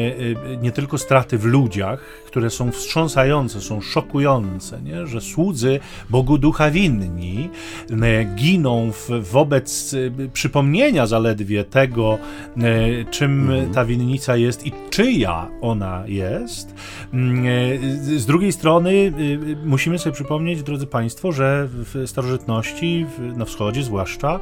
e, 0.52 0.56
nie 0.56 0.72
tylko 0.72 0.98
straty 0.98 1.38
w 1.38 1.44
ludziach, 1.44 2.00
które 2.26 2.50
są 2.50 2.70
wstrząsające, 2.70 3.60
są 3.60 3.80
szokujące, 3.80 4.82
nie? 4.82 5.06
że 5.06 5.20
słudzy 5.20 5.80
Bogu 6.10 6.38
Ducha 6.38 6.70
winni 6.70 7.50
e, 7.90 8.24
giną 8.24 8.90
wobec 9.20 9.94
przypomnienia 10.32 11.06
zaledwie 11.06 11.64
tego, 11.64 12.18
czym 13.10 13.50
mhm. 13.50 13.74
ta 13.74 13.84
winnica 13.84 14.36
jest 14.36 14.66
i 14.66 14.72
czyja 14.90 15.48
ona 15.60 16.04
jest. 16.06 16.74
Mm, 17.12 17.44
z 18.18 18.26
drugiej 18.26 18.52
strony 18.52 19.12
musimy 19.64 19.98
sobie 19.98 20.14
przypomnieć, 20.14 20.62
drodzy 20.62 20.86
Państwo, 20.86 21.32
że 21.32 21.68
w 21.68 22.02
starożytności, 22.06 23.06
na 23.36 23.44
wschodzie 23.44 23.82
zwłaszcza, 23.82 24.38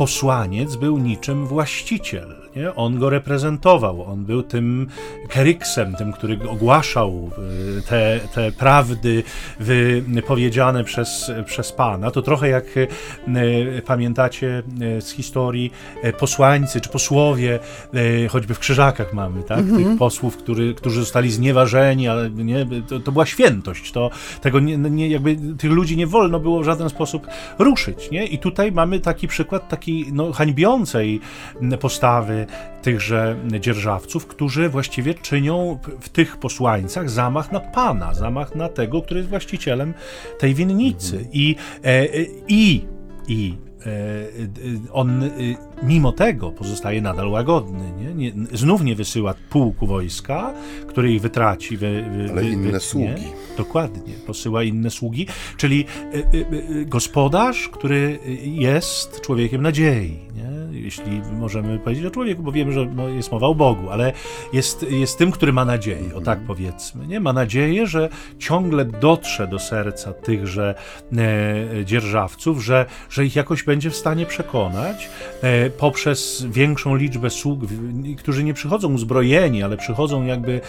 posłaniec 0.00 0.76
był 0.76 0.98
niczym 0.98 1.46
właściciel. 1.46 2.39
Nie? 2.56 2.74
On 2.74 2.98
go 2.98 3.10
reprezentował, 3.10 4.04
on 4.04 4.24
był 4.24 4.42
tym 4.42 4.86
keryksem, 5.28 5.94
tym, 5.94 6.12
który 6.12 6.38
ogłaszał 6.48 7.30
y, 7.78 7.82
te, 7.82 8.20
te 8.34 8.52
prawdy 8.52 9.22
wypowiedziane 9.60 10.84
przez, 10.84 11.32
przez 11.46 11.72
Pana. 11.72 12.10
To 12.10 12.22
trochę 12.22 12.48
jak 12.48 12.76
y, 12.76 12.88
pamiętacie 13.86 14.62
y, 14.98 15.00
z 15.00 15.10
historii 15.10 15.72
posłańcy 16.18 16.80
czy 16.80 16.88
posłowie, 16.88 17.58
choćby 18.30 18.54
w 18.54 18.58
Krzyżakach 18.58 19.12
mamy, 19.12 19.42
tak? 19.42 19.58
Mhm. 19.58 19.84
Tych 19.84 19.98
posłów, 19.98 20.36
który, 20.36 20.74
którzy 20.74 21.00
zostali 21.00 21.30
znieważeni, 21.30 22.08
ale 22.08 22.30
nie, 22.30 22.66
to, 22.88 23.00
to 23.00 23.12
była 23.12 23.26
świętość. 23.26 23.92
To, 23.92 24.10
tego 24.40 24.60
nie, 24.60 24.76
nie, 24.76 25.08
jakby 25.08 25.36
tych 25.58 25.70
ludzi 25.70 25.96
nie 25.96 26.06
wolno 26.06 26.40
było 26.40 26.60
w 26.60 26.64
żaden 26.64 26.88
sposób 26.88 27.26
ruszyć. 27.58 28.10
Nie? 28.10 28.26
I 28.26 28.38
tutaj 28.38 28.72
mamy 28.72 29.00
taki 29.00 29.28
przykład 29.28 29.68
takiej 29.68 30.06
no, 30.12 30.32
hańbiącej 30.32 31.20
postawy 31.80 32.39
tychże 32.82 33.36
dzierżawców, 33.60 34.26
którzy 34.26 34.68
właściwie 34.68 35.14
czynią 35.14 35.78
w 36.00 36.08
tych 36.08 36.36
posłańcach 36.36 37.10
zamach 37.10 37.52
na 37.52 37.60
Pana, 37.60 38.14
zamach 38.14 38.54
na 38.54 38.68
tego, 38.68 39.02
który 39.02 39.20
jest 39.20 39.30
właścicielem 39.30 39.94
tej 40.38 40.54
winnicy. 40.54 41.16
Mhm. 41.16 41.32
I, 41.32 41.56
e, 41.84 42.06
i, 42.48 42.86
i 43.28 43.56
E, 43.86 44.92
on 44.92 45.22
y, 45.22 45.56
mimo 45.82 46.12
tego 46.12 46.50
pozostaje 46.50 47.02
nadal 47.02 47.28
łagodny. 47.28 47.92
Nie? 47.98 48.14
nie 48.14 48.32
znów 48.52 48.82
nie 48.82 48.94
wysyła 48.94 49.34
pułku 49.50 49.86
wojska, 49.86 50.54
który 50.88 51.12
ich 51.12 51.20
wytraci. 51.20 51.76
Wy, 51.76 52.04
wy, 52.16 52.30
Ale 52.30 52.44
inne 52.44 52.72
wy, 52.72 52.80
sługi. 52.80 53.24
Dokładnie, 53.56 54.14
posyła 54.26 54.62
inne 54.62 54.90
sługi, 54.90 55.26
czyli 55.56 55.84
y, 56.14 56.46
y, 56.70 56.84
gospodarz, 56.86 57.68
który 57.68 58.18
jest 58.42 59.20
człowiekiem 59.20 59.62
nadziei. 59.62 60.18
Nie? 60.34 60.80
Jeśli 60.80 61.22
możemy 61.38 61.78
powiedzieć 61.78 62.04
o 62.04 62.10
człowieku, 62.10 62.42
bo 62.42 62.52
wiemy, 62.52 62.72
że 62.72 62.88
jest 63.16 63.32
mowa 63.32 63.46
o 63.46 63.54
Bogu, 63.54 63.90
ale 63.90 64.12
jest, 64.52 64.82
jest 64.90 65.18
tym, 65.18 65.30
który 65.30 65.52
ma 65.52 65.64
nadzieję, 65.64 66.14
o 66.14 66.20
tak 66.20 66.38
mhm. 66.38 66.46
powiedzmy. 66.46 67.06
Nie? 67.06 67.20
Ma 67.20 67.32
nadzieję, 67.32 67.86
że 67.86 68.08
ciągle 68.38 68.84
dotrze 68.84 69.48
do 69.48 69.58
serca 69.58 70.12
tychże 70.12 70.74
e, 71.12 71.84
dzierżawców, 71.84 72.64
że, 72.64 72.86
że 73.10 73.24
ich 73.24 73.36
jakoś 73.36 73.62
będzie 73.62 73.90
w 73.90 73.96
stanie 73.96 74.26
przekonać 74.26 75.08
e, 75.42 75.69
poprzez 75.78 76.46
większą 76.50 76.96
liczbę 76.96 77.30
sług, 77.30 77.60
którzy 78.18 78.44
nie 78.44 78.54
przychodzą 78.54 78.94
uzbrojeni, 78.94 79.62
ale 79.62 79.76
przychodzą 79.76 80.24
jakby 80.24 80.60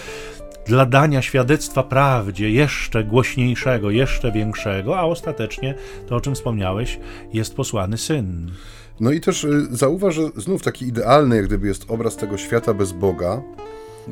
dla 0.65 0.85
dania 0.85 1.21
świadectwa 1.21 1.83
prawdzie 1.83 2.51
jeszcze 2.51 3.03
głośniejszego, 3.03 3.91
jeszcze 3.91 4.31
większego, 4.31 4.99
a 4.99 5.03
ostatecznie 5.03 5.75
to, 6.07 6.15
o 6.15 6.21
czym 6.21 6.35
wspomniałeś, 6.35 6.99
jest 7.33 7.55
posłany 7.55 7.97
syn. 7.97 8.51
No 8.99 9.11
i 9.11 9.21
też 9.21 9.43
y, 9.43 9.67
zauważ, 9.71 10.15
że 10.15 10.21
znów 10.35 10.63
taki 10.63 10.87
idealny, 10.87 11.35
jak 11.35 11.45
gdyby 11.45 11.67
jest 11.67 11.91
obraz 11.91 12.15
tego 12.15 12.37
świata 12.37 12.73
bez 12.73 12.91
Boga. 12.91 13.41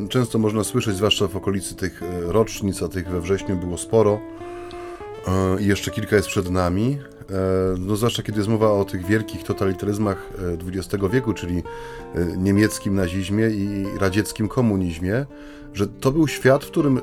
Często 0.10 0.40
można 0.40 0.64
słyszeć, 0.64 0.96
zwłaszcza 0.96 1.28
w 1.28 1.36
okolicy 1.36 1.76
tych 1.76 2.04
y, 2.04 2.06
rocznic, 2.26 2.84
a 2.84 2.88
tych 2.88 3.10
we 3.10 3.22
wrześniu 3.22 3.56
było 3.56 3.78
sporo, 3.78 4.20
y, 5.58 5.62
i 5.62 5.66
jeszcze 5.66 5.92
kilka 5.92 6.16
jest 6.16 6.28
przed 6.28 6.50
nami, 6.50 6.98
no 7.80 7.96
zwłaszcza 7.96 8.24
kiedy 8.24 8.38
jest 8.38 8.50
mowa 8.50 8.72
o 8.72 8.86
tych 8.86 9.06
wielkich 9.06 9.44
totalitaryzmach 9.44 10.30
XX 10.68 11.04
e, 11.04 11.10
wieku, 11.10 11.34
czyli 11.34 11.64
e, 12.16 12.38
niemieckim 12.38 12.96
nazizmie 12.96 13.50
i 13.50 13.86
radzieckim 14.00 14.48
komunizmie, 14.48 15.26
że 15.74 15.88
to 15.88 16.12
był 16.12 16.28
świat, 16.28 16.66
w 16.66 16.68
którym 16.68 17.02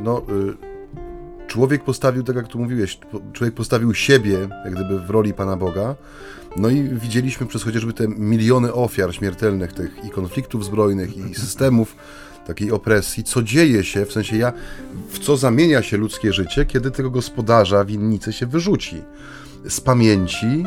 no, 0.00 0.22
człowiek 1.46 1.84
postawił, 1.84 2.22
tak 2.22 2.36
jak 2.36 2.48
tu 2.48 2.58
mówiłeś, 2.58 2.98
człowiek 3.32 3.54
postawił 3.54 3.94
siebie, 3.94 4.48
jak 4.64 4.74
gdyby 4.74 5.00
w 5.00 5.10
roli 5.10 5.34
Pana 5.34 5.56
Boga. 5.56 5.94
No 6.56 6.68
i 6.68 6.82
widzieliśmy 6.82 7.46
przez 7.46 7.62
chociażby 7.62 7.92
te 7.92 8.08
miliony 8.08 8.72
ofiar 8.72 9.14
śmiertelnych 9.14 9.72
tych 9.72 10.04
i 10.04 10.10
konfliktów 10.10 10.64
zbrojnych, 10.64 11.16
i 11.16 11.34
systemów 11.34 11.96
takiej 12.46 12.70
opresji, 12.70 13.24
co 13.24 13.42
dzieje 13.42 13.84
się, 13.84 14.06
w 14.06 14.12
sensie 14.12 14.36
ja, 14.36 14.52
w 15.10 15.18
co 15.18 15.36
zamienia 15.36 15.82
się 15.82 15.96
ludzkie 15.96 16.32
życie, 16.32 16.64
kiedy 16.64 16.90
tego 16.90 17.10
gospodarza 17.10 17.84
winnicy 17.84 18.32
się 18.32 18.46
wyrzuci 18.46 19.02
z 19.68 19.80
pamięci, 19.80 20.64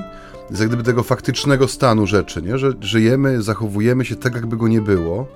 z 0.51 0.59
jak 0.59 0.67
gdyby 0.67 0.83
tego 0.83 1.03
faktycznego 1.03 1.67
stanu 1.67 2.07
rzeczy, 2.07 2.41
nie? 2.41 2.57
że 2.57 2.73
żyjemy, 2.81 3.41
zachowujemy 3.41 4.05
się 4.05 4.15
tak, 4.15 4.35
jakby 4.35 4.57
go 4.57 4.67
nie 4.67 4.81
było. 4.81 5.27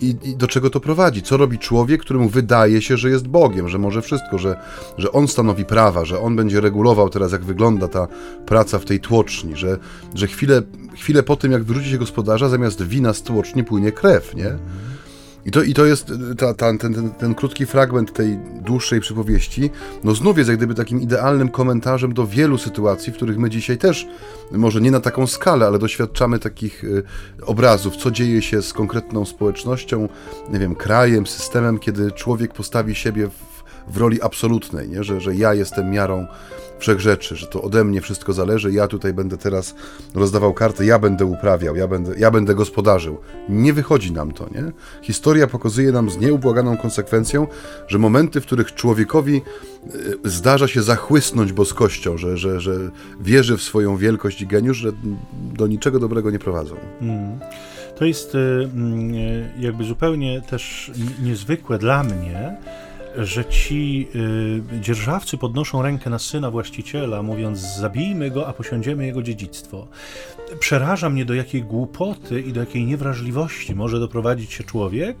I, 0.00 0.16
I, 0.22 0.36
do 0.36 0.48
czego 0.48 0.70
to 0.70 0.80
prowadzi? 0.80 1.22
Co 1.22 1.36
robi 1.36 1.58
człowiek, 1.58 2.00
któremu 2.00 2.28
wydaje 2.28 2.82
się, 2.82 2.96
że 2.96 3.10
jest 3.10 3.28
Bogiem, 3.28 3.68
że 3.68 3.78
może 3.78 4.02
wszystko, 4.02 4.38
że, 4.38 4.60
że 4.98 5.12
on 5.12 5.28
stanowi 5.28 5.64
prawa, 5.64 6.04
że 6.04 6.20
on 6.20 6.36
będzie 6.36 6.60
regulował 6.60 7.08
teraz, 7.08 7.32
jak 7.32 7.44
wygląda 7.44 7.88
ta 7.88 8.08
praca 8.46 8.78
w 8.78 8.84
tej 8.84 9.00
tłoczni, 9.00 9.56
że, 9.56 9.78
że 10.14 10.26
chwilę, 10.26 10.62
chwilę 10.94 11.22
po 11.22 11.36
tym, 11.36 11.52
jak 11.52 11.64
wyrzuci 11.64 11.90
się 11.90 11.98
gospodarza, 11.98 12.48
zamiast 12.48 12.82
wina 12.82 13.14
z 13.14 13.22
tłoczni 13.22 13.64
płynie 13.64 13.92
krew, 13.92 14.34
nie? 14.34 14.58
I 15.46 15.50
to, 15.50 15.62
i 15.62 15.74
to 15.74 15.84
jest 15.84 16.12
ta, 16.38 16.54
ta, 16.54 16.78
ten, 16.78 16.94
ten, 16.94 17.10
ten 17.10 17.34
krótki 17.34 17.66
fragment 17.66 18.12
tej 18.12 18.38
dłuższej 18.60 19.00
przypowieści, 19.00 19.70
no 20.04 20.14
znów 20.14 20.38
jest 20.38 20.48
jak 20.50 20.56
gdyby 20.56 20.74
takim 20.74 21.00
idealnym 21.00 21.48
komentarzem 21.48 22.14
do 22.14 22.26
wielu 22.26 22.58
sytuacji, 22.58 23.12
w 23.12 23.16
których 23.16 23.38
my 23.38 23.50
dzisiaj 23.50 23.78
też, 23.78 24.06
może 24.52 24.80
nie 24.80 24.90
na 24.90 25.00
taką 25.00 25.26
skalę, 25.26 25.66
ale 25.66 25.78
doświadczamy 25.78 26.38
takich 26.38 26.84
y, 26.84 27.02
obrazów, 27.46 27.96
co 27.96 28.10
dzieje 28.10 28.42
się 28.42 28.62
z 28.62 28.72
konkretną 28.72 29.24
społecznością, 29.24 30.08
nie 30.52 30.58
wiem, 30.58 30.74
krajem, 30.74 31.26
systemem, 31.26 31.78
kiedy 31.78 32.12
człowiek 32.12 32.54
postawi 32.54 32.94
siebie 32.94 33.28
w, 33.28 33.62
w 33.92 33.96
roli 33.96 34.22
absolutnej, 34.22 34.88
nie? 34.88 35.04
Że, 35.04 35.20
że 35.20 35.34
ja 35.34 35.54
jestem 35.54 35.90
miarą 35.90 36.26
wszechrzeczy, 36.80 37.36
że 37.36 37.46
to 37.46 37.62
ode 37.62 37.84
mnie 37.84 38.00
wszystko 38.00 38.32
zależy, 38.32 38.72
ja 38.72 38.88
tutaj 38.88 39.12
będę 39.12 39.38
teraz 39.38 39.74
rozdawał 40.14 40.54
karty, 40.54 40.84
ja 40.84 40.98
będę 40.98 41.24
uprawiał, 41.24 41.76
ja 41.76 41.88
będę, 41.88 42.14
ja 42.18 42.30
będę 42.30 42.54
gospodarzył. 42.54 43.18
Nie 43.48 43.72
wychodzi 43.72 44.12
nam 44.12 44.32
to, 44.32 44.46
nie? 44.54 44.72
Historia 45.02 45.46
pokazuje 45.46 45.92
nam 45.92 46.10
z 46.10 46.18
nieubłaganą 46.18 46.76
konsekwencją, 46.76 47.46
że 47.88 47.98
momenty, 47.98 48.40
w 48.40 48.46
których 48.46 48.74
człowiekowi 48.74 49.36
e, 49.36 49.90
zdarza 50.24 50.68
się 50.68 50.82
zachłysnąć 50.82 51.52
boskością, 51.52 52.18
że, 52.18 52.36
że, 52.36 52.60
że 52.60 52.90
wierzy 53.20 53.56
w 53.56 53.62
swoją 53.62 53.96
wielkość 53.96 54.42
i 54.42 54.46
geniusz, 54.46 54.76
że 54.76 54.92
do 55.32 55.66
niczego 55.66 55.98
dobrego 55.98 56.30
nie 56.30 56.38
prowadzą. 56.38 56.76
Mm. 57.00 57.38
To 57.98 58.04
jest 58.04 58.34
e, 58.34 58.38
mm, 58.38 59.14
e, 59.14 59.60
jakby 59.60 59.84
zupełnie 59.84 60.40
też 60.40 60.90
niezwykłe 61.22 61.78
dla 61.78 62.02
mnie, 62.02 62.56
że 63.16 63.44
ci 63.44 64.08
y, 64.74 64.80
dzierżawcy 64.80 65.38
podnoszą 65.38 65.82
rękę 65.82 66.10
na 66.10 66.18
syna 66.18 66.50
właściciela, 66.50 67.22
mówiąc: 67.22 67.58
Zabijmy 67.58 68.30
go, 68.30 68.48
a 68.48 68.52
posiądziemy 68.52 69.06
jego 69.06 69.22
dziedzictwo. 69.22 69.88
Przeraża 70.60 71.10
mnie, 71.10 71.24
do 71.24 71.34
jakiej 71.34 71.62
głupoty 71.62 72.40
i 72.40 72.52
do 72.52 72.60
jakiej 72.60 72.84
niewrażliwości 72.84 73.74
może 73.74 74.00
doprowadzić 74.00 74.52
się 74.52 74.64
człowiek, 74.64 75.16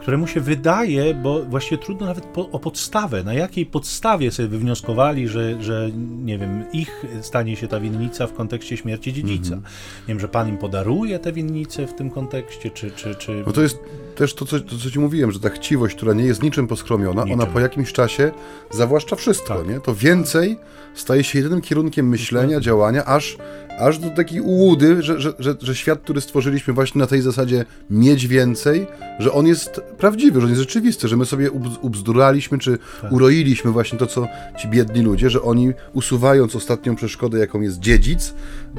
któremu 0.00 0.26
się 0.26 0.40
wydaje, 0.40 1.14
bo 1.14 1.42
właściwie 1.42 1.82
trudno 1.82 2.06
nawet 2.06 2.24
po, 2.24 2.50
o 2.50 2.58
podstawę, 2.58 3.24
na 3.24 3.34
jakiej 3.34 3.66
podstawie 3.66 4.30
sobie 4.30 4.48
wywnioskowali, 4.48 5.28
że, 5.28 5.62
że 5.62 5.90
nie 6.24 6.38
wiem, 6.38 6.64
ich 6.72 7.04
stanie 7.20 7.56
się 7.56 7.68
ta 7.68 7.80
winnica 7.80 8.26
w 8.26 8.32
kontekście 8.32 8.76
śmierci 8.76 9.12
dziedzica. 9.12 9.54
-hmm. 9.54 9.62
Nie 10.00 10.08
wiem, 10.08 10.20
że 10.20 10.28
pan 10.28 10.48
im 10.48 10.58
podaruje 10.58 11.18
tę 11.18 11.32
winnicę 11.32 11.86
w 11.86 11.94
tym 11.94 12.10
kontekście, 12.10 12.70
czy. 12.70 12.90
czy, 12.90 13.14
czy... 13.14 13.42
No 13.46 13.52
to 13.52 13.62
jest 13.62 13.78
też 14.14 14.34
to 14.34 14.46
co, 14.46 14.60
to, 14.60 14.78
co 14.78 14.90
ci 14.90 14.98
mówiłem, 14.98 15.32
że 15.32 15.40
ta 15.40 15.50
chciwość, 15.50 15.96
która 15.96 16.12
nie 16.12 16.24
jest 16.24 16.42
niczym 16.42 16.66
poskromiona, 16.66 17.24
niczym. 17.24 17.40
ona 17.40 17.50
po 17.50 17.60
jakimś 17.60 17.92
czasie 17.92 18.32
zawłaszcza 18.70 19.16
wszystko, 19.16 19.54
tak. 19.54 19.68
nie? 19.68 19.80
To 19.80 19.94
więcej 19.94 20.58
staje 20.94 21.24
się 21.24 21.38
jedynym 21.38 21.60
kierunkiem 21.60 22.08
myślenia, 22.08 22.60
działania, 22.60 23.04
aż, 23.04 23.36
aż 23.78 23.98
do 23.98 24.10
takiej 24.10 24.40
ułudy, 24.40 25.02
że, 25.02 25.20
że, 25.20 25.32
że, 25.38 25.54
że 25.60 25.74
świat, 25.74 26.00
który 26.00 26.20
stworzyliśmy 26.20 26.74
właśnie 26.74 26.98
na 26.98 27.06
tej 27.06 27.22
zasadzie 27.22 27.64
mieć 27.90 28.26
więcej, 28.26 28.86
że 29.18 29.32
on 29.32 29.46
jest 29.46 29.80
prawdziwy, 29.98 30.40
że 30.40 30.46
on 30.46 30.50
jest 30.50 30.62
rzeczywisty, 30.62 31.08
że 31.08 31.16
my 31.16 31.26
sobie 31.26 31.50
ubzduraliśmy, 31.80 32.58
czy 32.58 32.78
tak. 33.02 33.12
uroiliśmy 33.12 33.70
właśnie 33.70 33.98
to, 33.98 34.06
co 34.06 34.28
ci 34.58 34.68
biedni 34.68 35.02
ludzie, 35.02 35.30
że 35.30 35.42
oni 35.42 35.72
usuwając 35.92 36.56
ostatnią 36.56 36.96
przeszkodę, 36.96 37.38
jaką 37.38 37.60
jest 37.60 37.80
dziedzic, 37.80 38.34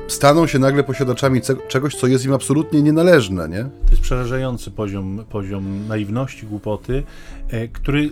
staną 0.08 0.48
się 0.48 0.60
nagle 0.60 0.84
posiadaczami 0.84 1.42
czegoś, 1.68 1.96
co 1.96 2.08
jest 2.08 2.26
im 2.26 2.34
absolutnie 2.34 2.82
nienależne, 2.82 3.50
nie? 3.50 3.64
To 3.64 3.92
jest 3.92 4.02
przerażający 4.02 4.72
poziom, 4.72 5.24
poziom 5.30 5.88
naiwności, 5.88 6.48
głupoty, 6.48 7.04
e, 7.50 7.68
który 7.68 8.10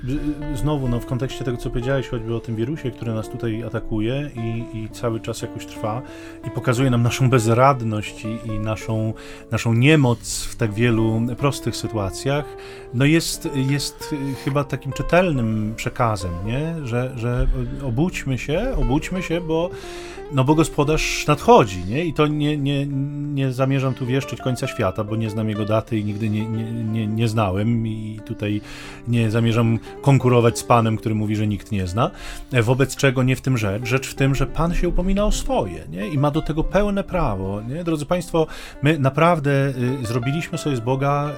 znowu 0.56 0.90
no, 0.90 1.00
w 1.00 1.06
kontekście 1.06 1.46
tego, 1.46 1.58
co 1.58 1.70
powiedziałeś, 1.70 2.08
choćby 2.08 2.36
o 2.36 2.40
tym 2.40 2.56
wirusie, 2.56 2.92
który 2.92 3.14
nas 3.14 3.30
tutaj 3.30 3.64
atakuje 3.64 4.32
i, 4.36 4.78
i 4.78 4.90
cały 4.90 5.20
czas 5.20 5.42
jakoś 5.42 5.66
trwa 5.66 6.02
i 6.48 6.50
pokazuje 6.50 6.81
nam 6.90 7.04
naszą 7.04 7.30
bezradność 7.30 8.26
i, 8.26 8.48
i 8.48 8.60
naszą, 8.60 9.14
naszą 9.52 9.74
niemoc 9.74 10.44
w 10.44 10.56
tak 10.56 10.74
wielu 10.74 11.22
prostych 11.38 11.76
sytuacjach, 11.76 12.46
no 12.94 13.06
jest, 13.06 13.50
jest 13.56 14.16
chyba 14.46 14.64
takim 14.64 14.94
czytelnym 14.94 15.74
przekazem, 15.76 16.32
nie? 16.46 16.76
Że, 16.88 17.12
że 17.16 17.48
obudźmy 17.84 18.38
się, 18.38 18.76
obudźmy 18.78 19.24
się, 19.24 19.42
bo 19.42 19.70
no 20.34 20.44
bo 20.44 20.56
gospodarz 20.56 21.28
nadchodzi, 21.28 21.86
nie? 21.86 22.06
I 22.06 22.14
to 22.14 22.28
nie, 22.28 22.58
nie, 22.58 22.86
nie 23.34 23.52
zamierzam 23.52 23.94
tu 23.94 24.06
wieszczyć 24.06 24.42
końca 24.42 24.68
świata, 24.68 25.04
bo 25.04 25.16
nie 25.16 25.30
znam 25.30 25.50
jego 25.50 25.66
daty 25.66 25.98
i 25.98 26.06
nigdy 26.06 26.30
nie, 26.30 26.46
nie, 26.46 26.64
nie, 26.64 27.08
nie 27.08 27.28
znałem 27.28 27.88
i 27.88 28.20
tutaj 28.26 28.62
nie 29.08 29.32
zamierzam 29.32 29.80
konkurować 30.02 30.60
z 30.60 30.64
Panem, 30.64 30.98
który 30.98 31.16
mówi, 31.16 31.36
że 31.36 31.48
nikt 31.48 31.72
nie 31.72 31.88
zna. 31.88 32.12
Wobec 32.64 32.96
czego 32.96 33.24
nie 33.24 33.36
w 33.36 33.42
tym 33.42 33.58
rzecz. 33.58 33.86
Rzecz 33.86 34.08
w 34.08 34.16
tym, 34.16 34.36
że 34.36 34.48
Pan 34.48 34.76
się 34.76 34.90
upomina 34.90 35.26
o 35.26 35.32
swoje, 35.32 35.86
nie? 35.90 36.08
I 36.08 36.18
ma 36.18 36.32
do 36.32 36.42
tego 36.42 36.61
pełne 36.64 37.04
prawo, 37.04 37.62
nie? 37.62 37.84
Drodzy 37.84 38.06
Państwo, 38.06 38.48
my 38.82 39.00
naprawdę 39.00 39.52
y, 40.02 40.06
zrobiliśmy 40.06 40.58
sobie 40.58 40.76
z 40.76 40.80
Boga 40.80 41.32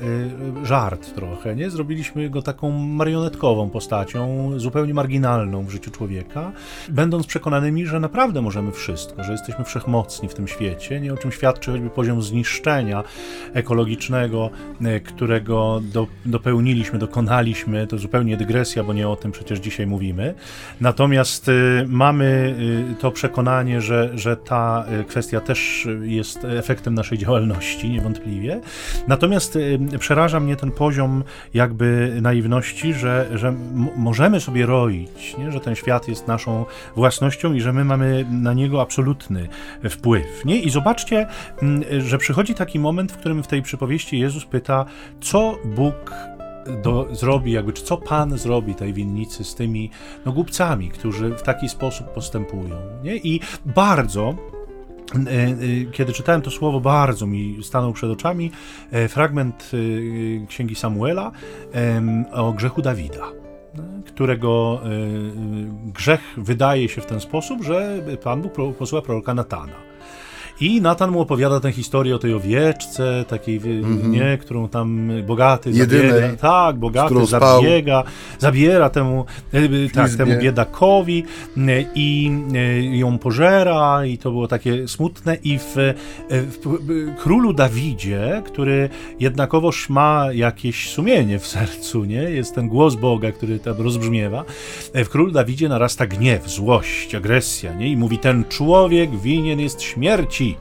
y, 0.63 0.65
żart 0.65 1.15
trochę, 1.15 1.55
nie? 1.55 1.69
Zrobiliśmy 1.69 2.29
go 2.29 2.41
taką 2.41 2.71
marionetkową 2.71 3.69
postacią, 3.69 4.51
zupełnie 4.57 4.93
marginalną 4.93 5.65
w 5.65 5.69
życiu 5.69 5.91
człowieka, 5.91 6.51
będąc 6.89 7.27
przekonanymi, 7.27 7.86
że 7.86 7.99
naprawdę 7.99 8.41
możemy 8.41 8.71
wszystko 8.71 9.23
że 9.23 9.31
jesteśmy 9.31 9.65
wszechmocni 9.65 10.29
w 10.29 10.33
tym 10.33 10.47
świecie, 10.47 10.99
nie 10.99 11.13
o 11.13 11.17
czym 11.17 11.31
świadczy 11.31 11.71
choćby 11.71 11.89
poziom 11.89 12.21
zniszczenia 12.21 13.03
ekologicznego, 13.53 14.49
e, 14.81 14.99
którego 14.99 15.81
do, 15.83 16.07
dopełniliśmy, 16.25 16.99
dokonaliśmy. 16.99 17.88
To 17.88 17.97
zupełnie 17.97 18.38
dygresja, 18.38 18.83
bo 18.83 18.93
nie 18.93 19.09
o 19.09 19.15
tym 19.15 19.31
przecież 19.31 19.59
dzisiaj 19.59 19.88
mówimy. 19.88 20.33
Natomiast 20.81 21.49
y, 21.49 21.86
mamy 21.88 22.55
y, 22.91 22.95
to 22.95 23.12
przekonanie, 23.12 23.81
że, 23.81 24.09
że 24.15 24.38
ta 24.38 24.86
kwestia 25.07 25.12
też 25.41 25.88
jest 26.02 26.45
efektem 26.45 26.93
naszej 26.93 27.17
działalności, 27.17 27.89
niewątpliwie. 27.89 28.62
Natomiast 29.08 29.56
y, 29.56 29.80
przeraża 29.99 30.39
mnie 30.39 30.56
ten 30.56 30.71
poziom 30.71 31.23
jakby 31.54 32.17
naiwności, 32.21 32.93
że, 32.93 33.28
że 33.34 33.54
możemy 33.95 34.39
sobie 34.39 34.65
roić, 34.65 35.36
nie? 35.38 35.52
że 35.52 35.60
ten 35.60 35.76
świat 35.76 36.08
jest 36.08 36.28
naszą 36.28 36.65
własnością 36.95 37.54
i 37.54 37.62
że 37.62 37.73
my 37.73 37.86
mamy 37.86 38.26
na 38.32 38.54
niego 38.54 38.82
absolutny 38.82 39.47
wpływ. 39.89 40.45
Nie? 40.45 40.60
I 40.60 40.69
zobaczcie, 40.69 41.28
mm, 41.62 41.84
że 42.02 42.17
przychodzi 42.17 42.56
taki 42.56 42.80
moment, 42.80 43.12
w 43.12 43.17
którym 43.17 43.43
w 43.43 43.47
tej 43.47 43.62
przypowieści 43.62 44.19
Jezus 44.19 44.45
pyta, 44.45 44.86
co 45.21 45.58
Bóg 45.65 46.13
do, 46.84 47.08
zrobi, 47.12 47.52
jakby, 47.52 47.73
czy 47.73 47.84
co 47.84 47.97
Pan 47.97 48.38
zrobi 48.38 48.76
tej 48.76 48.93
winnicy 48.93 49.43
z 49.43 49.56
tymi 49.56 49.89
no, 50.26 50.32
głupcami, 50.32 50.89
którzy 50.89 51.30
w 51.30 51.41
taki 51.41 51.69
sposób 51.69 52.08
postępują. 52.08 52.76
Nie? 53.04 53.15
I 53.15 53.39
bardzo 53.65 54.36
kiedy 55.91 56.13
czytałem 56.13 56.41
to 56.41 56.52
słowo, 56.52 56.80
bardzo 56.80 57.28
mi 57.28 57.60
stanął 57.63 57.93
przed 57.93 58.10
oczami 58.10 58.52
e, 58.91 59.08
fragment 59.08 59.71
księgi 60.47 60.76
Samuela 60.76 61.32
o 62.32 62.54
grzechu 62.54 62.82
Dawida 62.82 63.32
którego 64.06 64.82
grzech 65.86 66.21
wydaje 66.38 66.89
się 66.89 67.02
w 67.02 67.06
ten 67.06 67.19
sposób, 67.19 67.63
że 67.63 67.99
Pan 68.23 68.41
Bóg 68.41 68.54
posyła 68.78 69.02
proroka 69.02 69.34
Natana. 69.34 69.92
I 70.63 70.82
Natan 70.82 71.12
mu 71.12 71.21
opowiada 71.21 71.60
tę 71.60 71.71
historię 71.71 72.15
o 72.15 72.19
tej 72.19 72.34
owieczce, 72.34 73.26
takiej, 73.28 73.58
mm 73.58 73.84
-hmm. 73.84 74.10
nie, 74.10 74.38
którą 74.38 74.69
tam 74.69 75.12
bogaty 75.28 75.71
Jedynej, 75.71 76.12
zabiega. 76.12 76.38
Tak, 76.38 76.76
bogaty 76.76 77.26
zabiega, 77.26 78.04
zabiera 78.39 78.89
temu, 78.89 79.26
e, 79.54 79.89
tak, 79.89 80.12
temu 80.12 80.41
biedakowi 80.41 81.23
e, 81.58 81.62
i 81.95 82.32
e, 82.54 82.97
ją 82.97 83.17
pożera 83.17 84.06
i 84.06 84.17
to 84.17 84.32
było 84.32 84.47
takie 84.47 84.88
smutne 84.88 85.38
i 85.43 85.60
w, 85.60 85.76
w, 86.30 86.58
w 86.60 87.15
królu 87.17 87.54
Dawidzie, 87.54 88.41
który 88.45 88.89
jednakowoż 89.19 89.89
ma 89.89 90.28
jakieś 90.34 90.89
sumienie 90.89 91.39
w 91.39 91.47
sercu, 91.47 92.06
nie? 92.06 92.21
Jest 92.21 92.56
ten 92.56 92.67
głos 92.67 92.95
Boga, 92.95 93.32
który 93.32 93.60
tam 93.60 93.78
rozbrzmiewa. 93.78 94.43
W 94.93 95.10
królu 95.10 95.32
Dawidzie 95.32 95.69
narasta 95.69 96.08
gniew, 96.08 96.49
złość, 96.49 97.15
agresja, 97.15 97.73
nie? 97.73 97.88
I 97.88 97.97
mówi, 97.97 98.17
ten 98.17 98.45
człowiek 98.49 99.19
winien 99.19 99.60
jest 99.60 99.82
śmierci, 99.82 100.53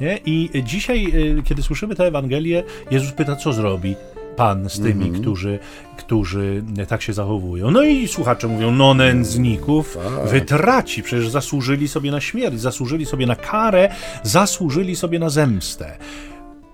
nie? 0.00 0.18
I 0.26 0.50
dzisiaj, 0.64 1.06
y, 1.38 1.42
kiedy 1.42 1.62
słyszymy 1.62 1.94
tę 1.94 2.04
Ewangelię, 2.04 2.62
Jezus 2.90 3.12
pyta, 3.12 3.36
co 3.36 3.52
zrobi 3.52 3.96
Pan 4.36 4.70
z 4.70 4.80
tymi, 4.80 5.04
mm 5.04 5.12
-hmm. 5.12 5.20
którzy, 5.20 5.58
którzy 5.96 6.62
tak 6.88 7.02
się 7.02 7.12
zachowują. 7.12 7.70
No 7.70 7.82
i 7.82 8.08
słuchacze 8.08 8.48
mówią, 8.48 8.70
no 8.70 8.94
nędzników 8.94 9.98
tak. 10.18 10.28
wytraci, 10.28 11.02
przecież 11.02 11.28
zasłużyli 11.28 11.88
sobie 11.88 12.10
na 12.10 12.20
śmierć, 12.20 12.60
zasłużyli 12.60 13.06
sobie 13.06 13.26
na 13.26 13.36
karę, 13.36 13.88
zasłużyli 14.22 14.96
sobie 14.96 15.18
na 15.18 15.30
zemstę. 15.30 15.98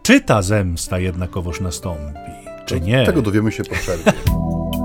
Czy 0.02 0.20
ta 0.20 0.42
zemsta 0.42 0.98
jednakowoż 0.98 1.60
nastąpi, 1.60 2.30
czy 2.66 2.80
nie? 2.80 3.06
Tego 3.06 3.22
dowiemy 3.22 3.52
się 3.52 3.64
po 3.64 3.74
przerwie. 3.74 4.12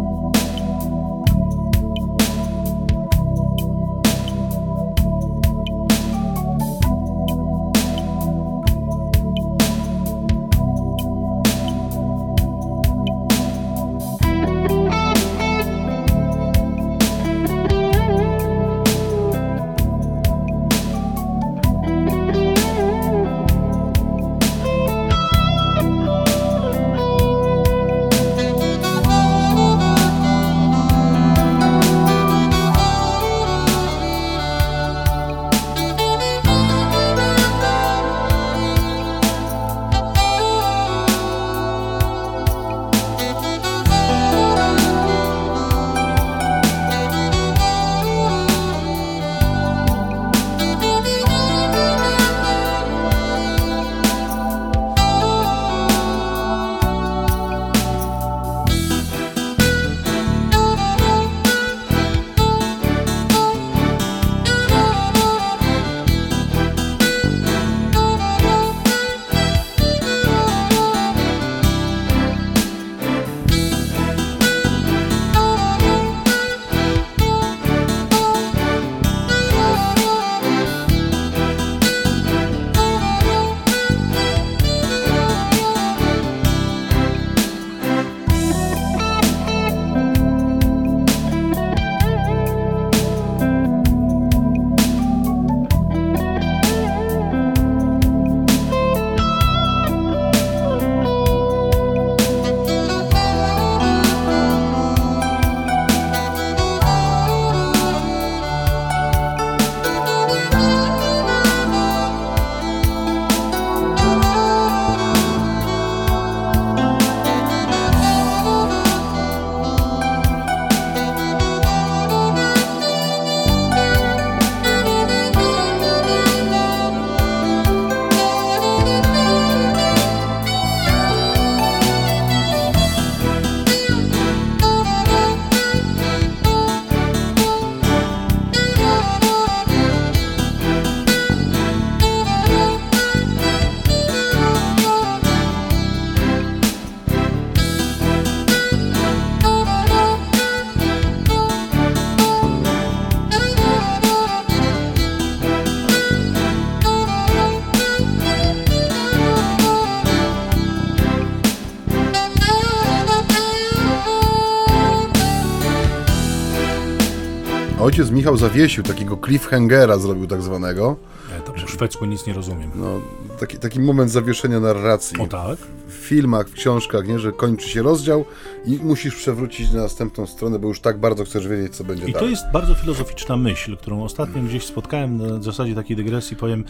ojciec 167.85 168.11
Michał 168.11 168.37
zawiesił 168.37 168.83
takiego 168.83 169.17
cliffhangera, 169.25 169.97
zrobił 169.97 170.27
tak 170.27 170.41
zwanego. 170.41 170.95
Ja 171.33 171.41
to 171.41 171.51
po 171.51 171.67
szwedzku 171.67 172.05
nic 172.05 172.27
nie 172.27 172.33
rozumiem. 172.33 172.71
No, 172.75 173.01
taki, 173.39 173.57
taki 173.57 173.79
moment 173.79 174.11
zawieszenia 174.11 174.59
narracji. 174.59 175.19
O 175.21 175.27
tak? 175.27 175.57
W 175.87 175.93
filmach, 175.93 176.47
w 176.47 176.53
książkach, 176.53 177.07
nie? 177.07 177.19
że 177.19 177.31
kończy 177.31 177.69
się 177.69 177.81
rozdział 177.81 178.25
i 178.65 178.79
musisz 178.83 179.15
przewrócić 179.15 179.71
na 179.71 179.81
następną 179.81 180.25
stronę, 180.25 180.59
bo 180.59 180.67
już 180.67 180.79
tak 180.79 180.99
bardzo 180.99 181.25
chcesz 181.25 181.47
wiedzieć, 181.47 181.75
co 181.75 181.83
będzie 181.83 182.07
I 182.07 182.13
dalej. 182.13 182.27
to 182.27 182.29
jest 182.29 182.43
bardzo 182.53 182.75
filozoficzna 182.75 183.37
myśl, 183.37 183.77
którą 183.77 184.03
ostatnio 184.03 184.41
gdzieś 184.41 184.65
spotkałem 184.65 185.17
na 185.17 185.41
zasadzie 185.41 185.75
takiej 185.75 185.97
dygresji, 185.97 186.37
powiem, 186.37 186.63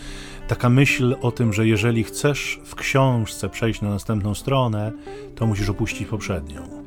taka 0.47 0.69
myśl 0.69 1.15
o 1.21 1.32
tym, 1.32 1.54
że 1.54 1.67
jeżeli 1.67 2.04
chcesz 2.04 2.60
w 2.65 2.75
książce 2.75 3.49
przejść 3.49 3.82
na 3.82 3.89
następną 3.89 4.36
stronę, 4.36 4.91
to 5.36 5.45
musisz 5.45 5.69
opuścić 5.69 6.08
poprzednią. 6.08 6.85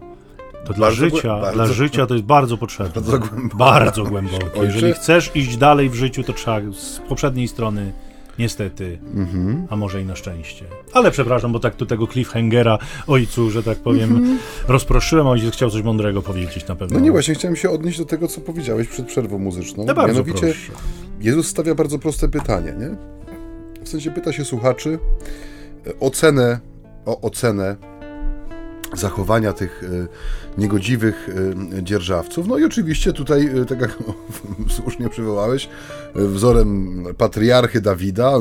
To 0.68 0.74
dla 0.74 0.86
Bardzo 0.86 1.06
głę- 1.06 1.10
życia, 1.16 1.28
bardzo- 1.40 1.52
dla 1.52 1.66
życia 1.66 2.06
to 2.06 2.14
jest 2.14 2.26
bardzo 2.26 2.56
potrzebne. 2.58 2.92
Bardzo 3.02 3.18
głębokie. 3.18 3.56
Bardzo 3.56 4.04
głębokie. 4.04 4.60
Jeżeli 4.62 4.92
chcesz 4.92 5.30
iść 5.34 5.56
dalej 5.56 5.90
w 5.90 5.94
życiu, 5.94 6.22
to 6.22 6.32
trzeba 6.32 6.60
z 6.72 7.00
poprzedniej 7.08 7.48
strony 7.48 7.92
niestety, 8.38 8.98
Mhm. 9.14 9.66
a 9.70 9.76
może 9.76 10.02
i 10.02 10.04
na 10.04 10.16
szczęście. 10.16 10.64
Ale 10.92 11.10
przepraszam, 11.10 11.52
bo 11.52 11.58
tak 11.58 11.74
tu 11.76 11.86
tego 11.86 12.06
cliffhangera 12.06 12.78
ojcu, 13.06 13.50
że 13.50 13.62
tak 13.62 13.78
powiem, 13.78 14.10
Mhm. 14.16 14.38
rozproszyłem, 14.68 15.26
a 15.26 15.30
ojciec 15.30 15.54
chciał 15.54 15.70
coś 15.70 15.82
mądrego 15.82 16.22
powiedzieć 16.22 16.66
na 16.66 16.76
pewno. 16.76 16.98
No 16.98 17.04
nie, 17.04 17.10
właśnie 17.10 17.34
chciałem 17.34 17.56
się 17.56 17.70
odnieść 17.70 17.98
do 17.98 18.04
tego, 18.04 18.28
co 18.28 18.40
powiedziałeś 18.40 18.88
przed 18.88 19.06
przerwą 19.06 19.38
muzyczną. 19.38 19.84
No 19.86 19.94
bardzo 19.94 20.12
Mianowicie 20.12 20.40
proszę. 20.40 20.72
Jezus 21.20 21.48
stawia 21.48 21.74
bardzo 21.74 21.98
proste 21.98 22.28
pytanie, 22.28 22.74
nie? 22.78 22.96
W 23.84 23.88
sensie 23.88 24.10
pyta 24.10 24.32
się 24.32 24.44
słuchaczy 24.44 24.98
e, 25.86 26.00
ocenę, 26.00 26.60
o 27.06 27.20
ocenę 27.20 27.76
zachowania 28.94 29.52
tych 29.52 29.84
e, 29.84 30.60
niegodziwych 30.60 31.28
e, 31.78 31.82
dzierżawców. 31.82 32.46
No 32.46 32.58
i 32.58 32.64
oczywiście 32.64 33.12
tutaj, 33.12 33.50
e, 33.62 33.64
tak 33.64 33.80
jak 33.80 33.98
słusznie 34.76 35.08
przywołałeś, 35.08 35.68
wzorem 36.14 37.04
patriarchy 37.18 37.80
Dawida 37.80 38.32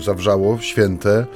zawrzało 0.00 0.58
święte 0.58 1.26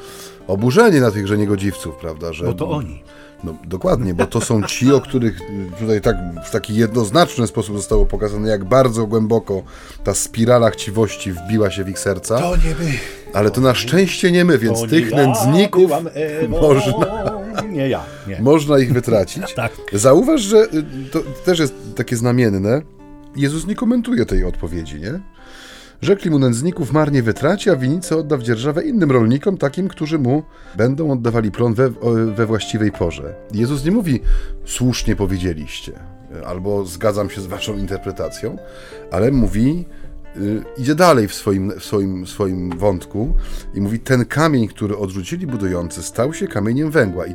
oburzenie 0.46 1.00
na 1.00 1.10
tychże 1.10 1.38
niegodziwców, 1.38 1.96
prawda? 1.96 2.32
Że, 2.32 2.44
Bo 2.44 2.54
to 2.54 2.70
oni. 2.70 3.02
no, 3.44 3.54
dokładnie, 3.64 4.14
bo 4.14 4.26
to 4.26 4.40
są 4.40 4.62
ci, 4.62 4.92
o 4.92 5.00
których 5.00 5.40
tutaj 5.78 6.00
tak 6.00 6.16
w 6.44 6.50
taki 6.50 6.74
jednoznaczny 6.74 7.46
sposób 7.46 7.76
zostało 7.76 8.06
pokazane, 8.06 8.48
jak 8.48 8.64
bardzo 8.64 9.06
głęboko 9.06 9.62
ta 10.04 10.14
spirala 10.14 10.70
chciwości 10.70 11.32
wbiła 11.32 11.70
się 11.70 11.84
w 11.84 11.88
ich 11.88 11.98
serca. 11.98 12.40
nie 12.40 12.84
my. 12.84 12.92
Ale 13.32 13.50
to 13.50 13.60
na 13.60 13.74
szczęście 13.74 14.32
nie 14.32 14.44
my, 14.44 14.58
więc 14.58 14.80
To 14.80 14.86
tych 14.86 15.12
nędzników 15.12 15.90
Ja 15.90 16.48
można, 16.48 17.37
Nie 17.70 17.88
ja, 17.88 18.04
nie. 18.28 18.40
można 18.40 18.78
ich 18.78 18.92
wytracić. 18.92 19.54
Tak. 19.56 19.72
Zauważ, 19.92 20.40
że 20.40 20.64
y, 20.64 20.84
to 21.12 21.20
też 21.44 21.58
jest 21.58 21.74
takie 21.96 22.16
znamienne. 22.16 22.82
Jezus 23.36 23.66
nie 23.66 23.74
komentuje 23.74 24.26
tej 24.26 24.44
odpowiedzi, 24.44 25.00
nie? 25.00 25.20
Rzekli 26.02 26.30
mu 26.30 26.38
nędzników 26.38 26.92
marnie 26.92 27.22
wytraci, 27.22 27.70
a 27.70 27.76
winnicę 27.76 28.16
odda 28.16 28.36
w 28.36 28.42
dzierżawę 28.42 28.84
innym 28.84 29.10
rolnikom, 29.10 29.56
takim, 29.56 29.88
którzy 29.88 30.18
mu 30.18 30.42
będą 30.76 31.10
oddawali 31.10 31.50
plon 31.50 31.74
we, 31.74 31.90
we 32.34 32.46
właściwej 32.46 32.92
porze. 32.92 33.34
Jezus 33.54 33.84
nie 33.84 33.90
mówi, 33.90 34.20
słusznie 34.64 35.16
powiedzieliście, 35.16 35.92
albo 36.46 36.84
zgadzam 36.84 37.30
się 37.30 37.40
z 37.40 37.46
waszą 37.46 37.78
interpretacją, 37.78 38.58
ale 39.10 39.30
mówi, 39.30 39.84
idzie 40.78 40.94
dalej 40.94 41.28
w 41.28 41.34
swoim, 41.34 41.72
w 41.80 41.84
swoim, 41.84 42.26
swoim 42.26 42.78
wątku 42.78 43.34
i 43.74 43.80
mówi, 43.80 43.98
ten 43.98 44.24
kamień, 44.24 44.68
który 44.68 44.96
odrzucili 44.96 45.46
budujący, 45.46 46.02
stał 46.02 46.34
się 46.34 46.46
kamieniem 46.46 46.90
węgła, 46.90 47.26
i, 47.26 47.30
y, 47.30 47.34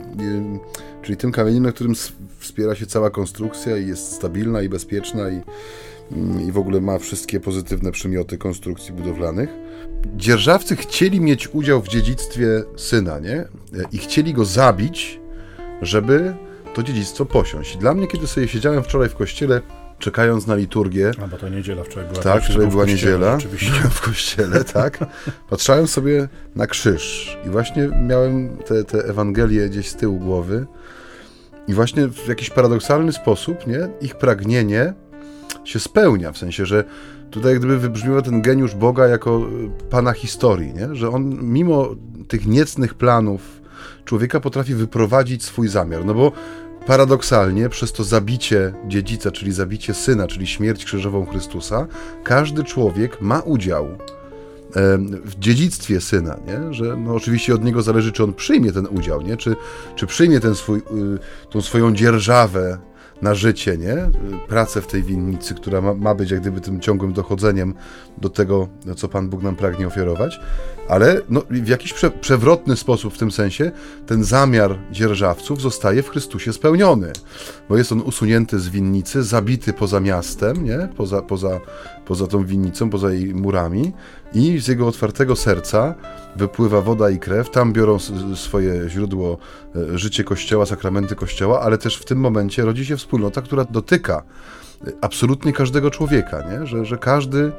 czyli 1.02 1.18
tym 1.18 1.32
kamieniem, 1.32 1.64
na 1.64 1.72
którym 1.72 1.94
wspiera 2.40 2.76
się 2.76 2.86
cała 2.86 3.10
konstrukcja 3.10 3.78
i 3.78 3.88
jest 3.88 4.12
stabilna 4.12 4.62
i 4.62 4.70
bezpieczna 4.70 5.30
i, 5.30 5.42
i 6.48 6.52
w 6.52 6.58
ogóle 6.58 6.82
ma 6.82 7.00
wszystkie 7.00 7.40
pozytywne 7.40 7.92
przymioty 7.92 8.38
konstrukcji 8.38 8.94
budowlanych. 8.94 9.50
Dzierżawcy 10.16 10.76
chcieli 10.76 11.22
mieć 11.22 11.54
udział 11.54 11.82
w 11.82 11.88
dziedzictwie 11.88 12.64
syna, 12.78 13.20
nie? 13.20 13.46
I 13.92 13.98
chcieli 13.98 14.34
go 14.34 14.46
zabić, 14.46 15.20
żeby 15.82 16.34
to 16.74 16.84
dziedzictwo 16.84 17.26
posiąść. 17.26 17.76
I 17.76 17.78
dla 17.78 17.94
mnie, 17.94 18.08
kiedy 18.08 18.28
sobie 18.28 18.48
siedziałem 18.48 18.84
wczoraj 18.84 19.10
w 19.10 19.16
kościele, 19.16 19.62
czekając 20.04 20.48
na 20.48 20.56
liturgię, 20.56 21.12
A 21.24 21.28
bo 21.28 21.38
to 21.38 21.50
niedziela 21.50 21.84
wczoraj 21.84 22.10
była. 22.10 22.24
tak, 22.24 22.44
wczoraj 22.44 22.68
była 22.68 22.86
niedziela, 22.86 23.38
w 23.92 24.02
kościele, 24.02 24.64
tak, 24.64 25.06
patrzałem 25.50 25.88
sobie 25.88 26.28
na 26.56 26.68
krzyż 26.68 27.38
i 27.46 27.50
właśnie 27.50 27.90
miałem 28.08 28.58
te, 28.58 28.84
te 28.84 29.06
Ewangelie 29.06 29.70
gdzieś 29.70 29.90
z 29.90 29.96
tyłu 29.96 30.20
głowy. 30.20 30.66
I 31.68 31.74
właśnie 31.74 32.08
w 32.08 32.28
jakiś 32.28 32.50
paradoksalny 32.50 33.12
sposób, 33.14 33.68
nie, 33.68 33.90
ich 34.02 34.16
pragnienie 34.16 34.94
się 35.64 35.80
spełnia, 35.80 36.32
w 36.32 36.38
sensie, 36.38 36.66
że 36.66 36.84
tutaj 37.32 37.52
jak 37.52 37.60
gdyby 37.60 37.80
wybrzmiewa 37.80 38.22
ten 38.22 38.42
geniusz 38.42 38.76
Boga 38.76 39.08
jako 39.08 39.40
y, 39.40 39.90
pana 39.90 40.14
historii, 40.14 40.74
nie? 40.74 40.96
że 40.96 41.10
on 41.10 41.44
mimo 41.44 41.90
tych 42.28 42.46
niecnych 42.48 42.94
planów 42.94 43.62
człowieka 44.06 44.40
potrafi 44.40 44.76
wyprowadzić 44.76 45.44
swój 45.44 45.68
zamiar, 45.68 46.06
no 46.06 46.14
bo 46.14 46.32
paradoksalnie 46.88 47.70
przez 47.70 47.92
to 47.92 48.04
zabicie 48.04 48.74
dziedzica, 48.88 49.32
czyli 49.32 49.52
zabicie 49.52 49.94
syna, 49.94 50.28
czyli 50.28 50.48
śmierć 50.48 50.86
krzyżową 50.86 51.26
Chrystusa, 51.26 51.88
każdy 52.24 52.64
człowiek 52.64 53.22
ma 53.22 53.40
udział 53.40 53.88
w 55.26 55.40
dziedzictwie 55.40 56.02
syna, 56.02 56.38
nie? 56.48 56.74
że 56.74 56.98
no 56.98 57.16
oczywiście 57.16 57.54
od 57.54 57.64
niego 57.64 57.82
zależy, 57.82 58.12
czy 58.12 58.24
on 58.24 58.34
przyjmie 58.34 58.72
ten 58.72 58.88
udział, 58.88 59.22
nie? 59.22 59.38
Czy, 59.38 59.56
czy 59.96 60.08
przyjmie 60.08 60.40
ten 60.40 60.56
swój, 60.56 60.78
y, 60.78 60.82
tą 61.50 61.62
swoją 61.62 61.94
dzierżawę 61.94 62.78
na 63.24 63.36
życie, 63.36 63.78
nie? 63.78 63.94
Y, 63.94 64.10
Pracę 64.48 64.82
w 64.82 64.88
tej 64.88 65.04
winnicy, 65.04 65.56
która 65.56 65.82
ma, 65.82 65.94
ma 65.94 66.16
być 66.16 66.32
jak 66.32 66.42
gdyby 66.42 66.62
tym 66.62 66.80
ciągłym 66.80 67.14
dochodzeniem 67.14 67.74
do 68.18 68.30
tego, 68.30 68.68
co 68.96 69.08
Pan 69.08 69.30
Bóg 69.30 69.44
nam 69.44 69.56
pragnie 69.56 69.88
ofiarować, 69.88 70.40
ale 70.90 71.22
no, 71.30 71.42
w 71.50 71.68
jakiś 71.68 71.94
prze, 71.94 72.12
przewrotny 72.12 72.76
sposób 72.76 73.14
w 73.14 73.18
tym 73.18 73.32
sensie 73.32 73.72
ten 74.06 74.24
zamiar 74.24 74.80
dzierżawców 74.92 75.62
zostaje 75.62 76.04
w 76.04 76.10
Chrystusie 76.10 76.54
spełniony, 76.54 77.12
bo 77.70 77.78
jest 77.78 77.92
on 77.92 78.02
usunięty 78.02 78.60
z 78.60 78.70
winnicy, 78.70 79.24
zabity 79.24 79.74
poza 79.74 80.00
miastem, 80.00 80.66
nie? 80.66 80.90
Poza, 80.98 81.22
poza, 81.22 81.60
poza 82.06 82.28
tą 82.28 82.46
winnicą, 82.46 82.90
poza 82.90 83.14
jej 83.14 83.36
murami 83.36 83.94
i 84.34 84.60
z 84.60 84.68
jego 84.68 84.88
otwartego 84.88 85.36
serca 85.36 85.96
wypływa 86.36 86.82
woda 86.82 87.10
i 87.10 87.20
krew, 87.20 87.50
tam 87.50 87.74
biorą 87.74 87.98
swoje 88.36 88.90
źródło 88.90 89.38
e, 89.76 89.98
życie 89.98 90.24
Kościoła, 90.24 90.66
sakramenty 90.66 91.16
Kościoła, 91.16 91.62
ale 91.62 91.78
też 91.78 91.98
w 91.98 92.06
tym 92.06 92.18
momencie 92.18 92.66
rodzi 92.66 92.86
się 92.86 92.98
wspólnota, 92.98 93.42
która 93.42 93.66
dotyka 93.66 94.24
e, 94.88 94.92
absolutnie 95.02 95.54
każdego 95.54 95.92
człowieka, 95.92 96.44
nie? 96.52 96.68
Że, 96.68 96.86
że 96.86 96.98
każdy 96.98 97.52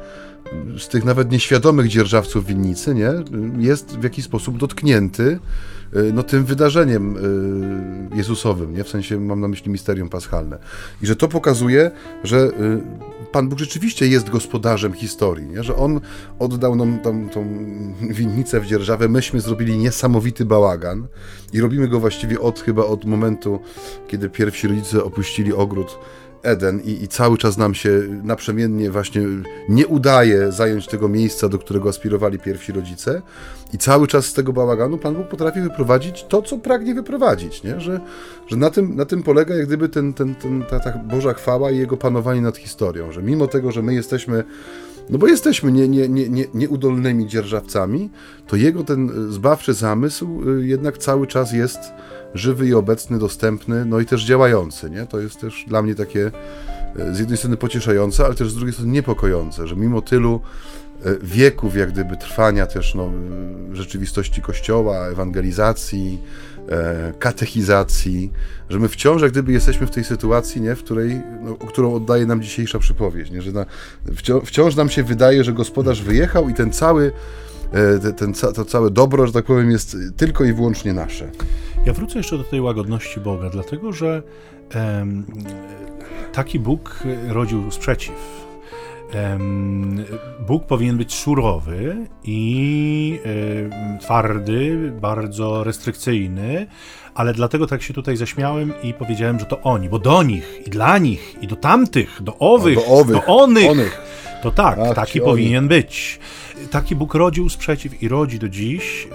z 0.78 0.88
tych 0.88 1.04
nawet 1.04 1.30
nieświadomych 1.30 1.88
dzierżawców 1.88 2.46
winnicy, 2.46 2.94
nie? 2.94 3.10
Jest 3.58 3.98
w 3.98 4.02
jakiś 4.02 4.24
sposób 4.24 4.58
dotknięty 4.58 5.38
y, 5.96 6.12
no, 6.14 6.22
tym 6.22 6.44
wydarzeniem 6.44 7.16
Jezusowym, 8.14 8.74
nie? 8.76 8.84
W 8.84 8.88
sensie 8.88 9.20
mam 9.20 9.40
na 9.40 9.48
myśli 9.48 9.70
misterium 9.70 10.08
paschalne. 10.08 10.58
I 11.02 11.06
że 11.06 11.16
to 11.16 11.28
pokazuje, 11.28 11.90
że 12.24 12.50
Pan 13.34 13.48
Bóg 13.48 13.58
rzeczywiście 13.58 14.06
jest 14.06 14.30
gospodarzem 14.30 14.92
historii, 14.92 15.46
nie? 15.46 15.62
Że 15.62 15.76
On 15.76 16.00
oddał 16.38 16.76
nam 16.76 16.98
tam, 16.98 17.28
tą 17.28 17.46
winnicę 18.00 18.60
w 18.60 18.66
dzierżawę, 18.66 19.08
myśmy 19.08 19.40
zrobili 19.40 19.78
niesamowity 19.78 20.44
bałagan 20.44 21.06
i 21.52 21.60
robimy 21.60 21.88
go 21.88 22.00
właściwie 22.00 22.40
od 22.40 22.60
chyba 22.60 22.84
od 22.84 23.04
momentu, 23.04 23.60
kiedy 24.08 24.30
pierwsi 24.30 24.68
rodzice 24.68 25.04
opuścili 25.04 25.52
ogród 25.52 25.98
Eden 26.44 26.80
i, 26.80 27.02
i 27.02 27.08
cały 27.08 27.38
czas 27.38 27.56
nam 27.58 27.74
się 27.74 28.02
naprzemiennie 28.22 28.90
właśnie 28.90 29.22
nie 29.68 29.86
udaje 29.86 30.52
zająć 30.52 30.86
tego 30.86 31.08
miejsca, 31.08 31.48
do 31.48 31.58
którego 31.58 31.88
aspirowali 31.88 32.38
pierwsi 32.38 32.72
rodzice 32.72 33.22
i 33.72 33.78
cały 33.78 34.06
czas 34.06 34.26
z 34.26 34.32
tego 34.32 34.52
bałaganu 34.52 34.98
Pan 34.98 35.14
Bóg 35.14 35.28
potrafi 35.28 35.60
wyprowadzić 35.60 36.24
to, 36.28 36.42
co 36.42 36.58
pragnie 36.58 36.94
wyprowadzić, 36.94 37.62
nie? 37.62 37.80
Że, 37.80 38.00
że 38.46 38.56
na, 38.56 38.70
tym, 38.70 38.96
na 38.96 39.04
tym 39.04 39.22
polega 39.22 39.54
jak 39.54 39.66
gdyby 39.66 39.88
ten, 39.88 40.14
ten, 40.14 40.34
ten, 40.34 40.64
ta, 40.70 40.80
ta 40.80 40.98
Boża 40.98 41.32
chwała 41.32 41.70
i 41.70 41.78
Jego 41.78 41.96
panowanie 41.96 42.40
nad 42.40 42.56
historią, 42.56 43.12
że 43.12 43.22
mimo 43.22 43.46
tego, 43.46 43.72
że 43.72 43.82
my 43.82 43.94
jesteśmy 43.94 44.44
no 45.10 45.18
bo 45.18 45.26
jesteśmy 45.26 45.72
nie, 45.72 45.88
nie, 45.88 46.08
nie, 46.08 46.28
nie, 46.28 46.44
nieudolnymi 46.54 47.26
dzierżawcami, 47.26 48.10
to 48.46 48.56
jego 48.56 48.84
ten 48.84 49.32
zbawczy 49.32 49.74
zamysł 49.74 50.50
y, 50.50 50.66
jednak 50.66 50.98
cały 50.98 51.26
czas 51.26 51.52
jest 51.52 51.80
żywy 52.34 52.66
i 52.66 52.74
obecny, 52.74 53.18
dostępny, 53.18 53.84
no 53.84 54.00
i 54.00 54.06
też 54.06 54.24
działający, 54.24 54.90
nie? 54.90 55.06
To 55.06 55.20
jest 55.20 55.40
też 55.40 55.64
dla 55.68 55.82
mnie 55.82 55.94
takie 55.94 56.30
y, 56.98 57.14
z 57.14 57.18
jednej 57.18 57.38
strony 57.38 57.56
pocieszające, 57.56 58.24
ale 58.24 58.34
też 58.34 58.50
z 58.50 58.54
drugiej 58.54 58.72
strony 58.72 58.92
niepokojące, 58.92 59.68
że 59.68 59.76
mimo 59.76 60.02
tylu 60.02 60.40
y, 61.06 61.18
wieków 61.22 61.76
jak 61.76 61.92
gdyby 61.92 62.16
trwania 62.16 62.66
też 62.66 62.94
no, 62.94 63.10
y, 63.72 63.76
rzeczywistości 63.76 64.42
Kościoła, 64.42 65.06
ewangelizacji, 65.06 66.18
e, 66.68 67.12
katechizacji, 67.18 68.32
że 68.70 68.78
my 68.78 68.88
wciąż 68.88 69.22
jak 69.22 69.30
gdyby 69.30 69.52
jesteśmy 69.52 69.86
w 69.86 69.90
tej 69.90 70.04
sytuacji, 70.04 70.60
nie, 70.60 70.76
w 70.76 70.84
której, 70.84 71.22
no, 71.42 71.54
którą 71.54 71.94
oddaje 71.94 72.26
nam 72.26 72.42
dzisiejsza 72.42 72.78
przypowieść, 72.78 73.30
nie, 73.30 73.42
że 73.42 73.52
na, 73.52 73.66
wciąż, 74.16 74.44
wciąż 74.44 74.76
nam 74.76 74.88
się 74.88 75.02
wydaje, 75.02 75.44
że 75.44 75.52
gospodarz 75.52 76.02
wyjechał 76.02 76.48
i 76.48 76.54
ten 76.54 76.72
cały, 76.72 77.06
e, 77.06 77.12
ten, 78.16 78.34
ca- 78.34 78.52
to 78.52 78.64
całe 78.64 78.90
dobro, 78.90 79.26
że 79.26 79.32
tak 79.32 79.44
powiem, 79.44 79.70
jest 79.70 79.96
tylko 80.16 80.44
i 80.44 80.52
wyłącznie 80.52 80.92
nasze. 80.92 81.30
Ja 81.86 81.92
wrócę 81.92 82.18
jeszcze 82.18 82.38
do 82.38 82.44
tej 82.44 82.60
łagodności 82.60 83.20
Boga, 83.20 83.50
dlatego 83.50 83.92
że 83.92 84.22
em, 84.70 85.24
taki 86.32 86.58
Bóg 86.58 87.02
rodził 87.28 87.70
sprzeciw. 87.70 88.44
Bóg 90.46 90.64
powinien 90.66 90.96
być 90.96 91.14
surowy 91.14 91.96
i 92.24 93.20
twardy, 94.00 94.92
bardzo 95.00 95.64
restrykcyjny, 95.64 96.66
ale 97.14 97.34
dlatego 97.34 97.66
tak 97.66 97.82
się 97.82 97.94
tutaj 97.94 98.16
zaśmiałem 98.16 98.72
i 98.82 98.94
powiedziałem, 98.94 99.38
że 99.38 99.46
to 99.46 99.60
oni, 99.60 99.88
bo 99.88 99.98
do 99.98 100.22
nich 100.22 100.62
i 100.66 100.70
dla 100.70 100.98
nich 100.98 101.36
i 101.40 101.46
do 101.46 101.56
tamtych, 101.56 102.18
do 102.22 102.38
owych, 102.38 102.76
do, 102.78 102.86
owych, 102.86 103.16
do 103.16 103.24
onych, 103.26 103.70
onych. 103.70 104.00
To 104.44 104.50
tak, 104.50 104.78
Ach, 104.78 104.94
taki 104.94 105.20
powinien 105.20 105.68
być. 105.68 106.18
Taki 106.70 106.96
Bóg 106.96 107.14
rodził 107.14 107.48
sprzeciw 107.48 108.02
i 108.02 108.08
rodzi 108.08 108.38
do 108.38 108.48
dziś, 108.48 109.08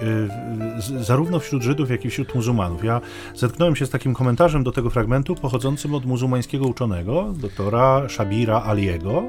yy, 0.90 1.04
zarówno 1.04 1.40
wśród 1.40 1.62
Żydów, 1.62 1.90
jak 1.90 2.04
i 2.04 2.10
wśród 2.10 2.34
muzułmanów. 2.34 2.84
Ja 2.84 3.00
zetknąłem 3.34 3.76
się 3.76 3.86
z 3.86 3.90
takim 3.90 4.14
komentarzem 4.14 4.64
do 4.64 4.72
tego 4.72 4.90
fragmentu 4.90 5.34
pochodzącym 5.34 5.94
od 5.94 6.04
muzułmańskiego 6.04 6.66
uczonego, 6.66 7.32
doktora 7.36 8.08
Shabira 8.08 8.62
Aliego. 8.66 9.22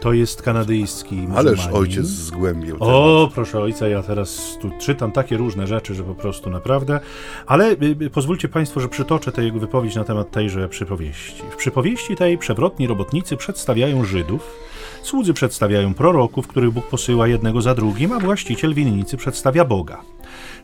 To 0.00 0.12
jest 0.12 0.42
kanadyjski 0.42 1.14
muzułmanin. 1.14 1.48
Ależ 1.48 1.66
ojciec 1.66 2.06
zgłębił. 2.06 2.76
O, 2.80 3.30
proszę 3.34 3.60
ojca, 3.60 3.88
ja 3.88 4.02
teraz 4.02 4.58
tu 4.60 4.70
czytam 4.80 5.12
takie 5.12 5.36
różne 5.36 5.66
rzeczy, 5.66 5.94
że 5.94 6.04
po 6.04 6.14
prostu 6.14 6.50
naprawdę. 6.50 7.00
Ale 7.46 7.70
y, 8.02 8.10
pozwólcie 8.10 8.48
Państwo, 8.48 8.80
że 8.80 8.88
przytoczę 8.88 9.32
tę 9.32 9.44
jego 9.44 9.58
wypowiedź 9.58 9.94
na 9.94 10.04
temat 10.04 10.30
tejże 10.30 10.68
przypowieści. 10.68 11.42
W 11.50 11.56
przypowieści 11.56 12.16
tej 12.16 12.38
przewrotni 12.38 12.86
robotnicy 12.86 13.36
przedstawiają 13.36 14.04
Żydów, 14.04 14.66
Słudzy 15.06 15.34
przedstawiają 15.34 15.94
proroków, 15.94 16.46
których 16.46 16.70
Bóg 16.70 16.86
posyła 16.86 17.28
jednego 17.28 17.62
za 17.62 17.74
drugim, 17.74 18.12
a 18.12 18.18
właściciel 18.18 18.74
winnicy 18.74 19.16
przedstawia 19.16 19.64
Boga. 19.64 20.00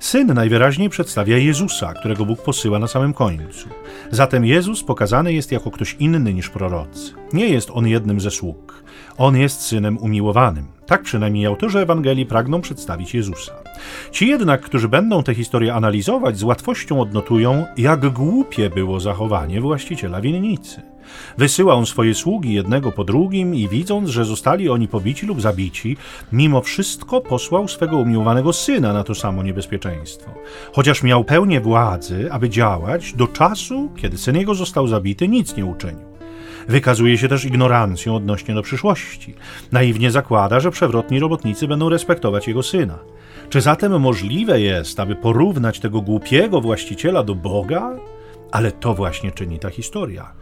Syn 0.01 0.35
najwyraźniej 0.35 0.91
przedstawia 0.91 1.37
Jezusa, 1.37 1.95
którego 1.95 2.27
Bóg 2.27 2.43
posyła 2.43 2.79
na 2.79 2.87
samym 2.87 3.15
końcu. 3.15 3.69
Zatem 4.11 4.45
Jezus 4.45 4.85
pokazany 4.85 5.33
jest 5.33 5.53
jako 5.53 5.71
ktoś 5.71 5.97
inny 5.99 6.35
niż 6.35 6.49
prorocy. 6.49 7.13
Nie 7.33 7.49
jest 7.49 7.71
on 7.73 7.87
jednym 7.87 8.21
ze 8.21 8.31
sług. 8.31 8.85
On 9.19 9.37
jest 9.37 9.61
synem 9.61 9.99
umiłowanym. 9.99 10.67
Tak 10.87 11.03
przynajmniej 11.03 11.47
autorzy 11.47 11.79
Ewangelii 11.79 12.27
pragną 12.27 12.61
przedstawić 12.61 13.15
Jezusa. 13.15 13.53
Ci 14.11 14.29
jednak, 14.29 14.61
którzy 14.61 14.89
będą 14.89 15.23
tę 15.23 15.35
historię 15.35 15.75
analizować, 15.75 16.39
z 16.39 16.43
łatwością 16.43 17.01
odnotują, 17.01 17.67
jak 17.77 18.09
głupie 18.13 18.71
było 18.71 19.01
zachowanie 19.01 19.61
właściciela 19.61 20.21
winnicy. 20.21 20.92
Wysyła 21.39 21.75
on 21.75 21.87
swoje 21.87 22.15
sługi 22.15 22.55
jednego 22.55 22.93
po 22.93 23.05
drugim 23.05 23.55
i 23.55 23.69
widząc, 23.69 24.09
że 24.09 24.25
zostali 24.25 24.69
oni 24.69 24.89
pobici 24.89 25.27
lub 25.27 25.41
zabici, 25.41 25.97
mimo 26.33 26.61
wszystko 26.61 27.21
posłał 27.21 27.69
swego 27.69 27.97
umiłowanego 27.97 28.53
syna 28.53 28.93
na 28.93 29.05
to 29.05 29.15
samo 29.15 29.43
niebezpieczeństwo. 29.43 30.31
Chociaż 30.73 31.03
miał 31.03 31.25
pełnię 31.25 31.61
władzy, 31.61 32.29
aby 32.33 32.51
działać, 32.51 33.13
do 33.13 33.27
czasu, 33.27 33.91
kiedy 33.97 34.19
syn 34.19 34.37
jego 34.37 34.55
został 34.55 34.87
zabity, 34.87 35.29
nic 35.29 35.57
nie 35.57 35.67
uczynił. 35.67 36.13
Wykazuje 36.69 37.19
się 37.19 37.29
też 37.29 37.45
ignorancją 37.45 38.17
odnośnie 38.17 38.55
do 38.55 38.63
przyszłości. 38.63 39.35
Naiwnie 39.73 40.11
zakłada, 40.11 40.61
że 40.61 40.71
przewrotni 40.71 41.21
robotnicy 41.21 41.69
będą 41.69 41.89
respektować 41.89 42.49
jego 42.49 42.63
syna. 42.63 42.99
Czy 43.51 43.61
zatem 43.61 44.01
możliwe 44.01 44.61
jest, 44.61 45.01
aby 45.01 45.17
porównać 45.17 45.81
tego 45.81 46.01
głupiego 46.01 46.61
właściciela 46.61 47.23
do 47.23 47.35
Boga? 47.35 47.97
Ale 48.53 48.73
to 48.73 48.95
właśnie 48.95 49.31
czyni 49.31 49.59
ta 49.59 49.71
historia 49.71 50.33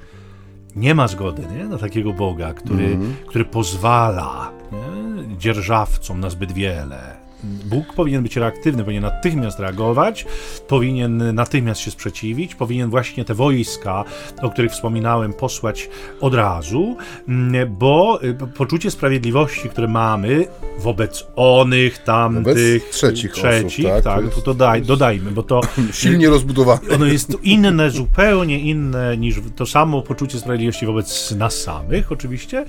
nie 0.76 0.94
ma 0.94 1.08
zgody 1.08 1.42
nie? 1.56 1.64
na 1.64 1.78
takiego 1.78 2.12
Boga, 2.12 2.54
który, 2.54 2.84
mm. 2.86 3.14
który 3.26 3.44
pozwala 3.44 4.52
nie? 4.72 5.38
dzierżawcom 5.38 6.20
na 6.20 6.30
zbyt 6.30 6.52
wiele. 6.52 7.16
Bóg 7.44 7.94
powinien 7.94 8.22
być 8.22 8.36
reaktywny, 8.36 8.84
powinien 8.84 9.02
natychmiast 9.02 9.58
reagować, 9.58 10.26
powinien 10.68 11.34
natychmiast 11.34 11.80
się 11.80 11.90
sprzeciwić, 11.90 12.54
powinien 12.54 12.90
właśnie 12.90 13.24
te 13.24 13.34
wojska, 13.34 14.04
o 14.42 14.50
których 14.50 14.72
wspominałem, 14.72 15.32
posłać 15.32 15.88
od 16.20 16.34
razu, 16.34 16.96
mm, 17.28 17.76
bo 17.76 18.20
y, 18.24 18.34
poczucie 18.34 18.90
sprawiedliwości, 18.90 19.68
które 19.68 19.88
mamy 19.88 20.46
wobec 20.78 21.26
onych, 21.36 21.98
tamtych, 21.98 22.44
wobec 22.44 22.58
trzecich, 22.90 23.32
trzecich 23.32 23.86
osób, 23.86 24.04
tak, 24.04 24.24
tak 24.24 24.34
to 24.34 24.40
dodaj, 24.40 24.82
dodajmy, 24.82 25.30
bo 25.30 25.42
to 25.42 25.60
silnie 25.92 26.28
rozbudowane. 26.28 26.80
Ono 26.94 27.06
jest 27.06 27.36
inne, 27.42 27.90
zupełnie 27.90 28.58
inne 28.58 29.16
niż 29.16 29.40
to 29.56 29.66
samo 29.66 30.02
poczucie 30.02 30.38
sprawiedliwości 30.38 30.86
wobec 30.86 31.30
nas 31.30 31.54
samych, 31.54 32.12
oczywiście, 32.12 32.64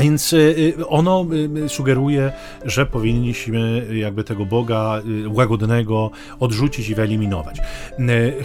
więc 0.00 0.32
y, 0.32 0.36
y, 0.78 0.86
ono 0.86 1.26
y, 1.64 1.68
sugeruje, 1.68 2.32
że 2.64 2.86
powinniśmy 2.86 3.86
jakby 3.94 4.24
tego 4.24 4.46
Boga 4.46 5.02
łagodnego 5.28 6.10
odrzucić 6.40 6.88
i 6.88 6.94
wyeliminować. 6.94 7.58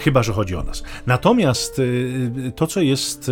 Chyba, 0.00 0.22
że 0.22 0.32
chodzi 0.32 0.56
o 0.56 0.62
nas. 0.62 0.82
Natomiast 1.06 1.80
to, 2.56 2.66
co 2.66 2.80
jest 2.80 3.30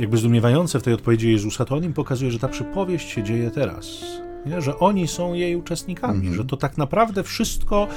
jakby 0.00 0.16
zdumiewające 0.16 0.80
w 0.80 0.82
tej 0.82 0.94
odpowiedzi 0.94 1.32
Jezusa, 1.32 1.64
to 1.64 1.76
on 1.76 1.84
im 1.84 1.92
pokazuje, 1.92 2.30
że 2.30 2.38
ta 2.38 2.48
przypowieść 2.48 3.10
się 3.10 3.22
dzieje 3.22 3.50
teraz 3.50 4.04
nie? 4.46 4.60
że 4.60 4.78
oni 4.78 5.08
są 5.08 5.34
jej 5.34 5.56
uczestnikami, 5.56 6.20
mm 6.20 6.32
-hmm. 6.32 6.36
że 6.36 6.44
to 6.44 6.56
tak 6.56 6.78
naprawdę 6.78 7.22
wszystko 7.22 7.88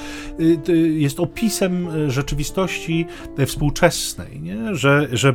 y, 0.69 0.77
jest 0.77 1.19
opisem 1.19 1.87
y, 1.87 2.11
rzeczywistości 2.11 3.05
y, 3.39 3.45
współczesnej, 3.45 4.41
nie? 4.41 4.75
Że, 4.75 5.07
że 5.11 5.33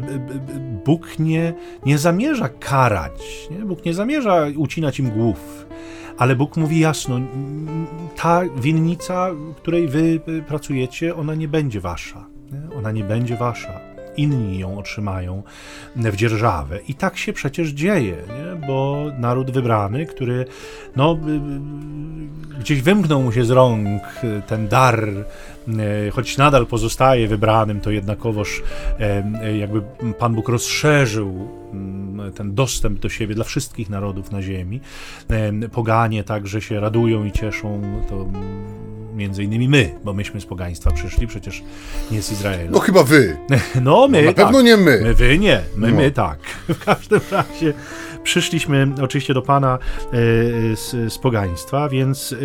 Bóg 0.85 1.19
nie, 1.19 1.55
nie 1.87 1.99
zamierza 1.99 2.49
karać, 2.49 3.49
nie? 3.51 3.65
Bóg 3.65 3.85
nie 3.85 3.95
zamierza 3.95 4.47
ucinać 4.57 4.99
im 4.99 5.11
głów, 5.11 5.67
ale 6.19 6.37
Bóg 6.37 6.57
mówi 6.57 6.81
jasno, 6.81 7.21
ta 8.17 8.43
winnica, 8.57 9.31
której 9.57 9.89
wy 9.89 10.21
pracujecie, 10.49 11.17
ona 11.17 11.35
nie 11.35 11.49
będzie 11.49 11.81
wasza, 11.81 12.27
nie? 12.53 12.77
ona 12.77 12.93
nie 12.93 13.05
będzie 13.05 13.37
wasza 13.37 13.90
inni 14.17 14.59
ją 14.59 14.79
otrzymają 14.79 15.43
w 15.97 16.17
dzierżawę. 16.17 16.79
I 16.89 16.95
tak 16.95 17.19
się 17.19 17.33
przecież 17.33 17.69
dzieje, 17.69 18.17
nie? 18.29 18.67
bo 18.67 19.05
naród 19.19 19.51
wybrany, 19.51 20.07
który 20.07 20.45
no, 20.97 21.19
gdzieś 22.61 22.83
wymknął 22.83 23.23
mu 23.23 23.33
się 23.33 23.45
z 23.45 23.51
rąk 23.51 24.03
ten 24.47 24.69
dar, 24.69 25.09
e, 25.09 26.11
choć 26.11 26.39
nadal 26.39 26.67
pozostaje 26.67 27.29
wybranym, 27.29 27.81
to 27.81 27.91
jednakowoż 27.91 28.63
e, 29.01 29.57
jakby 29.57 29.83
Pan 30.19 30.35
Bóg 30.35 30.49
rozszerzył 30.49 31.49
mm, 31.73 32.33
ten 32.33 32.55
dostęp 32.55 32.99
do 32.99 33.09
siebie 33.09 33.35
dla 33.35 33.45
wszystkich 33.45 33.91
narodów 33.91 34.31
na 34.31 34.43
ziemi. 34.43 34.81
Poganie 35.73 36.25
także 36.25 36.61
się 36.61 36.81
radują 36.81 37.25
i 37.25 37.33
cieszą, 37.33 37.83
to 38.09 38.27
między 39.21 39.45
innymi 39.45 39.69
my, 39.69 39.95
bo 40.05 40.13
myśmy 40.13 40.41
z 40.41 40.47
pogaństwa 40.47 40.91
przyszli, 40.91 41.27
przecież 41.27 41.63
nie 42.11 42.23
z 42.23 42.33
Izraela. 42.33 42.71
No 42.71 42.79
chyba 42.79 43.03
wy. 43.03 43.37
No 43.83 44.09
my, 44.09 44.23
no, 44.23 44.29
Na 44.29 44.33
tak. 44.33 44.45
pewno 44.47 44.63
nie 44.63 44.77
my. 44.77 45.01
My 45.03 45.15
wy 45.15 45.39
nie, 45.39 45.63
my, 45.77 45.91
no. 45.91 45.97
my 45.97 46.11
tak. 46.11 46.39
W 46.69 46.85
każdym 46.85 47.21
razie 47.31 47.75
przyszliśmy 48.23 48.89
oczywiście 49.03 49.35
do 49.35 49.43
Pana 49.43 49.79
e, 49.79 50.17
z, 50.77 51.13
z 51.13 51.19
pogaństwa, 51.19 51.89
więc 51.89 52.33
e, 52.33 52.37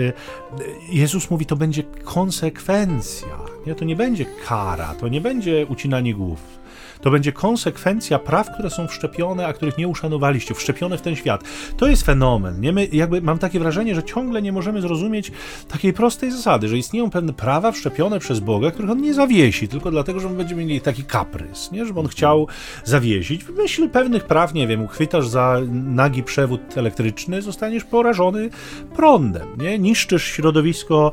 Jezus 0.90 1.30
mówi, 1.30 1.46
to 1.46 1.56
będzie 1.56 1.84
konsekwencja. 2.04 3.38
Nie? 3.68 3.76
To 3.76 3.86
nie 3.86 3.96
będzie 3.96 4.26
kara, 4.48 4.96
to 5.00 5.08
nie 5.08 5.22
będzie 5.22 5.66
ucinanie 5.66 6.14
głów 6.14 6.65
to 7.06 7.12
będzie 7.12 7.32
konsekwencja 7.32 8.20
praw, 8.20 8.52
które 8.54 8.70
są 8.70 8.88
wszczepione, 8.88 9.48
a 9.48 9.54
których 9.54 9.78
nie 9.78 9.88
uszanowaliście, 9.88 10.54
wszczepione 10.54 10.98
w 10.98 11.02
ten 11.02 11.16
świat. 11.16 11.44
To 11.78 11.88
jest 11.88 12.06
fenomen. 12.06 12.62
Nie? 12.62 12.72
My 12.72 12.86
jakby 12.86 13.22
mam 13.22 13.38
takie 13.38 13.60
wrażenie, 13.60 13.96
że 13.96 14.04
ciągle 14.04 14.42
nie 14.42 14.52
możemy 14.52 14.82
zrozumieć 14.82 15.32
takiej 15.68 15.94
prostej 15.94 16.32
zasady, 16.32 16.68
że 16.68 16.78
istnieją 16.78 17.10
pewne 17.10 17.34
prawa 17.34 17.72
wszczepione 17.72 18.20
przez 18.20 18.40
Boga, 18.40 18.72
których 18.72 18.92
on 18.92 19.02
nie 19.02 19.14
zawiesi, 19.14 19.68
tylko 19.68 19.92
dlatego, 19.92 20.20
że 20.20 20.30
my 20.30 20.36
będziemy 20.36 20.66
mieli 20.66 20.82
taki 20.82 21.04
kaprys, 21.04 21.72
nie? 21.72 21.86
żeby 21.86 22.00
on 22.00 22.08
chciał 22.08 22.48
zawiesić. 22.84 23.44
W 23.44 23.56
myśl 23.56 23.90
pewnych 23.90 24.24
praw, 24.24 24.54
nie 24.54 24.68
wiem, 24.68 24.82
uchwytasz 24.84 25.28
za 25.28 25.62
nagi 25.72 26.24
przewód 26.24 26.78
elektryczny, 26.78 27.42
zostaniesz 27.42 27.84
porażony 27.84 28.50
prądem, 28.96 29.48
nie? 29.58 29.80
niszczysz 29.80 30.24
środowisko, 30.24 31.12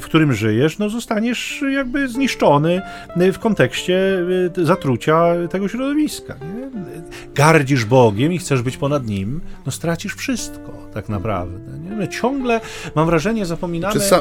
w 0.00 0.04
którym 0.04 0.32
żyjesz, 0.32 0.78
no 0.78 0.88
zostaniesz 0.88 1.64
jakby 1.72 2.08
zniszczony 2.08 2.82
w 3.16 3.38
kontekście 3.38 4.18
y, 4.58 4.64
zatrucia 5.08 5.48
tego 5.48 5.68
środowiska. 5.68 6.34
Nie? 6.34 6.70
Gardzisz 7.34 7.84
Bogiem 7.84 8.32
i 8.32 8.38
chcesz 8.38 8.62
być 8.62 8.76
ponad 8.76 9.06
Nim, 9.06 9.40
no 9.66 9.72
stracisz 9.72 10.14
wszystko 10.14 10.72
tak 10.94 11.08
naprawdę. 11.08 11.78
Nie? 11.78 11.96
My 11.96 12.08
ciągle, 12.08 12.60
mam 12.94 13.06
wrażenie, 13.06 13.46
zapominamy... 13.46 14.00
Sam, 14.00 14.20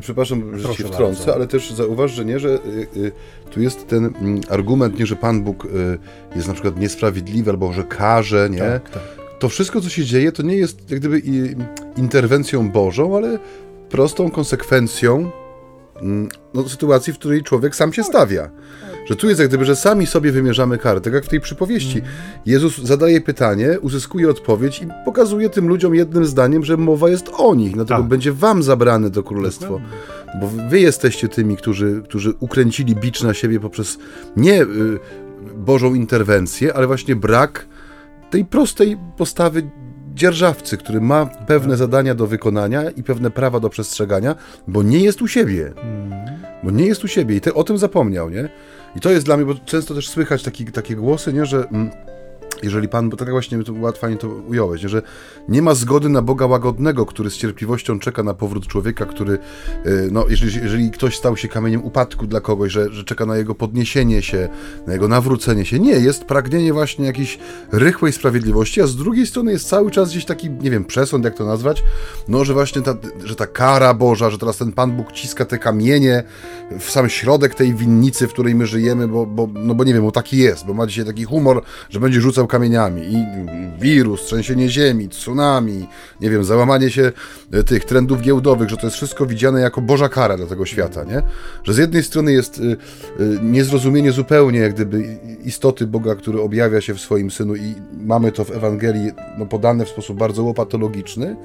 przepraszam, 0.00 0.58
że 0.58 0.64
Proszę 0.64 0.82
się 0.82 0.88
wtrącę, 0.88 1.18
bardzo. 1.18 1.34
ale 1.34 1.46
też 1.46 1.70
zauważ, 1.70 2.12
że 2.12 2.24
nie, 2.24 2.40
że 2.40 2.48
y, 2.48 2.86
y, 2.96 3.12
tu 3.50 3.60
jest 3.60 3.88
ten 3.88 4.04
mm, 4.04 4.40
argument, 4.48 4.98
nie, 4.98 5.06
że 5.06 5.16
Pan 5.16 5.42
Bóg 5.42 5.64
y, 5.64 5.98
jest 6.36 6.48
na 6.48 6.54
przykład 6.54 6.80
niesprawiedliwy 6.80 7.50
albo 7.50 7.72
że 7.72 7.84
karze, 7.84 8.48
nie? 8.50 8.58
Tak, 8.58 8.90
tak. 8.90 9.02
To 9.38 9.48
wszystko, 9.48 9.80
co 9.80 9.88
się 9.88 10.04
dzieje, 10.04 10.32
to 10.32 10.42
nie 10.42 10.56
jest 10.56 10.90
jak 10.90 11.00
gdyby 11.00 11.22
interwencją 11.96 12.70
Bożą, 12.70 13.16
ale 13.16 13.38
prostą 13.90 14.30
konsekwencją 14.30 15.30
mm, 15.96 16.28
no, 16.54 16.68
sytuacji, 16.68 17.12
w 17.12 17.18
której 17.18 17.42
człowiek 17.42 17.76
sam 17.76 17.92
się 17.92 18.04
stawia. 18.04 18.50
Że 19.08 19.16
tu 19.16 19.28
jest 19.28 19.40
jak 19.40 19.48
gdyby, 19.48 19.64
że 19.64 19.76
sami 19.76 20.06
sobie 20.06 20.32
wymierzamy 20.32 20.78
karę, 20.78 21.00
tak 21.00 21.12
jak 21.12 21.24
w 21.24 21.28
tej 21.28 21.40
przypowieści. 21.40 22.02
Jezus 22.46 22.78
zadaje 22.78 23.20
pytanie, 23.20 23.80
uzyskuje 23.80 24.30
odpowiedź 24.30 24.82
i 24.82 24.88
pokazuje 25.04 25.50
tym 25.50 25.68
ludziom 25.68 25.94
jednym 25.94 26.26
zdaniem, 26.26 26.64
że 26.64 26.76
mowa 26.76 27.08
jest 27.08 27.30
o 27.36 27.54
nich, 27.54 27.74
dlatego 27.74 28.00
tak. 28.00 28.08
będzie 28.08 28.32
wam 28.32 28.62
zabrane 28.62 29.10
to 29.10 29.22
królestwo. 29.22 29.80
Bo 30.40 30.48
wy 30.70 30.80
jesteście 30.80 31.28
tymi, 31.28 31.56
którzy, 31.56 32.02
którzy 32.04 32.32
ukręcili 32.40 32.96
bicz 32.96 33.22
na 33.22 33.34
siebie 33.34 33.60
poprzez 33.60 33.98
nie 34.36 34.62
y, 34.62 34.66
Bożą 35.56 35.94
interwencję, 35.94 36.74
ale 36.74 36.86
właśnie 36.86 37.16
brak 37.16 37.66
tej 38.30 38.44
prostej 38.44 38.96
postawy 39.16 39.70
dzierżawcy, 40.14 40.76
który 40.76 41.00
ma 41.00 41.26
pewne 41.26 41.76
zadania 41.76 42.14
do 42.14 42.26
wykonania 42.26 42.90
i 42.90 43.02
pewne 43.02 43.30
prawa 43.30 43.60
do 43.60 43.70
przestrzegania, 43.70 44.34
bo 44.68 44.82
nie 44.82 44.98
jest 44.98 45.22
u 45.22 45.28
siebie. 45.28 45.72
Bo 46.62 46.70
nie 46.70 46.86
jest 46.86 47.04
u 47.04 47.08
siebie 47.08 47.36
i 47.36 47.40
te, 47.40 47.54
o 47.54 47.64
tym 47.64 47.78
zapomniał, 47.78 48.30
nie? 48.30 48.48
I 48.96 49.00
to 49.00 49.10
jest 49.10 49.26
dla 49.26 49.36
mnie, 49.36 49.46
bo 49.46 49.54
często 49.54 49.94
też 49.94 50.08
słychać 50.08 50.42
taki, 50.42 50.64
takie 50.64 50.96
głosy, 50.96 51.32
nie, 51.32 51.46
że... 51.46 51.68
Mm, 51.68 52.07
jeżeli 52.62 52.88
Pan, 52.88 53.10
bo 53.10 53.16
tak 53.16 53.30
właśnie 53.30 53.64
to 53.64 53.72
łatwo 53.72 54.06
to 54.20 54.28
ująłeś, 54.28 54.80
że 54.80 55.02
nie 55.48 55.62
ma 55.62 55.74
zgody 55.74 56.08
na 56.08 56.22
Boga 56.22 56.46
łagodnego, 56.46 57.06
który 57.06 57.30
z 57.30 57.36
cierpliwością 57.36 57.98
czeka 57.98 58.22
na 58.22 58.34
powrót 58.34 58.66
człowieka, 58.66 59.06
który, 59.06 59.38
y, 59.86 60.08
no, 60.12 60.24
jeżeli, 60.28 60.54
jeżeli 60.62 60.90
ktoś 60.90 61.16
stał 61.16 61.36
się 61.36 61.48
kamieniem 61.48 61.84
upadku 61.84 62.26
dla 62.26 62.40
kogoś, 62.40 62.72
że, 62.72 62.92
że 62.92 63.04
czeka 63.04 63.26
na 63.26 63.36
jego 63.36 63.54
podniesienie 63.54 64.22
się, 64.22 64.48
na 64.86 64.92
jego 64.92 65.08
nawrócenie 65.08 65.64
się. 65.64 65.78
Nie, 65.78 65.92
jest 65.92 66.24
pragnienie 66.24 66.72
właśnie 66.72 67.06
jakiejś 67.06 67.38
rychłej 67.72 68.12
sprawiedliwości, 68.12 68.80
a 68.80 68.86
z 68.86 68.96
drugiej 68.96 69.26
strony 69.26 69.52
jest 69.52 69.68
cały 69.68 69.90
czas 69.90 70.10
gdzieś 70.10 70.24
taki, 70.24 70.50
nie 70.50 70.70
wiem, 70.70 70.84
przesąd, 70.84 71.24
jak 71.24 71.34
to 71.34 71.44
nazwać, 71.44 71.82
no, 72.28 72.44
że 72.44 72.54
właśnie 72.54 72.82
ta, 72.82 72.94
że 73.24 73.36
ta 73.36 73.46
kara 73.46 73.94
Boża, 73.94 74.30
że 74.30 74.38
teraz 74.38 74.56
ten 74.56 74.72
Pan 74.72 74.92
Bóg 74.92 75.12
ciska 75.12 75.44
te 75.44 75.58
kamienie 75.58 76.22
w 76.80 76.90
sam 76.90 77.08
środek 77.08 77.54
tej 77.54 77.74
winnicy, 77.74 78.28
w 78.28 78.32
której 78.32 78.54
my 78.54 78.66
żyjemy, 78.66 79.08
bo, 79.08 79.26
bo 79.26 79.48
no 79.54 79.74
bo 79.74 79.84
nie 79.84 79.94
wiem, 79.94 80.02
bo 80.02 80.12
taki 80.12 80.36
jest, 80.38 80.66
bo 80.66 80.74
ma 80.74 80.86
dzisiaj 80.86 81.04
taki 81.04 81.24
humor, 81.24 81.62
że 81.90 82.00
będzie 82.00 82.20
rzucał 82.20 82.46
kamieniami 82.48 83.02
i 83.02 83.24
wirus, 83.80 84.22
trzęsienie 84.22 84.68
ziemi, 84.68 85.08
tsunami, 85.08 85.88
nie 86.20 86.30
wiem, 86.30 86.44
załamanie 86.44 86.90
się 86.90 87.12
e, 87.52 87.62
tych 87.64 87.84
trendów 87.84 88.20
giełdowych, 88.20 88.68
że 88.68 88.76
to 88.76 88.86
jest 88.86 88.96
wszystko 88.96 89.26
widziane 89.26 89.60
jako 89.60 89.80
Boża 89.80 90.08
kara 90.08 90.36
dla 90.36 90.46
tego 90.46 90.66
świata, 90.66 91.04
nie? 91.04 91.22
Że 91.64 91.74
z 91.74 91.78
jednej 91.78 92.02
strony 92.02 92.32
jest 92.32 92.58
y, 92.58 92.62
y, 92.62 92.76
niezrozumienie 93.42 94.12
zupełnie 94.12 94.58
jak 94.58 94.74
gdyby 94.74 95.18
istoty 95.44 95.86
Boga, 95.86 96.14
który 96.14 96.40
objawia 96.40 96.80
się 96.80 96.94
w 96.94 97.00
swoim 97.00 97.30
Synu 97.30 97.56
i 97.56 97.74
mamy 97.92 98.32
to 98.32 98.44
w 98.44 98.50
Ewangelii 98.50 99.12
no, 99.38 99.46
podane 99.46 99.84
w 99.84 99.88
sposób 99.88 100.18
bardzo 100.18 100.42
łopatologiczny, 100.42 101.36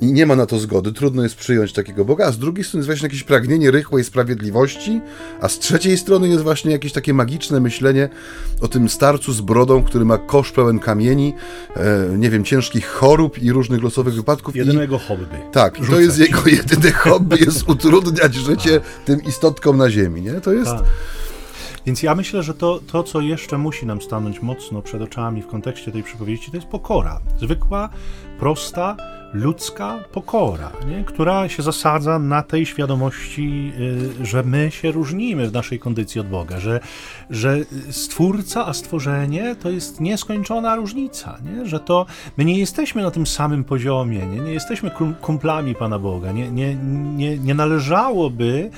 i 0.00 0.12
nie 0.12 0.26
ma 0.26 0.36
na 0.36 0.46
to 0.46 0.58
zgody, 0.58 0.92
trudno 0.92 1.22
jest 1.22 1.36
przyjąć 1.36 1.72
takiego 1.72 2.04
Boga, 2.04 2.26
a 2.26 2.32
z 2.32 2.38
drugiej 2.38 2.64
strony 2.64 2.80
jest 2.80 2.88
właśnie 2.88 3.06
jakieś 3.06 3.22
pragnienie 3.22 3.70
rychłej 3.70 4.04
sprawiedliwości, 4.04 5.00
a 5.40 5.48
z 5.48 5.58
trzeciej 5.58 5.98
strony 5.98 6.28
jest 6.28 6.42
właśnie 6.42 6.72
jakieś 6.72 6.92
takie 6.92 7.14
magiczne 7.14 7.60
myślenie 7.60 8.08
o 8.60 8.68
tym 8.68 8.88
starcu 8.88 9.32
z 9.32 9.40
brodą, 9.40 9.82
który 9.82 10.04
ma 10.04 10.18
kosz 10.18 10.52
pełen 10.52 10.78
kamieni, 10.78 11.34
e, 11.76 12.18
nie 12.18 12.30
wiem, 12.30 12.44
ciężkich 12.44 12.86
chorób 12.86 13.42
i 13.42 13.52
różnych 13.52 13.82
losowych 13.82 14.14
wypadków. 14.14 14.56
Jedynego 14.56 14.96
I, 14.96 15.08
hobby. 15.08 15.26
Tak, 15.52 15.80
i 15.80 15.86
to 15.86 16.00
jest 16.00 16.18
jego 16.18 16.42
jedyne 16.46 16.92
hobby, 16.92 17.36
jest 17.40 17.68
utrudniać 17.68 18.34
życie 18.34 18.80
tym 19.04 19.22
istotkom 19.22 19.76
na 19.76 19.90
ziemi, 19.90 20.22
nie? 20.22 20.32
To 20.32 20.52
jest... 20.52 20.70
Tak. 20.70 20.84
Więc 21.86 22.02
ja 22.02 22.14
myślę, 22.14 22.42
że 22.42 22.54
to, 22.54 22.80
to, 22.92 23.02
co 23.02 23.20
jeszcze 23.20 23.58
musi 23.58 23.86
nam 23.86 24.02
stanąć 24.02 24.42
mocno 24.42 24.82
przed 24.82 25.02
oczami 25.02 25.42
w 25.42 25.46
kontekście 25.46 25.92
tej 25.92 26.02
przypowieści, 26.02 26.50
to 26.50 26.56
jest 26.56 26.66
pokora. 26.66 27.20
Zwykła, 27.40 27.88
prosta, 28.38 28.96
ludzka 29.36 29.98
pokora, 30.12 30.72
nie? 30.88 31.04
która 31.04 31.48
się 31.48 31.62
zasadza 31.62 32.18
na 32.18 32.42
tej 32.42 32.66
świadomości, 32.66 33.72
y, 34.20 34.26
że 34.26 34.42
my 34.42 34.70
się 34.70 34.90
różnimy 34.90 35.48
w 35.48 35.52
naszej 35.52 35.78
kondycji 35.78 36.20
od 36.20 36.28
Boga, 36.28 36.60
że, 36.60 36.80
że 37.30 37.58
stwórca, 37.90 38.66
a 38.66 38.72
stworzenie 38.72 39.56
to 39.62 39.70
jest 39.70 40.00
nieskończona 40.00 40.76
różnica, 40.76 41.38
nie? 41.44 41.66
że 41.66 41.80
to 41.80 42.06
my 42.36 42.44
nie 42.44 42.58
jesteśmy 42.58 43.02
na 43.02 43.10
tym 43.10 43.26
samym 43.26 43.64
poziomie, 43.64 44.26
nie, 44.26 44.40
nie 44.40 44.52
jesteśmy 44.52 44.90
kumplami 45.20 45.74
Pana 45.74 45.98
Boga, 45.98 46.32
nie, 46.32 46.50
nie, 46.50 46.74
nie, 47.16 47.38
nie 47.38 47.54
należałoby 47.54 48.70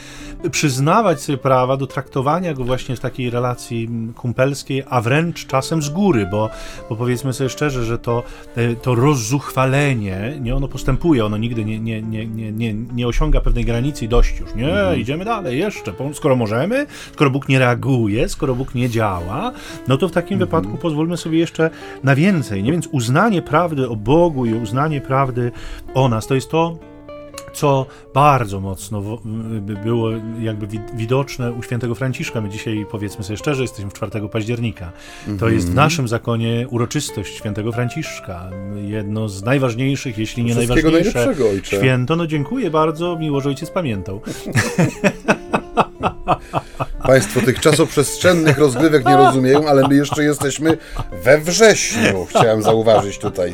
przyznawać 0.50 1.20
sobie 1.20 1.38
prawa 1.38 1.76
do 1.76 1.86
traktowania 1.86 2.54
go 2.54 2.64
właśnie 2.64 2.96
w 2.96 3.00
takiej 3.00 3.30
relacji 3.30 3.88
kumpelskiej, 4.16 4.82
a 4.90 5.00
wręcz 5.00 5.46
czasem 5.46 5.82
z 5.82 5.88
góry, 5.88 6.26
bo, 6.30 6.50
bo 6.88 6.96
powiedzmy 6.96 7.32
sobie 7.32 7.50
szczerze, 7.50 7.84
że 7.84 7.98
to, 7.98 8.22
y, 8.59 8.76
to 8.82 8.94
rozzuchwalenie, 8.94 10.38
nie 10.49 10.57
ono 10.57 10.68
postępuje, 10.68 11.24
ono 11.24 11.36
nigdy 11.36 11.64
nie, 11.64 11.80
nie, 11.80 12.03
nie, 12.03 12.26
nie, 12.26 12.53
nie, 12.53 12.74
nie 12.74 13.09
osiąga 13.09 13.40
pewnej 13.40 13.64
granicy 13.64 14.05
i 14.05 14.09
dość 14.09 14.40
już. 14.40 14.55
Nie, 14.55 14.70
mhm. 14.70 15.01
idziemy 15.01 15.24
dalej, 15.24 15.59
jeszcze. 15.59 15.92
Skoro 16.12 16.36
możemy, 16.36 16.86
skoro 17.12 17.30
Bóg 17.30 17.49
nie 17.49 17.59
reaguje, 17.59 18.28
skoro 18.28 18.55
Bóg 18.55 18.74
nie 18.74 18.88
działa, 18.88 19.53
no 19.88 19.96
to 19.96 20.09
w 20.09 20.12
takim 20.12 20.42
mhm. 20.42 20.51
wypadku 20.51 20.78
pozwólmy 20.78 21.16
sobie 21.16 21.38
jeszcze 21.38 21.70
na 22.05 22.14
więcej. 22.14 22.62
Nie? 22.62 22.72
Więc 22.72 22.86
uznanie 22.86 23.42
prawdy 23.42 23.88
o 23.88 23.96
Bogu 23.96 24.46
i 24.46 24.55
uznanie 24.55 25.01
prawdy 25.01 25.53
o 25.94 26.09
nas 26.09 26.26
to 26.26 26.34
jest 26.34 26.51
to, 26.51 26.78
co 27.59 27.86
bardzo 28.14 28.61
mocno 28.61 29.02
było 29.84 30.11
jakby 30.40 30.66
widoczne 30.94 31.52
u 31.52 31.62
świętego 31.62 31.94
Franciszka. 31.94 32.40
My 32.40 32.48
dzisiaj, 32.48 32.86
powiedzmy 32.90 33.24
sobie 33.24 33.36
szczerze, 33.36 33.62
jesteśmy 33.62 33.90
4 33.90 34.28
października. 34.28 34.92
To 35.24 35.32
mhm. 35.32 35.54
jest 35.54 35.70
w 35.70 35.74
naszym 35.74 36.09
zakonie 36.09 36.66
uroczystość 36.70 37.36
świętego 37.36 37.72
Franciszka. 37.72 38.50
Jedno 38.88 39.28
z 39.28 39.42
najważniejszych, 39.42 40.18
jeśli 40.18 40.44
nie 40.44 40.54
najważniejsze 40.54 41.34
święto. 41.62 42.16
No 42.16 42.26
dziękuję 42.26 42.70
bardzo, 42.70 43.16
miło, 43.16 43.40
że 43.40 43.48
ojciec 43.48 43.70
pamiętał. 43.70 44.20
Państwo 47.07 47.41
tych 47.41 47.61
czasoprzestrzennych 47.61 48.59
rozgrywek 48.59 49.07
nie 49.07 49.16
rozumieją, 49.16 49.68
ale 49.68 49.89
my 49.89 49.95
jeszcze 49.95 50.24
jesteśmy 50.24 50.79
we 51.24 51.39
wrześniu, 51.39 52.26
chciałem 52.31 52.62
zauważyć 52.62 53.18
tutaj, 53.18 53.53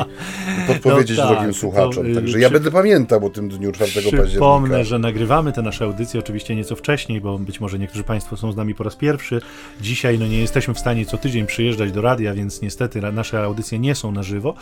podpowiedzieć 0.66 1.18
no 1.18 1.24
tak, 1.24 1.32
drogim 1.32 1.54
słuchaczom. 1.54 2.06
Y, 2.06 2.14
Także 2.14 2.40
ja 2.40 2.50
będę 2.50 2.70
pamiętał 2.70 3.26
o 3.26 3.30
tym 3.30 3.48
dniu 3.48 3.72
4 3.72 3.92
października. 3.92 4.26
Przypomnę, 4.26 4.84
że 4.84 4.98
nagrywamy 4.98 5.52
te 5.52 5.62
nasze 5.62 5.84
audycje 5.84 6.20
oczywiście 6.20 6.56
nieco 6.56 6.76
wcześniej, 6.76 7.20
bo 7.20 7.38
być 7.38 7.60
może 7.60 7.78
niektórzy 7.78 8.04
Państwo 8.04 8.36
są 8.36 8.52
z 8.52 8.56
nami 8.56 8.74
po 8.74 8.84
raz 8.84 8.96
pierwszy. 8.96 9.40
Dzisiaj 9.80 10.18
no, 10.18 10.26
nie 10.26 10.40
jesteśmy 10.40 10.74
w 10.74 10.78
stanie 10.78 11.06
co 11.06 11.18
tydzień 11.18 11.46
przyjeżdżać 11.46 11.92
do 11.92 12.02
radia, 12.02 12.34
więc 12.34 12.62
niestety 12.62 13.00
nasze 13.12 13.42
audycje 13.42 13.78
nie 13.78 13.94
są 13.94 14.12
na 14.12 14.22
żywo, 14.22 14.54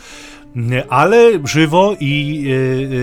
ale 0.89 1.31
żywo 1.45 1.95
i 1.99 2.45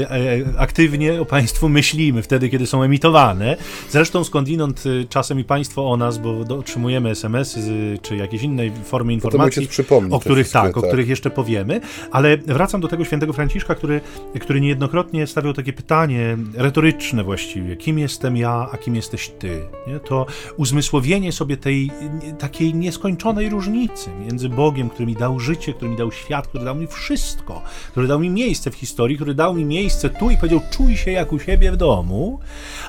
e, 0.00 0.10
e, 0.10 0.58
aktywnie 0.58 1.20
o 1.20 1.24
Państwu 1.24 1.68
myślimy 1.68 2.22
wtedy, 2.22 2.48
kiedy 2.48 2.66
są 2.66 2.82
emitowane. 2.82 3.56
Zresztą 3.90 4.24
skądinąd 4.24 4.84
czasem 5.08 5.40
i 5.40 5.44
Państwo 5.44 5.90
o 5.90 5.96
nas, 5.96 6.18
bo 6.18 6.56
otrzymujemy 6.58 7.10
SMS-y 7.10 7.98
czy 8.02 8.16
jakieś 8.16 8.42
inne 8.42 8.70
formy 8.84 9.12
informacji, 9.12 9.68
o 10.10 10.20
których 10.20 10.50
tak, 10.50 10.62
tak, 10.62 10.76
o 10.76 10.82
których 10.82 11.08
jeszcze 11.08 11.30
powiemy, 11.30 11.80
ale 12.10 12.36
wracam 12.36 12.80
do 12.80 12.88
tego 12.88 13.04
świętego 13.04 13.32
Franciszka, 13.32 13.74
który, 13.74 14.00
który 14.40 14.60
niejednokrotnie 14.60 15.26
stawiał 15.26 15.52
takie 15.52 15.72
pytanie 15.72 16.36
retoryczne 16.54 17.24
właściwie, 17.24 17.76
kim 17.76 17.98
jestem 17.98 18.36
ja, 18.36 18.68
a 18.72 18.76
kim 18.76 18.96
jesteś 18.96 19.28
ty? 19.38 19.62
Nie? 19.86 20.00
To 20.00 20.26
uzmysłowienie 20.56 21.32
sobie 21.32 21.56
tej 21.56 21.90
takiej 22.38 22.74
nieskończonej 22.74 23.48
różnicy 23.48 24.10
między 24.26 24.48
Bogiem, 24.48 24.90
który 24.90 25.06
mi 25.06 25.14
dał 25.14 25.40
życie, 25.40 25.74
który 25.74 25.90
mi 25.90 25.96
dał 25.96 26.12
świat, 26.12 26.48
który 26.48 26.64
dał 26.64 26.74
mi 26.74 26.86
wszystko, 26.86 27.62
który 27.90 28.06
dał 28.06 28.20
mi 28.20 28.30
miejsce 28.30 28.70
w 28.70 28.74
historii, 28.74 29.16
który 29.16 29.34
dał 29.34 29.54
mi 29.54 29.64
miejsce 29.64 30.10
tu 30.10 30.30
i 30.30 30.36
powiedział, 30.36 30.60
czuj 30.70 30.96
się 30.96 31.10
jak 31.10 31.32
u 31.32 31.38
siebie 31.38 31.72
w 31.72 31.76
domu, 31.76 32.40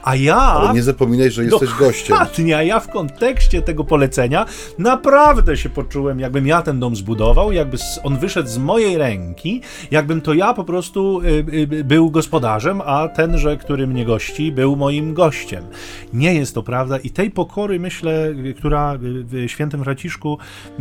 a 0.03 0.15
ja... 0.15 0.35
Ale 0.35 0.73
nie 0.73 0.83
zapominaj, 0.83 1.31
że 1.31 1.43
jesteś 1.43 1.69
gościem. 1.79 2.00
Dokładnie, 2.09 2.57
a 2.57 2.63
ja 2.63 2.79
w 2.79 2.87
kontekście 2.87 3.61
tego 3.61 3.83
polecenia 3.83 4.45
naprawdę 4.79 5.57
się 5.57 5.69
poczułem, 5.69 6.19
jakbym 6.19 6.47
ja 6.47 6.61
ten 6.61 6.79
dom 6.79 6.95
zbudował, 6.95 7.51
jakby 7.51 7.77
on 8.03 8.17
wyszedł 8.17 8.49
z 8.49 8.57
mojej 8.57 8.97
ręki, 8.97 9.61
jakbym 9.91 10.21
to 10.21 10.33
ja 10.33 10.53
po 10.53 10.63
prostu 10.63 11.21
y, 11.21 11.45
y, 11.73 11.83
był 11.83 12.11
gospodarzem, 12.11 12.81
a 12.85 13.07
tenże, 13.07 13.57
który 13.57 13.87
mnie 13.87 14.05
gości, 14.05 14.51
był 14.51 14.75
moim 14.75 15.13
gościem. 15.13 15.63
Nie 16.13 16.33
jest 16.33 16.55
to 16.55 16.63
prawda 16.63 16.97
i 16.97 17.09
tej 17.09 17.31
pokory, 17.31 17.79
myślę, 17.79 18.33
która 18.57 18.97
w 19.01 19.43
świętym 19.47 19.83
Fraciszku 19.83 20.37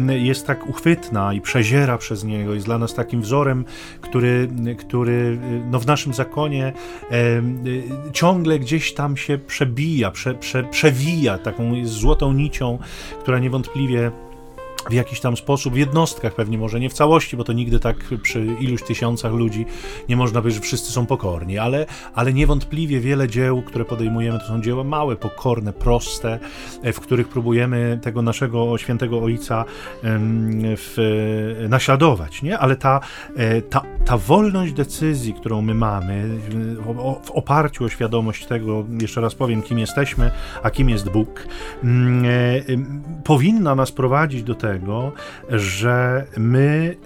jest 0.09 0.47
tak 0.47 0.69
uchwytna 0.69 1.33
i 1.33 1.41
przeziera 1.41 1.99
przez 1.99 2.25
niego, 2.25 2.55
jest 2.55 2.67
dla 2.67 2.79
nas 2.79 2.95
takim 2.95 3.23
wzorem, 3.23 3.65
który, 4.01 4.49
który 4.79 5.39
no 5.71 5.81
w 5.81 5.87
naszym 5.87 6.15
zakonie 6.15 6.73
ciągle 8.13 8.59
gdzieś 8.59 8.95
tam 8.95 9.17
się 9.17 9.39
przebija, 9.39 10.11
prze, 10.11 10.35
prze, 10.35 10.65
przewija 10.65 11.10
taką 11.39 11.73
złotą 11.85 12.33
nicią, 12.33 12.79
która 13.21 13.39
niewątpliwie 13.39 14.11
w 14.89 14.93
jakiś 14.93 15.21
tam 15.21 15.37
sposób, 15.37 15.75
w 15.75 15.77
jednostkach 15.77 16.35
pewnie, 16.35 16.59
może 16.59 16.81
nie 16.81 16.91
w 16.91 16.93
całości, 16.93 17.37
bo 17.37 17.45
to 17.45 17.53
nigdy 17.53 17.81
tak 17.81 17.97
przy 18.23 18.47
iluś 18.61 18.83
tysiącach 18.83 19.33
ludzi 19.33 19.67
nie 20.09 20.17
można 20.17 20.41
powiedzieć, 20.41 20.63
że 20.63 20.67
wszyscy 20.67 20.93
są 20.93 21.07
pokorni, 21.07 21.59
ale, 21.59 21.87
ale 22.15 22.33
niewątpliwie 22.33 23.01
wiele 23.01 23.29
dzieł, 23.29 23.63
które 23.63 23.85
podejmujemy, 23.85 24.39
to 24.39 24.47
są 24.47 24.63
dzieła 24.63 24.85
małe, 24.85 25.17
pokorne, 25.17 25.73
proste, 25.73 26.39
w 26.93 27.01
których 27.01 27.29
próbujemy 27.29 27.99
tego 28.03 28.23
naszego 28.23 28.79
świętego 28.79 29.23
Ojca 29.23 29.65
w, 30.03 31.67
naśladować, 31.69 32.43
nie? 32.43 32.59
Ale 32.59 32.77
ta, 32.77 33.01
e, 33.37 33.63
ta, 33.63 33.83
ta 34.05 34.19
wolność 34.19 34.73
decyzji, 34.73 35.35
którą 35.35 35.63
my 35.63 35.75
mamy, 35.75 36.39
w 37.25 37.31
oparciu 37.31 37.85
o 37.85 37.89
świadomość 37.89 38.47
tego, 38.47 38.85
jeszcze 39.01 39.21
raz 39.21 39.35
powiem, 39.35 39.63
kim 39.63 39.79
jesteśmy, 39.79 40.31
a 40.63 40.71
kim 40.71 40.91
jest 40.91 41.11
Bóg, 41.11 41.47
mm, 41.85 42.25
e, 42.25 42.29
powinna 43.25 43.75
nas 43.75 43.93
prowadzić 43.93 44.43
do 44.43 44.55
tego, 44.55 44.70
tego, 44.73 45.13
że 45.49 46.25
my 46.37 46.97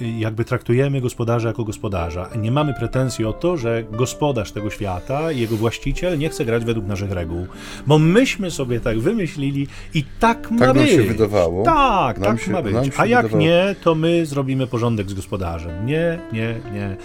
y, 0.00 0.08
jakby 0.18 0.44
traktujemy 0.44 1.00
gospodarza 1.00 1.48
jako 1.48 1.64
gospodarza. 1.64 2.28
Nie 2.36 2.52
mamy 2.52 2.74
pretensji 2.74 3.24
o 3.24 3.32
to, 3.32 3.56
że 3.56 3.82
gospodarz 3.92 4.52
tego 4.52 4.70
świata, 4.70 5.32
jego 5.32 5.56
właściciel 5.56 6.18
nie 6.18 6.28
chce 6.28 6.44
grać 6.44 6.64
według 6.64 6.86
naszych 6.86 7.12
reguł. 7.12 7.46
Bo 7.86 7.98
myśmy 7.98 8.50
sobie 8.50 8.80
tak 8.80 8.98
wymyślili 9.00 9.66
i 9.94 10.04
tak 10.20 10.50
ma 10.50 10.58
Tak 10.58 10.72
być. 10.72 10.96
nam 10.96 11.02
się 11.04 11.12
wydawało. 11.12 11.64
Tak, 11.64 12.18
Nam 12.18 12.36
tak 12.36 12.44
się- 12.46 12.50
ma 12.52 12.62
być. 12.62 12.74
A 12.96 13.06
jak 13.06 13.22
wydawało. 13.22 13.42
nie, 13.42 13.74
to 13.84 13.94
my 13.94 14.26
zrobimy 14.26 14.66
porządek 14.66 15.10
z 15.10 15.14
gospodarzem. 15.14 15.86
Nie, 15.86 16.18
nie, 16.32 16.54
nie. 16.72 16.96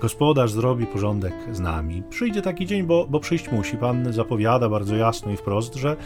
Gospodarz 0.00 0.52
zrobi 0.52 0.86
porządek 0.86 1.32
z 1.52 1.60
nami. 1.60 2.02
Przyjdzie 2.10 2.42
taki 2.42 2.66
dzień, 2.66 2.82
bo, 2.82 3.06
bo 3.10 3.20
przyjść 3.20 3.52
musi. 3.52 3.76
Pan 3.76 4.12
zapowiada 4.12 4.68
bardzo 4.68 4.96
jasno 4.96 5.32
i 5.32 5.36
wprost, 5.36 5.74
że, 5.74 5.96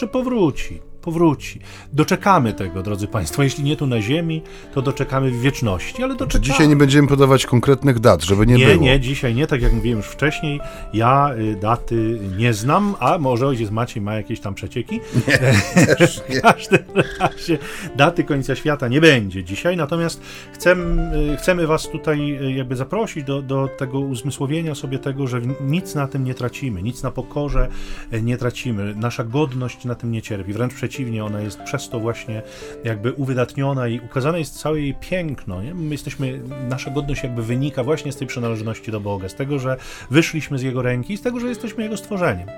że 0.00 0.06
powróci. 0.06 0.80
Powróci. 1.04 1.60
Doczekamy 1.92 2.52
tego, 2.52 2.82
drodzy 2.82 3.06
Państwo. 3.06 3.42
Jeśli 3.42 3.64
nie 3.64 3.76
tu 3.76 3.86
na 3.86 4.00
ziemi, 4.00 4.42
to 4.74 4.82
doczekamy 4.82 5.30
w 5.30 5.40
wieczności, 5.40 6.02
ale 6.02 6.14
doczekamy. 6.14 6.44
Dzisiaj 6.44 6.68
nie 6.68 6.76
będziemy 6.76 7.08
podawać 7.08 7.46
konkretnych 7.46 7.98
dat, 7.98 8.22
żeby 8.22 8.46
nie, 8.46 8.54
Nie, 8.54 8.66
było. 8.66 8.82
nie, 8.82 9.00
dzisiaj 9.00 9.34
nie, 9.34 9.46
tak 9.46 9.62
jak 9.62 9.72
mówiłem 9.72 9.98
już 9.98 10.06
wcześniej, 10.06 10.60
ja 10.94 11.34
y, 11.38 11.56
daty 11.60 12.18
nie 12.36 12.54
znam, 12.54 12.94
a 13.00 13.18
może 13.18 13.46
ojciec 13.46 13.70
Maciej 13.70 14.02
ma 14.02 14.14
jakieś 14.14 14.40
tam 14.40 14.54
przecieki. 14.54 15.00
w 16.28 16.40
każdym 16.40 16.84
razie 17.20 17.58
daty 17.96 18.24
końca 18.24 18.56
świata 18.56 18.88
nie 18.88 19.00
będzie 19.00 19.44
dzisiaj, 19.44 19.76
natomiast 19.76 20.20
chcemy, 20.52 21.36
chcemy 21.36 21.66
was 21.66 21.88
tutaj 21.88 22.38
y, 22.42 22.52
jakby 22.52 22.76
zaprosić 22.76 23.24
do, 23.24 23.42
do 23.42 23.68
tego 23.78 24.00
uzmysłowienia 24.00 24.74
sobie 24.74 24.98
tego, 24.98 25.26
że 25.26 25.40
nic 25.60 25.94
na 25.94 26.08
tym 26.08 26.24
nie 26.24 26.34
tracimy, 26.34 26.82
nic 26.82 27.02
na 27.02 27.10
pokorze 27.10 27.68
y, 28.12 28.22
nie 28.22 28.36
tracimy, 28.36 28.94
nasza 28.96 29.24
godność 29.24 29.84
na 29.84 29.94
tym 29.94 30.10
nie 30.12 30.22
cierpi, 30.22 30.52
wręcz 30.52 30.74
przeciwnie, 30.74 30.93
ona 31.24 31.40
jest 31.40 31.62
przez 31.62 31.88
to 31.88 32.00
właśnie 32.00 32.42
jakby 32.84 33.12
uwydatniona 33.12 33.88
i 33.88 34.00
ukazane 34.00 34.38
jest 34.38 34.58
całe 34.58 34.80
jej 34.80 34.94
piękno, 34.94 35.62
nie? 35.62 35.74
My 35.74 35.94
jesteśmy, 35.94 36.40
nasza 36.68 36.90
godność 36.90 37.22
jakby 37.22 37.42
wynika 37.42 37.84
właśnie 37.84 38.12
z 38.12 38.16
tej 38.16 38.26
przynależności 38.26 38.90
do 38.90 39.00
Boga, 39.00 39.28
z 39.28 39.34
tego, 39.34 39.58
że 39.58 39.76
wyszliśmy 40.10 40.58
z 40.58 40.62
Jego 40.62 40.82
ręki, 40.82 41.16
z 41.16 41.22
tego, 41.22 41.40
że 41.40 41.48
jesteśmy 41.48 41.82
Jego 41.82 41.96
stworzeniem. 41.96 42.48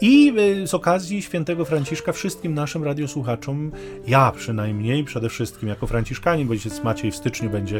I 0.00 0.32
y, 0.62 0.66
z 0.66 0.74
okazji 0.74 1.22
świętego 1.22 1.64
Franciszka 1.64 2.12
wszystkim 2.12 2.54
naszym 2.54 2.84
radiosłuchaczom, 2.84 3.72
ja 4.06 4.32
przynajmniej, 4.36 5.04
przede 5.04 5.28
wszystkim 5.28 5.68
jako 5.68 5.86
franciszkanin, 5.86 6.46
bo 6.46 6.52
ojciec 6.52 6.84
Maciej 6.84 7.10
w 7.10 7.16
styczniu 7.16 7.50
będzie 7.50 7.76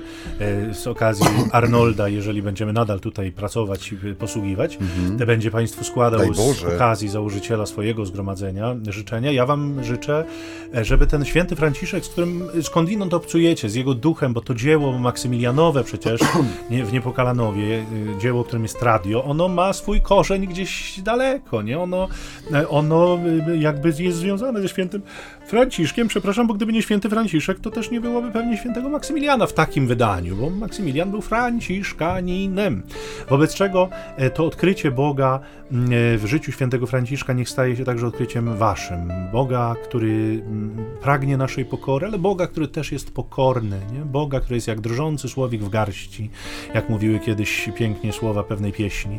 y, 0.70 0.74
z 0.74 0.86
okazji 0.86 1.26
Arnolda, 1.52 2.08
jeżeli 2.08 2.42
będziemy 2.42 2.72
nadal 2.72 3.00
tutaj 3.00 3.32
pracować 3.32 3.92
i 3.92 4.06
y, 4.06 4.14
posługiwać, 4.14 4.78
to 5.18 5.26
będzie 5.26 5.50
Państwu 5.50 5.84
składał 5.84 6.32
Mhm. 6.32 6.54
Z 6.54 6.74
okazji 6.74 7.08
założyciela 7.08 7.66
swojego 7.66 8.06
zgromadzenia 8.06 8.76
życzenia. 8.88 9.32
Ja 9.32 9.46
Wam 9.46 9.84
życzę, 9.84 10.01
e, 10.08 10.84
żeby 10.84 11.06
ten 11.06 11.24
święty 11.24 11.56
Franciszek, 11.56 12.04
z 12.04 12.08
którym 12.08 12.48
skądinąd 12.62 13.14
obcujecie, 13.14 13.68
z 13.68 13.74
jego 13.74 13.94
duchem, 13.94 14.32
bo 14.32 14.40
to 14.40 14.54
dzieło 14.54 14.98
maksymilianowe 14.98 15.84
przecież 15.84 16.20
w 16.88 16.92
Niepokalanowie, 16.92 17.84
y, 18.16 18.20
dzieło, 18.20 18.44
którym 18.44 18.62
jest 18.62 18.82
radio, 18.82 19.24
ono 19.24 19.48
ma 19.48 19.72
swój 19.72 20.00
korzeń 20.00 20.46
gdzieś 20.46 21.00
daleko, 21.00 21.62
nie? 21.62 21.78
Ono, 21.78 22.08
e, 22.52 22.68
ono 22.68 23.18
jakby 23.58 23.88
jest 23.98 24.18
związane 24.18 24.62
ze 24.62 24.68
świętym 24.68 25.02
Franciszkiem, 25.46 26.08
przepraszam, 26.08 26.46
bo 26.46 26.54
gdyby 26.54 26.72
nie 26.72 26.82
święty 26.82 27.08
Franciszek, 27.08 27.60
to 27.60 27.70
też 27.70 27.90
nie 27.90 28.00
byłoby 28.00 28.30
pewnie 28.30 28.56
świętego 28.56 28.88
Maksymiliana 28.88 29.46
w 29.46 29.52
takim 29.52 29.86
wydaniu, 29.86 30.36
bo 30.36 30.50
Maksymilian 30.50 31.10
był 31.10 31.20
franciszkaninem. 31.20 32.82
Wobec 33.28 33.54
czego 33.54 33.88
e, 34.16 34.30
to 34.30 34.46
odkrycie 34.46 34.90
Boga 34.90 35.40
mm, 35.72 35.92
e, 35.92 36.18
w 36.18 36.26
życiu 36.26 36.52
świętego 36.52 36.86
Franciszka 36.86 37.32
niech 37.32 37.48
staje 37.48 37.76
się 37.76 37.84
także 37.84 38.06
odkryciem 38.06 38.56
waszym. 38.56 39.12
Boga, 39.32 39.76
który 39.92 40.42
mm, 40.46 40.84
pragnie 41.00 41.36
naszej 41.36 41.64
pokory, 41.64 42.06
ale 42.06 42.18
Boga, 42.18 42.46
który 42.46 42.68
też 42.68 42.92
jest 42.92 43.14
pokorny. 43.14 43.80
Nie? 43.92 44.00
Boga, 44.00 44.40
który 44.40 44.54
jest 44.54 44.68
jak 44.68 44.80
drżący 44.80 45.28
słowik 45.28 45.62
w 45.62 45.68
garści, 45.68 46.30
jak 46.74 46.88
mówiły 46.88 47.18
kiedyś 47.18 47.70
pięknie 47.74 48.12
słowa 48.12 48.42
pewnej 48.42 48.72
pieśni. 48.72 49.18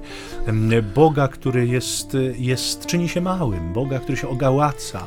Boga, 0.96 1.28
który 1.28 1.68
jest, 1.68 2.18
jest, 2.38 2.86
czyni 2.86 3.10
się 3.10 3.22
małym. 3.22 3.74
Boga, 3.74 4.00
który 4.00 4.18
się 4.18 4.30
ogałaca 4.30 5.04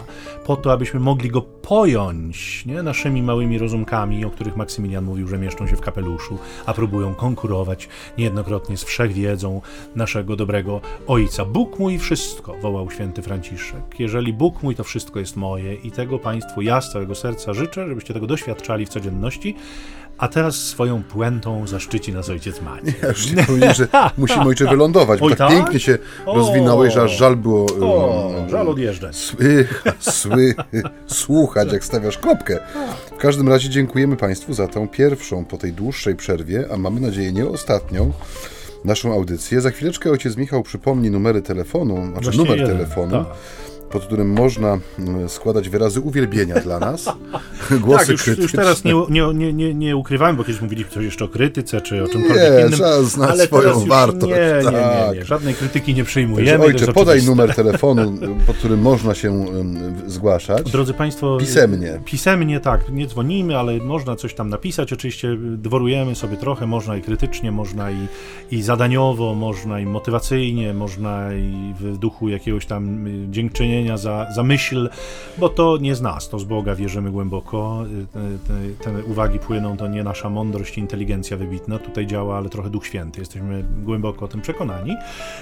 po 0.46 0.56
to, 0.56 0.72
abyśmy 0.72 1.00
mogli 1.00 1.30
go 1.30 1.42
pojąć 1.66 2.66
nie? 2.66 2.82
naszymi 2.82 3.22
małymi 3.22 3.58
rozumkami, 3.58 4.24
o 4.24 4.30
których 4.30 4.56
Maksymilian 4.56 5.04
mówił, 5.04 5.28
że 5.28 5.38
mieszczą 5.38 5.66
się 5.66 5.76
w 5.76 5.80
kapeluszu, 5.80 6.38
a 6.66 6.74
próbują 6.74 7.14
konkurować 7.14 7.88
niejednokrotnie 8.18 8.76
z 8.76 8.84
wszechwiedzą 8.84 9.60
naszego 9.96 10.36
dobrego 10.36 10.80
Ojca. 11.06 11.44
Bóg 11.44 11.78
mój 11.78 11.98
wszystko, 11.98 12.54
wołał 12.62 12.90
święty 12.90 13.22
Franciszek. 13.22 13.94
Jeżeli 13.98 14.32
Bóg 14.32 14.62
mój, 14.62 14.74
to 14.74 14.84
wszystko 14.84 15.18
jest 15.18 15.36
moje 15.36 15.74
i 15.74 15.90
tego 15.90 16.18
Państwu 16.18 16.62
ja 16.62 16.80
z 16.80 16.92
całego 16.92 17.14
serca 17.14 17.54
życzę, 17.54 17.88
żebyście 17.88 18.14
tego 18.14 18.26
doświadczali 18.26 18.86
w 18.86 18.88
codzienności, 18.88 19.54
a 20.18 20.28
teraz 20.28 20.56
swoją 20.56 21.02
puentą 21.02 21.66
zaszczyci 21.66 22.12
nas 22.12 22.28
Ojciec 22.28 22.60
Maciej. 22.62 22.94
Ja 23.02 23.08
już 23.08 23.26
ci 23.26 23.36
powiem, 23.36 23.74
że 23.74 23.88
musimy 24.18 24.44
ojcze 24.48 24.66
wylądować, 24.66 25.20
bo 25.20 25.26
Oj, 25.26 25.30
tak 25.36 25.38
tak? 25.38 25.50
pięknie 25.50 25.80
się 25.80 25.98
O. 26.26 26.34
rozwinąłeś, 26.34 26.94
że 26.94 27.02
aż 27.02 27.16
żal 27.18 27.36
było 27.36 27.66
O, 27.80 28.26
um, 28.36 28.48
żal 28.50 28.68
odjeżdżać. 28.68 29.16
sły, 29.16 29.68
sły, 30.00 30.54
słuchać, 31.06 31.72
jak 31.72 31.84
stawiasz 31.84 32.18
kropkę. 32.18 32.58
W 33.12 33.16
każdym 33.20 33.48
razie 33.48 33.68
dziękujemy 33.68 34.16
Państwu 34.16 34.54
za 34.54 34.68
tą 34.68 34.88
pierwszą 34.88 35.44
po 35.44 35.56
tej 35.56 35.72
dłuższej 35.72 36.16
przerwie, 36.16 36.64
a 36.72 36.76
mamy 36.76 37.00
nadzieję 37.00 37.32
nie 37.32 37.46
ostatnią, 37.48 38.12
naszą 38.84 39.12
audycję. 39.12 39.60
Za 39.60 39.70
chwileczkę 39.70 40.10
ojciec 40.10 40.36
Michał 40.36 40.62
przypomni 40.62 41.10
numery 41.10 41.42
telefonu, 41.42 41.94
znaczy 41.96 42.12
Właściwie 42.22 42.36
numer 42.44 42.58
jeden, 42.58 42.76
telefonu. 42.76 43.10
tak. 43.24 43.26
Pod 43.96 44.06
którym 44.06 44.32
można 44.32 44.78
mm, 44.98 45.28
składać 45.28 45.68
wyrazy 45.68 46.00
uwielbienia 46.00 46.54
dla 46.60 46.78
nas. 46.78 47.04
Głosy 47.80 47.98
Tak, 47.98 48.08
już, 48.08 48.22
krytyczne. 48.22 48.42
już 48.42 48.52
teraz 48.52 48.84
nie, 48.84 48.92
nie, 49.08 49.34
nie, 49.34 49.52
nie, 49.52 49.74
nie 49.74 49.96
ukrywałem, 49.96 50.36
bo 50.36 50.44
kiedyś 50.44 50.60
mówiliśmy 50.62 50.90
coś 50.90 51.04
jeszcze 51.04 51.24
o 51.24 51.28
krytyce, 51.28 51.80
czy 51.80 52.04
o 52.04 52.08
czymkolwiek 52.08 52.52
Nie, 52.52 52.58
innym. 52.60 52.72
trzeba 52.72 53.02
znać 53.02 53.30
ale 53.30 53.46
swoją 53.46 53.62
teraz 53.62 53.80
już 53.80 53.88
wartość, 53.88 54.26
Nie, 54.32 54.70
nie, 54.70 54.70
nie, 54.78 54.82
tak. 54.82 55.14
nie. 55.16 55.24
Żadnej 55.24 55.54
krytyki 55.54 55.90
nie 55.90 55.96
Także, 55.96 56.10
przyjmujemy. 56.10 56.58
to 56.58 56.64
ojcze, 56.64 56.86
podaj 56.86 57.02
oczywiste. 57.02 57.30
numer 57.30 57.54
telefonu, 57.54 58.12
pod 58.46 58.56
którym 58.56 58.80
można 58.80 59.14
się 59.14 59.46
zgłaszać. 60.06 60.70
Drodzy 60.70 60.94
Państwo, 60.94 61.36
Pisemnie. 61.40 62.00
Pisemnie, 62.04 62.60
tak, 62.60 62.88
nie 62.92 63.06
dzwonimy, 63.06 63.58
ale 63.58 63.76
można 63.78 64.16
coś 64.16 64.34
tam 64.34 64.48
napisać. 64.48 64.92
Oczywiście 64.92 65.36
dworujemy 65.56 66.14
sobie 66.14 66.36
trochę, 66.36 66.66
można 66.66 66.96
i 66.96 67.02
krytycznie, 67.02 67.52
można 67.52 67.90
i, 67.90 67.96
i 68.50 68.62
zadaniowo, 68.62 69.34
można 69.34 69.80
i 69.80 69.86
motywacyjnie, 69.86 70.74
można 70.74 71.34
i 71.34 71.74
w 71.80 71.98
duchu 71.98 72.28
jakiegoś 72.28 72.66
tam 72.66 73.06
y, 73.06 73.26
dziękczynienia 73.86 73.96
za, 73.96 74.32
za 74.34 74.42
myśl, 74.42 74.88
bo 75.38 75.48
to 75.48 75.76
nie 75.80 75.94
z 75.94 76.00
nas, 76.02 76.28
to 76.28 76.38
z 76.38 76.44
Boga 76.44 76.74
wierzymy 76.74 77.10
głęboko. 77.10 77.84
Y, 78.02 78.06
Te, 78.06 78.20
te, 78.84 78.84
te 78.84 79.04
uwagi 79.04 79.38
płyną, 79.38 79.76
to 79.76 79.88
nie 79.88 80.04
nasza 80.04 80.30
mądrość 80.30 80.78
inteligencja 80.78 81.36
wybitna, 81.36 81.78
tutaj 81.78 82.06
działa, 82.06 82.36
ale 82.38 82.48
trochę 82.48 82.70
Duch 82.70 82.86
Święty. 82.86 83.20
Jesteśmy 83.20 83.64
głęboko 83.84 84.24
o 84.24 84.28
tym 84.28 84.40
przekonani. 84.40 84.94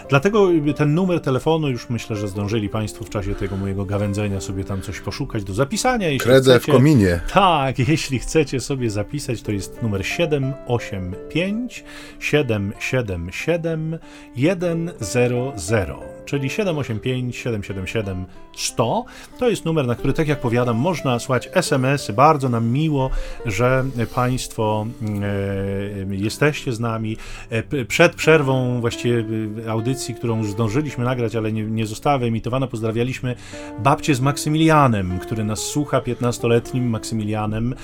Dlatego 0.08 0.48
ten 0.76 0.94
numer 0.94 1.20
telefonu 1.20 1.68
już 1.70 1.90
myślę, 1.90 2.16
że 2.16 2.28
zdążyli 2.28 2.68
Państwo 2.68 3.04
w 3.04 3.10
czasie 3.10 3.34
tego 3.34 3.56
mojego 3.56 3.84
gawędzenia 3.84 4.40
sobie 4.40 4.64
tam 4.64 4.82
coś 4.82 5.00
poszukać 5.00 5.44
do 5.44 5.54
zapisania. 5.54 6.08
Jeśli 6.08 6.26
Kredę 6.26 6.54
w 6.58 6.62
chcecie, 6.62 6.72
kominie. 6.72 7.20
tak, 7.32 7.78
jeśli 7.88 8.18
chcecie 8.18 8.60
sobie 8.60 8.90
zapisać, 8.90 9.42
to 9.42 9.52
jest 9.52 9.82
numer 9.82 10.06
785 10.06 11.84
777 12.18 13.98
100, 15.00 16.13
czyli 16.24 16.50
785 16.50 17.36
777 17.36 18.26
100. 18.56 19.04
To 19.38 19.48
jest 19.48 19.64
numer, 19.64 19.86
na 19.86 19.94
który, 19.94 20.12
tak 20.12 20.28
jak 20.28 20.40
powiadam, 20.40 20.76
można 20.76 21.18
słuchać 21.18 21.48
SMS-y. 21.52 22.12
Bardzo 22.12 22.48
nam 22.48 22.68
miło, 22.68 23.10
że 23.46 23.84
Państwo 24.14 24.86
e, 26.10 26.16
jesteście 26.16 26.72
z 26.72 26.80
nami. 26.80 27.16
E, 27.50 27.84
przed 27.84 28.14
przerwą 28.14 28.80
właściwie 28.80 29.24
e, 29.66 29.70
audycji, 29.70 30.14
którą 30.14 30.38
już 30.38 30.50
zdążyliśmy 30.50 31.04
nagrać, 31.04 31.36
ale 31.36 31.52
nie, 31.52 31.62
nie 31.62 31.86
została 31.86 32.18
wyemitowana, 32.18 32.66
pozdrawialiśmy 32.66 33.34
babcię 33.78 34.14
z 34.14 34.20
Maksymilianem, 34.20 35.18
który 35.18 35.44
nas 35.44 35.58
słucha, 35.58 36.00
15-letnim 36.00 36.82
Maksymilianem, 36.82 37.74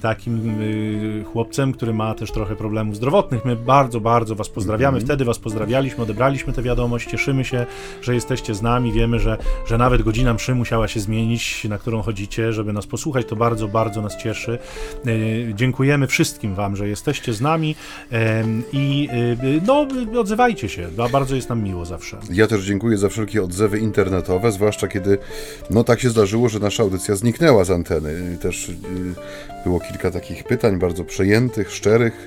takim 0.00 0.58
chłopcem, 1.32 1.72
który 1.72 1.94
ma 1.94 2.14
też 2.14 2.32
trochę 2.32 2.56
problemów 2.56 2.96
zdrowotnych. 2.96 3.44
My 3.44 3.56
bardzo, 3.56 4.00
bardzo 4.00 4.34
Was 4.34 4.48
pozdrawiamy. 4.48 5.00
Wtedy 5.00 5.24
Was 5.24 5.38
pozdrawialiśmy, 5.38 6.02
odebraliśmy 6.02 6.52
tę 6.52 6.62
wiadomość, 6.62 7.10
cieszymy 7.10 7.44
się, 7.44 7.51
że 8.02 8.14
jesteście 8.14 8.54
z 8.54 8.62
nami. 8.62 8.92
Wiemy, 8.92 9.18
że, 9.18 9.38
że 9.66 9.78
nawet 9.78 10.02
godzina 10.02 10.34
mszy 10.34 10.54
musiała 10.54 10.88
się 10.88 11.00
zmienić, 11.00 11.64
na 11.64 11.78
którą 11.78 12.02
chodzicie, 12.02 12.52
żeby 12.52 12.72
nas 12.72 12.86
posłuchać. 12.86 13.26
To 13.26 13.36
bardzo, 13.36 13.68
bardzo 13.68 14.02
nas 14.02 14.16
cieszy. 14.16 14.58
E, 15.06 15.54
Dziękujemy 15.54 16.06
wszystkim 16.06 16.54
Wam, 16.54 16.76
że 16.76 16.88
jesteście 16.88 17.32
z 17.32 17.40
nami 17.40 17.74
i 18.72 19.08
e, 19.12 19.60
no, 19.66 19.86
odzywajcie 20.20 20.68
się. 20.68 20.88
Ba- 20.96 21.08
Bardzo 21.08 21.34
jest 21.36 21.48
nam 21.48 21.62
miło 21.62 21.84
zawsze. 21.84 22.18
Ja 22.30 22.46
też 22.46 22.64
dziękuję 22.64 22.98
za 22.98 23.08
wszelkie 23.08 23.42
odzewy 23.42 23.78
internetowe, 23.78 24.52
zwłaszcza 24.52 24.88
kiedy 24.88 25.18
no 25.70 25.84
tak 25.84 26.00
się 26.00 26.10
zdarzyło, 26.10 26.48
że 26.48 26.58
nasza 26.58 26.82
audycja 26.82 27.16
zniknęła 27.16 27.64
z 27.64 27.70
anteny. 27.70 28.38
Też 28.40 28.68
y, 28.68 28.74
było 29.64 29.80
kilka 29.80 30.10
takich 30.10 30.44
pytań 30.44 30.78
bardzo 30.78 31.04
przejętych, 31.04 31.72
szczerych. 31.72 32.26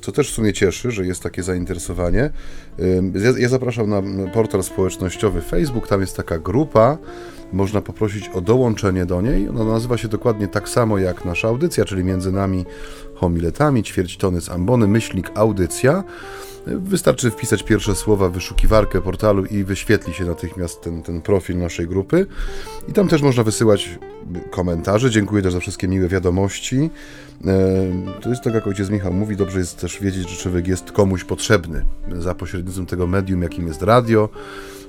co 0.00 0.12
też 0.12 0.30
w 0.30 0.34
sumie 0.34 0.52
cieszy, 0.52 0.90
że 0.90 1.06
jest 1.06 1.22
takie 1.22 1.42
zainteresowanie. 1.42 2.30
Ja, 3.14 3.30
ja 3.38 3.48
zapraszam 3.48 3.90
na 3.90 4.02
portal 4.32 4.62
społecznościowy 4.62 5.40
Facebook, 5.40 5.88
tam 5.88 6.00
jest 6.00 6.16
taka 6.16 6.38
grupa, 6.38 6.98
można 7.52 7.80
poprosić 7.80 8.28
o 8.28 8.40
dołączenie 8.40 9.06
do 9.06 9.22
niej. 9.22 9.48
Ona 9.48 9.64
nazywa 9.64 9.96
się 9.96 10.08
dokładnie 10.08 10.48
tak 10.48 10.68
samo 10.68 10.98
jak 10.98 11.24
nasza 11.24 11.48
audycja, 11.48 11.84
czyli 11.84 12.04
między 12.04 12.32
nami 12.32 12.64
homiletami, 13.14 13.82
ćwierć 13.82 14.16
tony 14.16 14.40
z 14.40 14.48
ambony, 14.48 14.86
myślnik 14.86 15.30
audycja. 15.34 16.04
Wystarczy 16.66 17.30
wpisać 17.30 17.62
pierwsze 17.62 17.94
słowa 17.94 18.28
w 18.28 18.32
wyszukiwarkę 18.32 19.00
portalu 19.00 19.44
i 19.44 19.64
wyświetli 19.64 20.14
się 20.14 20.24
natychmiast 20.24 20.80
ten, 20.80 21.02
ten 21.02 21.20
profil 21.20 21.58
naszej 21.58 21.86
grupy. 21.86 22.26
I 22.88 22.92
tam 22.92 23.08
też 23.08 23.22
można 23.22 23.42
wysyłać 23.42 23.98
komentarze. 24.50 25.10
Dziękuję 25.10 25.42
też 25.42 25.52
za 25.52 25.60
wszystkie 25.60 25.88
miłe 25.88 26.08
wiadomości. 26.08 26.90
To 28.20 28.30
jest 28.30 28.42
tak, 28.42 28.54
jak 28.54 28.66
ojciec 28.66 28.90
Michał 28.90 29.12
mówi, 29.12 29.36
dobrze 29.36 29.58
jest 29.58 29.80
też 29.80 30.00
wiedzieć, 30.00 30.30
że 30.30 30.36
człowiek 30.36 30.68
jest 30.68 30.92
komuś 30.92 31.24
potrzebny 31.24 31.84
za 32.18 32.34
pośrednictwem 32.34 32.67
tego 32.88 33.06
medium, 33.06 33.42
jakim 33.42 33.66
jest 33.66 33.82
radio 33.82 34.28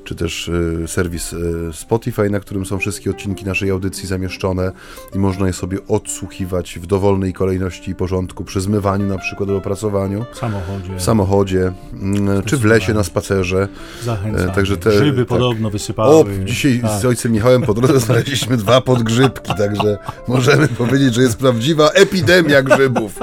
czy 0.03 0.15
też 0.15 0.51
e, 0.83 0.87
serwis 0.87 1.33
e, 1.33 1.37
Spotify, 1.73 2.29
na 2.29 2.39
którym 2.39 2.65
są 2.65 2.79
wszystkie 2.79 3.09
odcinki 3.09 3.45
naszej 3.45 3.69
audycji 3.69 4.07
zamieszczone 4.07 4.71
i 5.15 5.19
można 5.19 5.47
je 5.47 5.53
sobie 5.53 5.77
odsłuchiwać 5.87 6.79
w 6.81 6.85
dowolnej 6.85 7.33
kolejności 7.33 7.91
i 7.91 7.95
porządku, 7.95 8.43
przy 8.43 8.61
zmywaniu 8.61 9.05
na 9.05 9.17
przykład, 9.17 9.49
albo 9.49 9.59
opracowaniu. 9.59 10.25
W 10.33 10.37
samochodzie. 10.37 10.95
W 10.95 11.01
samochodzie, 11.01 11.71
mm, 11.93 12.43
czy 12.43 12.57
w 12.57 12.65
lesie 12.65 12.93
na 12.93 13.03
spacerze. 13.03 13.67
Zachęcam. 14.03 14.51
Także 14.51 14.77
te, 14.77 14.89
Grzyby 14.89 15.21
tak. 15.21 15.27
podobno 15.27 15.69
wysypały. 15.69 16.15
O, 16.15 16.25
dzisiaj 16.45 16.79
tak. 16.81 17.01
z 17.01 17.05
ojcem 17.05 17.31
Michałem 17.31 17.61
po 17.61 17.73
drodze 17.73 17.99
znaleźliśmy 17.99 18.57
dwa 18.57 18.81
podgrzybki, 18.81 19.53
także 19.57 19.97
możemy 20.27 20.67
powiedzieć, 20.67 21.13
że 21.13 21.21
jest 21.21 21.37
prawdziwa 21.37 21.89
epidemia 21.89 22.63
grzybów. 22.63 23.19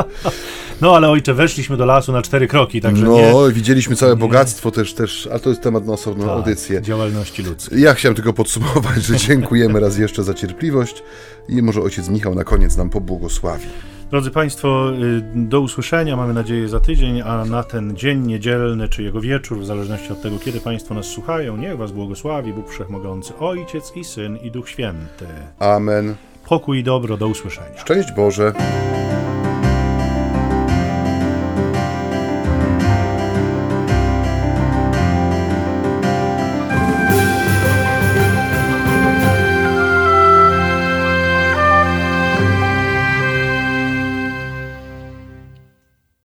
No 0.81 0.97
ale 0.97 1.09
ojcze, 1.11 1.35
weszliśmy 1.35 1.77
do 1.77 1.87
lasu 1.87 2.13
na 2.13 2.23
cztery 2.23 2.49
kroki, 2.49 2.81
także 2.81 3.05
No, 3.05 3.17
nie, 3.49 3.53
widzieliśmy 3.55 3.97
całe 3.97 4.13
nie. 4.13 4.19
bogactwo 4.19 4.71
też, 4.71 4.95
też, 4.95 5.29
a 5.33 5.39
to 5.39 5.49
jest 5.49 5.63
temat 5.63 5.87
na 5.87 5.93
osobną 5.93 6.25
tak, 6.25 6.33
audycję. 6.33 6.83
działalności 6.83 7.43
ludzkiej. 7.43 7.81
Ja 7.81 7.95
chciałem 7.95 8.15
tylko 8.17 8.33
podsumować, 8.33 9.03
że 9.03 9.17
dziękujemy 9.17 9.81
raz 9.81 9.99
jeszcze 9.99 10.23
za 10.25 10.35
cierpliwość 10.35 11.03
i 11.49 11.63
może 11.63 11.81
ojciec 11.81 12.09
Michał 12.09 12.35
na 12.35 12.45
koniec 12.45 12.77
nam 12.77 12.91
pobłogosławi. 12.91 13.67
Drodzy 14.11 14.31
Państwo, 14.31 14.91
y, 15.03 15.23
do 15.35 15.61
usłyszenia, 15.61 16.17
mamy 16.17 16.35
nadzieję 16.35 16.69
za 16.69 16.81
tydzień, 16.81 17.21
a 17.23 17.45
na 17.45 17.63
ten 17.63 17.97
dzień 17.97 18.27
niedzielny, 18.27 18.89
czy 18.89 19.03
jego 19.03 19.21
wieczór, 19.21 19.59
w 19.59 19.67
zależności 19.67 20.13
od 20.13 20.23
tego, 20.23 20.39
kiedy 20.39 20.61
Państwo 20.61 20.95
nas 20.95 21.07
słuchają, 21.07 21.57
niech 21.57 21.77
Was 21.77 21.93
błogosławi 21.93 22.53
Bóg 22.53 22.71
Wszechmogący, 22.71 23.33
Ojciec 23.39 23.93
i 23.97 24.05
Syn 24.05 24.37
i 24.37 24.51
Duch 24.51 24.69
Święty. 24.69 25.27
Amen. 25.59 26.15
Pokój 26.49 26.79
i 26.79 26.83
dobro, 26.85 27.17
do 27.17 27.29
usłyszenia. 27.29 27.79
Szczęść 27.79 28.09
Boże. 28.17 28.53